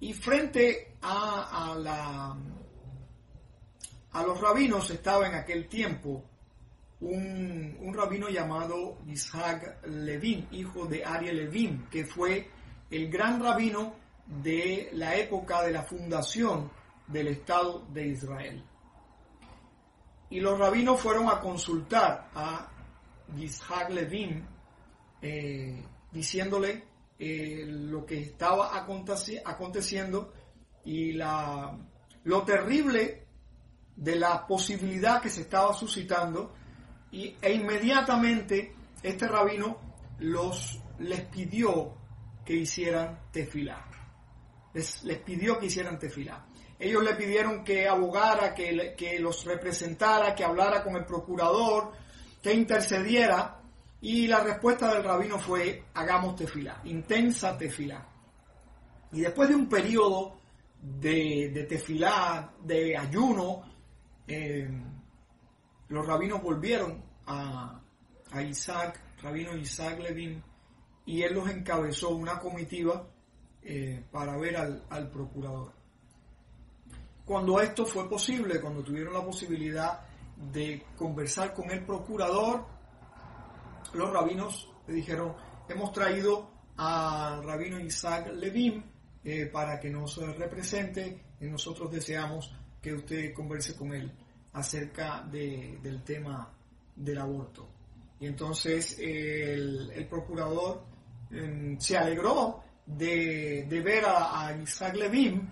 Y 0.00 0.12
frente 0.12 0.96
a, 1.00 1.72
a, 1.72 1.74
la, 1.74 2.36
a 4.12 4.22
los 4.22 4.40
rabinos 4.40 4.90
estaba 4.90 5.26
en 5.26 5.34
aquel 5.34 5.66
tiempo 5.66 6.24
un, 7.00 7.76
un, 7.80 7.94
rabino 7.94 8.28
llamado 8.28 8.98
Isaac 9.06 9.84
Levin, 9.86 10.46
hijo 10.52 10.86
de 10.86 11.04
Ariel 11.04 11.36
Levin, 11.36 11.86
que 11.90 12.04
fue 12.04 12.50
el 12.90 13.10
gran 13.10 13.42
rabino 13.42 13.94
de 14.26 14.90
la 14.92 15.16
época 15.16 15.62
de 15.62 15.72
la 15.72 15.82
fundación 15.82 16.70
del 17.08 17.28
Estado 17.28 17.86
de 17.90 18.06
Israel. 18.08 18.64
Y 20.30 20.40
los 20.40 20.58
rabinos 20.58 21.00
fueron 21.00 21.28
a 21.28 21.40
consultar 21.40 22.30
a 22.34 22.70
Isaac 23.36 23.90
Levin 23.90 24.46
eh, 25.20 25.82
diciéndole 26.12 26.84
eh, 27.18 27.64
lo 27.66 28.04
que 28.04 28.20
estaba 28.20 28.76
aconteciendo 28.76 30.32
y 30.84 31.12
la, 31.12 31.76
lo 32.24 32.42
terrible 32.42 33.26
de 33.96 34.16
la 34.16 34.46
posibilidad 34.46 35.20
que 35.20 35.28
se 35.28 35.42
estaba 35.42 35.74
suscitando 35.74 36.54
y, 37.10 37.34
e 37.40 37.52
inmediatamente 37.52 38.74
este 39.02 39.26
rabino 39.26 39.78
los, 40.20 40.80
les 41.00 41.22
pidió 41.22 41.94
que 42.44 42.54
hicieran 42.54 43.18
tefilá. 43.32 43.84
Les, 44.74 45.02
les 45.04 45.18
pidió 45.18 45.58
que 45.58 45.66
hicieran 45.66 45.98
tefilá. 45.98 46.46
Ellos 46.78 47.02
le 47.02 47.14
pidieron 47.14 47.64
que 47.64 47.88
abogara, 47.88 48.54
que, 48.54 49.18
los 49.18 49.44
representara, 49.44 50.34
que 50.34 50.44
hablara 50.44 50.82
con 50.82 50.96
el 50.96 51.04
procurador, 51.04 51.92
que 52.42 52.54
intercediera. 52.54 53.60
Y 54.00 54.28
la 54.28 54.40
respuesta 54.40 54.94
del 54.94 55.02
rabino 55.02 55.38
fue, 55.38 55.84
hagamos 55.94 56.36
tefilá, 56.36 56.80
intensa 56.84 57.58
tefilá. 57.58 58.06
Y 59.12 59.20
después 59.22 59.48
de 59.48 59.56
un 59.56 59.68
periodo 59.68 60.38
de, 60.80 61.50
de 61.52 61.64
tefilá, 61.64 62.52
de 62.62 62.96
ayuno, 62.96 63.64
eh, 64.28 64.68
los 65.88 66.06
rabinos 66.06 66.42
volvieron 66.42 67.02
a, 67.26 67.80
Isaac, 68.46 69.00
rabino 69.22 69.56
Isaac 69.56 69.98
Levin, 70.00 70.42
y 71.06 71.22
él 71.22 71.34
los 71.34 71.48
encabezó 71.48 72.10
una 72.10 72.38
comitiva 72.38 73.08
eh, 73.62 74.04
para 74.10 74.36
ver 74.36 74.56
al, 74.56 75.10
procurador. 75.10 75.72
Cuando 77.28 77.60
esto 77.60 77.84
fue 77.84 78.08
posible, 78.08 78.58
cuando 78.58 78.82
tuvieron 78.82 79.12
la 79.12 79.22
posibilidad 79.22 80.00
de 80.50 80.86
conversar 80.96 81.52
con 81.52 81.70
el 81.70 81.84
procurador, 81.84 82.64
los 83.92 84.10
rabinos 84.10 84.72
le 84.86 84.94
dijeron, 84.94 85.34
hemos 85.68 85.92
traído 85.92 86.50
al 86.78 87.44
rabino 87.44 87.78
Isaac 87.80 88.32
Levin 88.32 88.82
eh, 89.22 89.44
para 89.44 89.78
que 89.78 89.90
nos 89.90 90.16
represente 90.38 91.22
y 91.38 91.44
nosotros 91.48 91.92
deseamos 91.92 92.50
que 92.80 92.94
usted 92.94 93.34
converse 93.34 93.76
con 93.76 93.92
él 93.92 94.10
acerca 94.54 95.22
del 95.30 96.02
tema 96.02 96.50
del 96.96 97.18
aborto. 97.18 97.68
Y 98.20 98.26
entonces 98.26 98.98
el, 98.98 100.06
procurador 100.08 100.82
em, 101.30 101.78
se 101.78 101.98
alegró 101.98 102.64
de, 102.86 103.66
ver 103.84 104.04
a, 104.06 104.56
Isaac 104.62 104.96
Levin 104.96 105.46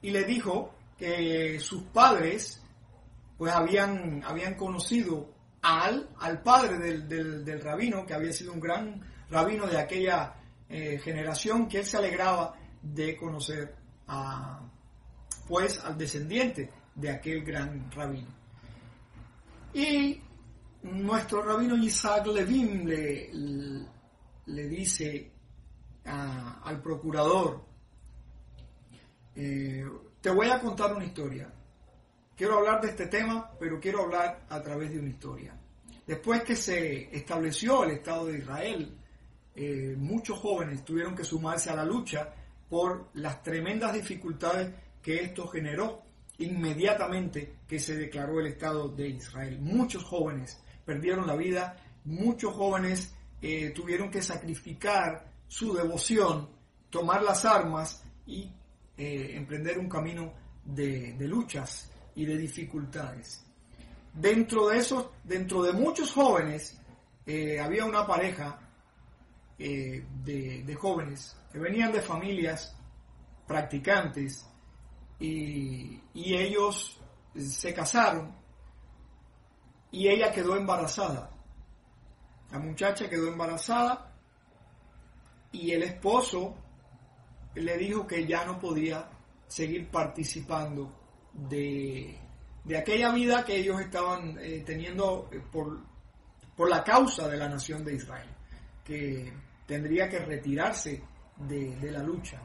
y 0.00 0.10
le 0.10 0.22
dijo 0.22 0.77
que 0.98 1.60
sus 1.60 1.84
padres 1.84 2.60
pues 3.36 3.52
habían, 3.52 4.22
habían 4.24 4.54
conocido 4.56 5.32
al, 5.62 6.08
al 6.18 6.42
padre 6.42 6.78
del, 6.78 7.44
del, 7.44 7.60
rabino, 7.60 8.04
que 8.04 8.14
había 8.14 8.32
sido 8.32 8.52
un 8.52 8.60
gran 8.60 9.00
rabino 9.30 9.66
de 9.66 9.78
aquella 9.78 10.34
eh, 10.68 10.98
generación, 10.98 11.68
que 11.68 11.78
él 11.78 11.84
se 11.84 11.96
alegraba 11.96 12.54
de 12.82 13.16
conocer 13.16 13.76
a, 14.08 14.60
pues 15.46 15.78
al 15.84 15.96
descendiente 15.96 16.70
de 16.94 17.10
aquel 17.10 17.44
gran 17.44 17.90
rabino. 17.92 18.34
Y 19.72 20.20
nuestro 20.82 21.42
rabino 21.42 21.76
Isaac 21.76 22.26
Levin 22.26 22.88
le, 22.88 23.30
le 24.46 24.68
dice 24.68 25.32
al 26.04 26.80
procurador, 26.82 27.64
eh, 29.36 29.84
te 30.20 30.30
voy 30.30 30.48
a 30.48 30.60
contar 30.60 30.94
una 30.94 31.04
historia. 31.04 31.52
Quiero 32.36 32.58
hablar 32.58 32.80
de 32.80 32.88
este 32.88 33.06
tema, 33.06 33.50
pero 33.58 33.80
quiero 33.80 34.02
hablar 34.02 34.46
a 34.48 34.62
través 34.62 34.90
de 34.90 34.98
una 35.00 35.08
historia. 35.08 35.56
Después 36.06 36.42
que 36.42 36.56
se 36.56 37.14
estableció 37.16 37.84
el 37.84 37.92
Estado 37.92 38.26
de 38.26 38.38
Israel, 38.38 38.96
eh, 39.54 39.94
muchos 39.96 40.38
jóvenes 40.38 40.84
tuvieron 40.84 41.14
que 41.14 41.24
sumarse 41.24 41.70
a 41.70 41.76
la 41.76 41.84
lucha 41.84 42.32
por 42.68 43.08
las 43.14 43.42
tremendas 43.42 43.92
dificultades 43.92 44.72
que 45.02 45.22
esto 45.22 45.48
generó 45.48 46.02
inmediatamente 46.38 47.56
que 47.66 47.78
se 47.78 47.96
declaró 47.96 48.40
el 48.40 48.46
Estado 48.46 48.88
de 48.88 49.08
Israel. 49.08 49.58
Muchos 49.60 50.04
jóvenes 50.04 50.62
perdieron 50.84 51.26
la 51.26 51.36
vida, 51.36 51.76
muchos 52.04 52.54
jóvenes 52.54 53.14
eh, 53.42 53.70
tuvieron 53.70 54.10
que 54.10 54.22
sacrificar 54.22 55.26
su 55.46 55.74
devoción, 55.74 56.48
tomar 56.90 57.22
las 57.22 57.44
armas 57.44 58.04
y 58.26 58.52
eh, 58.98 59.32
emprender 59.34 59.78
un 59.78 59.88
camino 59.88 60.34
de, 60.64 61.16
luchas 61.20 61.90
y 62.14 62.26
de 62.26 62.36
dificultades. 62.36 63.46
Dentro 64.12 64.68
de 64.68 64.78
esos, 64.78 65.10
dentro 65.24 65.62
de 65.62 65.72
muchos 65.72 66.12
jóvenes, 66.12 66.78
eh, 67.24 67.60
había 67.60 67.84
una 67.84 68.06
pareja 68.06 68.60
de 69.58 70.76
jóvenes 70.78 71.36
que 71.52 71.58
venían 71.58 71.90
de 71.90 72.00
familias 72.00 72.76
practicantes 73.48 74.46
y, 75.18 76.00
ellos 76.14 77.00
se 77.34 77.74
casaron 77.74 78.34
y 79.90 80.08
ella 80.08 80.30
quedó 80.30 80.56
embarazada. 80.56 81.30
La 82.52 82.58
muchacha 82.58 83.08
quedó 83.08 83.28
embarazada 83.28 84.14
y 85.50 85.72
el 85.72 85.82
esposo 85.82 86.54
le 87.60 87.76
dijo 87.76 88.06
que 88.06 88.26
ya 88.26 88.44
no 88.44 88.58
podía 88.58 89.08
seguir 89.46 89.90
participando 89.90 90.92
de, 91.32 92.18
aquella 92.76 93.12
vida 93.12 93.44
que 93.44 93.56
ellos 93.56 93.80
estaban 93.80 94.38
eh, 94.38 94.62
teniendo 94.64 95.28
eh, 95.32 95.40
por, 95.50 95.80
por, 96.56 96.68
la 96.68 96.84
causa 96.84 97.28
de 97.28 97.36
la 97.36 97.48
nación 97.48 97.84
de 97.84 97.94
Israel, 97.94 98.28
que 98.84 99.32
tendría 99.66 100.08
que 100.08 100.18
retirarse 100.18 101.02
de, 101.36 101.76
de 101.76 101.90
la 101.90 102.02
lucha. 102.02 102.40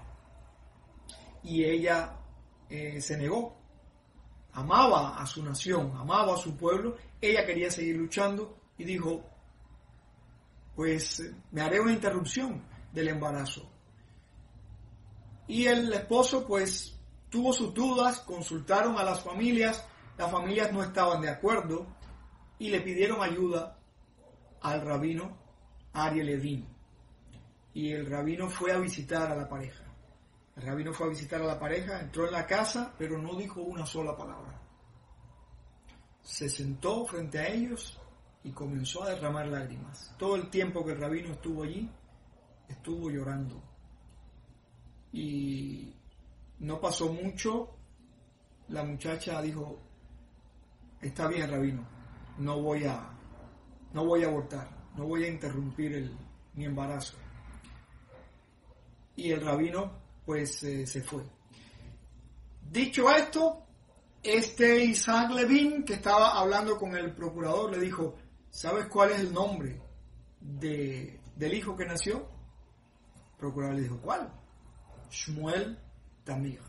Y 1.43 1.64
ella 1.64 2.18
eh, 2.70 3.01
se 3.01 3.18
negó. 3.18 3.55
Amaba 4.53 5.18
a 5.18 5.26
su 5.26 5.43
nación, 5.43 5.93
amaba 5.95 6.36
a 6.36 6.38
su 6.38 6.55
pueblo, 6.55 6.95
ella 7.20 7.45
quería 7.45 7.72
seguir 7.72 7.97
luchando 7.97 8.55
y 8.78 8.84
dijo, 8.84 9.24
pues 10.76 11.24
me 11.51 11.61
haré 11.61 11.80
una 11.80 11.93
interrupción 11.93 12.64
del 12.91 13.07
embarazo. 13.07 13.72
Y 15.48 15.66
el 15.66 15.91
esposo 15.94 16.46
pues 16.46 16.98
tuvo 17.30 17.52
sus 17.52 17.74
dudas, 17.74 18.20
consultaron 18.20 18.98
a 18.98 19.04
las 19.04 19.22
familias, 19.22 19.86
las 20.18 20.32
familias 20.32 20.72
no 20.72 20.84
estaban 20.84 21.22
de 21.22 21.30
acuerdo 21.30 21.88
y 22.60 22.70
le 22.70 22.82
pidieron 22.82 23.22
ayuda 23.22 23.78
al 24.62 24.82
rabino 24.82 25.38
Ariel 25.94 26.28
Levin. 26.28 26.68
Y 27.74 27.91
el 27.91 28.06
rabino 28.06 28.50
fue 28.50 28.72
a 28.72 28.78
visitar 28.78 29.32
a 29.32 29.36
la 29.36 29.50
pareja. 29.50 29.84
El 30.56 30.64
rabino 30.64 30.94
fue 30.94 31.08
a 31.08 31.10
visitar 31.10 31.41
a 31.41 31.46
la 31.46 31.60
pareja, 31.60 32.00
entró 32.00 32.28
en 32.28 32.34
la 32.34 32.46
casa, 32.46 32.94
pero 32.98 33.18
no 33.18 33.36
dijo 33.36 33.62
una 33.62 33.86
sola 33.86 34.16
palabra. 34.16 34.62
Se 36.22 36.48
sentó 36.48 37.06
frente 37.06 37.39
a 37.39 37.48
ellos 37.48 38.00
y 38.44 38.52
comenzó 38.52 39.04
a 39.04 39.10
derramar 39.10 39.48
lágrimas. 39.48 40.14
Todo 40.18 40.36
el 40.36 40.50
tiempo 40.50 40.86
que 40.86 40.91
el 40.91 41.00
rabino 41.00 41.32
estuvo 41.32 41.64
allí, 41.64 41.89
estuvo 42.70 43.10
llorando. 43.10 43.72
Y 45.14 45.93
no 46.59 46.82
pasó 46.82 47.14
mucho, 47.14 47.70
la 48.70 48.84
muchacha 48.84 49.41
dijo, 49.41 49.80
está 51.01 51.28
bien 51.28 51.49
rabino, 51.49 51.88
no 52.39 52.61
voy 52.61 52.84
a, 52.86 53.09
no 53.93 54.05
voy 54.05 54.24
a 54.24 54.28
abortar, 54.28 54.70
no 54.97 55.05
voy 55.05 55.24
a 55.24 55.28
interrumpir 55.28 55.93
el, 55.93 56.18
mi 56.55 56.66
embarazo. 56.66 57.18
y 59.16 59.32
el 59.32 59.41
rabino 59.41 59.91
pues 60.26 60.64
eh, 60.64 60.88
se 60.88 61.01
fue. 61.01 61.24
Dicho 62.72 63.09
esto, 63.11 63.64
este 64.24 64.86
Isaac 64.86 65.32
Levin 65.32 65.84
que 65.84 65.93
estaba 65.95 66.39
hablando 66.39 66.78
con 66.78 66.95
el 66.95 67.14
procurador 67.14 67.72
le 67.72 67.80
dijo, 67.80 68.16
¿sabes 68.49 68.88
cuál 68.88 69.11
es 69.11 69.20
el 69.20 69.34
nombre 69.34 69.82
de, 70.39 71.20
del 71.36 71.53
hijo 71.53 71.76
que 71.76 71.86
nació? 71.86 72.18
El 73.34 73.38
procurador 73.38 73.76
le 73.76 73.82
dijo, 73.84 73.99
¿cuál? 74.01 74.32
Shmuel 75.14 75.78
Tamir, 76.24 76.59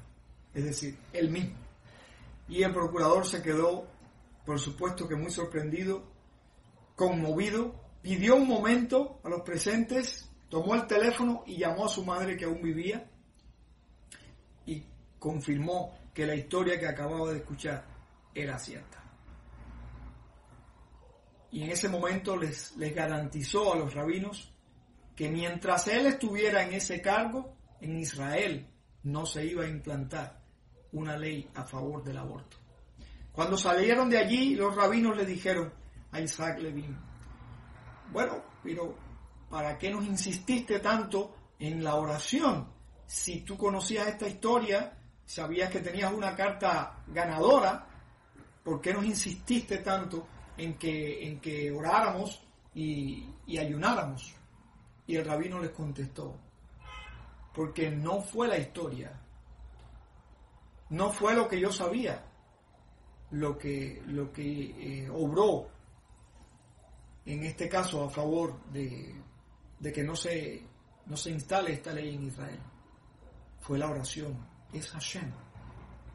es 0.52 0.64
decir, 0.64 0.98
el 1.12 1.30
mismo. 1.30 1.56
Y 2.46 2.62
el 2.62 2.72
procurador 2.72 3.26
se 3.26 3.42
quedó, 3.42 3.86
por 4.44 4.60
supuesto 4.60 5.08
que 5.08 5.16
muy 5.16 5.30
sorprendido, 5.30 6.04
conmovido, 6.94 7.74
pidió 8.02 8.36
un 8.36 8.46
momento 8.46 9.18
a 9.24 9.30
los 9.30 9.40
presentes, 9.40 10.28
tomó 10.50 10.74
el 10.74 10.86
teléfono 10.86 11.42
y 11.46 11.56
llamó 11.56 11.86
a 11.86 11.88
su 11.88 12.04
madre 12.04 12.36
que 12.36 12.44
aún 12.44 12.60
vivía 12.60 13.10
y 14.66 14.84
confirmó 15.18 15.98
que 16.12 16.26
la 16.26 16.34
historia 16.34 16.78
que 16.78 16.86
acababa 16.86 17.32
de 17.32 17.38
escuchar 17.38 17.86
era 18.34 18.58
cierta. 18.58 19.02
Y 21.50 21.62
en 21.62 21.70
ese 21.70 21.88
momento 21.88 22.36
les, 22.36 22.76
les 22.76 22.94
garantizó 22.94 23.72
a 23.72 23.78
los 23.78 23.94
rabinos 23.94 24.52
que 25.16 25.30
mientras 25.30 25.88
él 25.88 26.06
estuviera 26.06 26.62
en 26.64 26.74
ese 26.74 27.00
cargo, 27.00 27.54
en 27.80 27.98
Israel 27.98 28.66
no 29.04 29.26
se 29.26 29.44
iba 29.44 29.64
a 29.64 29.68
implantar 29.68 30.40
una 30.92 31.16
ley 31.16 31.48
a 31.54 31.64
favor 31.64 32.02
del 32.02 32.18
aborto. 32.18 32.56
Cuando 33.32 33.56
salieron 33.56 34.08
de 34.08 34.18
allí, 34.18 34.54
los 34.54 34.74
rabinos 34.74 35.16
le 35.16 35.26
dijeron 35.26 35.72
a 36.12 36.20
Isaac 36.20 36.60
Levin, 36.60 36.96
bueno, 38.12 38.44
pero 38.62 38.96
¿para 39.50 39.76
qué 39.76 39.90
nos 39.90 40.04
insististe 40.04 40.78
tanto 40.78 41.34
en 41.58 41.82
la 41.82 41.96
oración? 41.96 42.68
Si 43.06 43.40
tú 43.40 43.56
conocías 43.56 44.06
esta 44.06 44.28
historia, 44.28 44.96
sabías 45.24 45.70
que 45.70 45.80
tenías 45.80 46.12
una 46.12 46.34
carta 46.36 47.02
ganadora, 47.08 47.86
¿por 48.62 48.80
qué 48.80 48.94
nos 48.94 49.04
insististe 49.04 49.78
tanto 49.78 50.28
en 50.56 50.78
que, 50.78 51.26
en 51.26 51.40
que 51.40 51.72
oráramos 51.72 52.40
y, 52.72 53.28
y 53.46 53.58
ayunáramos? 53.58 54.32
Y 55.06 55.16
el 55.16 55.24
rabino 55.24 55.60
les 55.60 55.70
contestó, 55.70 56.38
porque 57.54 57.90
no 57.90 58.20
fue 58.20 58.48
la 58.48 58.58
historia, 58.58 59.12
no 60.90 61.12
fue 61.12 61.34
lo 61.34 61.48
que 61.48 61.60
yo 61.60 61.72
sabía, 61.72 62.24
lo 63.30 63.56
que, 63.56 64.02
lo 64.06 64.32
que 64.32 65.04
eh, 65.04 65.10
obró, 65.10 65.68
en 67.24 67.44
este 67.44 67.68
caso 67.68 68.04
a 68.04 68.10
favor 68.10 68.60
de, 68.70 69.14
de 69.78 69.92
que 69.92 70.02
no 70.02 70.16
se, 70.16 70.66
no 71.06 71.16
se 71.16 71.30
instale 71.30 71.72
esta 71.72 71.92
ley 71.92 72.14
en 72.14 72.24
Israel. 72.24 72.60
Fue 73.60 73.78
la 73.78 73.88
oración, 73.88 74.36
es 74.72 74.90
Hashem. 74.90 75.32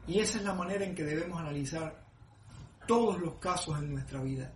Y 0.06 0.20
esa 0.20 0.38
es 0.38 0.44
la 0.44 0.54
manera 0.54 0.84
en 0.84 0.94
que 0.94 1.04
debemos 1.04 1.40
analizar 1.40 2.04
todos 2.86 3.18
los 3.20 3.34
casos 3.34 3.78
en 3.78 3.92
nuestra 3.92 4.20
vida. 4.20 4.52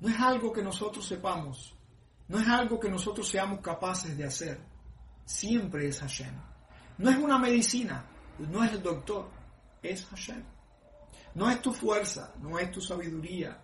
No 0.00 0.08
es 0.08 0.18
algo 0.18 0.52
que 0.52 0.62
nosotros 0.62 1.06
sepamos, 1.06 1.74
no 2.28 2.38
es 2.38 2.48
algo 2.48 2.78
que 2.78 2.90
nosotros 2.90 3.28
seamos 3.28 3.60
capaces 3.60 4.16
de 4.16 4.24
hacer. 4.24 4.77
Siempre 5.28 5.86
es 5.86 6.00
Hashem. 6.00 6.34
No 6.96 7.10
es 7.10 7.18
una 7.18 7.38
medicina, 7.38 8.02
no 8.38 8.64
es 8.64 8.72
el 8.72 8.82
doctor, 8.82 9.30
es 9.82 10.06
Hashem. 10.06 10.42
No 11.34 11.50
es 11.50 11.60
tu 11.60 11.74
fuerza, 11.74 12.32
no 12.40 12.58
es 12.58 12.70
tu 12.72 12.80
sabiduría, 12.80 13.62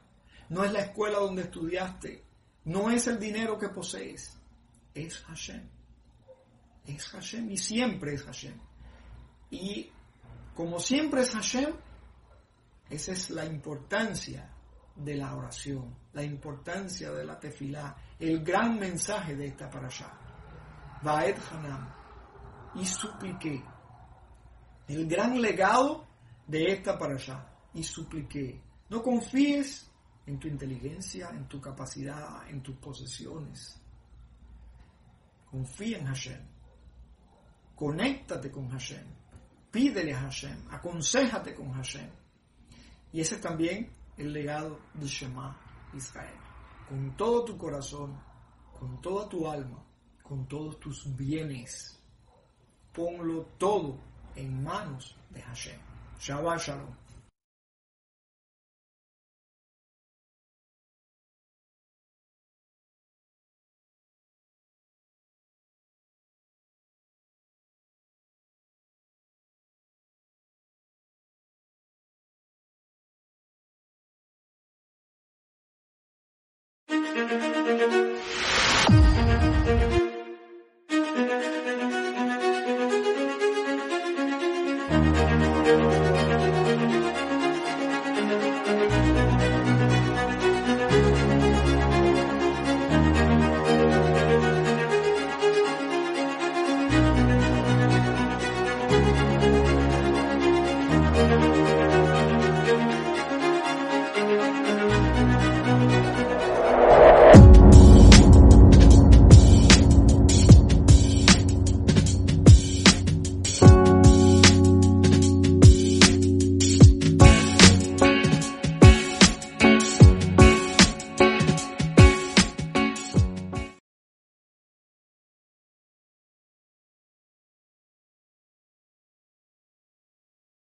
no 0.50 0.62
es 0.62 0.72
la 0.72 0.80
escuela 0.80 1.20
donde 1.20 1.44
estudiaste, 1.44 2.22
no 2.66 2.90
es 2.90 3.06
el 3.06 3.18
dinero 3.18 3.58
que 3.58 3.70
posees, 3.70 4.38
es 4.92 5.16
Hashem. 5.20 5.66
Es 6.86 7.08
Hashem 7.08 7.50
y 7.50 7.56
siempre 7.56 8.12
es 8.12 8.24
Hashem. 8.24 8.60
Y 9.50 9.90
como 10.54 10.78
siempre 10.78 11.22
es 11.22 11.30
Hashem, 11.30 11.72
esa 12.90 13.12
es 13.12 13.30
la 13.30 13.46
importancia 13.46 14.50
de 14.96 15.16
la 15.16 15.34
oración, 15.34 15.96
la 16.12 16.22
importancia 16.22 17.10
de 17.10 17.24
la 17.24 17.40
tefilá, 17.40 17.96
el 18.18 18.44
gran 18.44 18.78
mensaje 18.78 19.34
de 19.34 19.46
esta 19.46 19.70
parasha. 19.70 20.20
Vaed 21.04 21.36
Hanam. 21.50 21.88
Y 22.74 22.84
supliqué. 22.84 23.62
El 24.88 25.06
gran 25.06 25.40
legado 25.40 26.06
de 26.46 26.72
esta 26.72 26.98
parasha. 26.98 27.46
Y 27.74 27.82
supliqué. 27.84 28.60
No 28.88 29.02
confíes 29.02 29.90
en 30.26 30.38
tu 30.38 30.48
inteligencia, 30.48 31.30
en 31.30 31.46
tu 31.46 31.60
capacidad, 31.60 32.48
en 32.48 32.62
tus 32.62 32.76
posesiones. 32.76 33.80
Confía 35.50 35.98
en 35.98 36.06
Hashem. 36.06 36.40
Conéctate 37.76 38.50
con 38.50 38.68
Hashem. 38.70 39.06
Pídele 39.70 40.14
a 40.14 40.20
Hashem. 40.20 40.66
Aconsejate 40.70 41.54
con 41.54 41.72
Hashem. 41.72 42.10
Y 43.12 43.20
ese 43.20 43.36
es 43.36 43.40
también 43.40 43.92
el 44.16 44.32
legado 44.32 44.80
de 44.94 45.06
Shema 45.06 45.56
Israel. 45.94 46.38
Con 46.88 47.16
todo 47.16 47.44
tu 47.44 47.56
corazón, 47.56 48.20
con 48.78 49.00
toda 49.00 49.28
tu 49.28 49.48
alma, 49.48 49.84
con 50.24 50.46
todos 50.48 50.80
tus 50.80 51.16
bienes. 51.16 52.00
Ponlo 52.94 53.42
todo 53.58 53.98
en 54.34 54.64
manos 54.64 55.14
de 55.28 55.42
Hashem. 55.42 55.78
Shabbat 56.18 56.60
Shalom. 56.60 57.03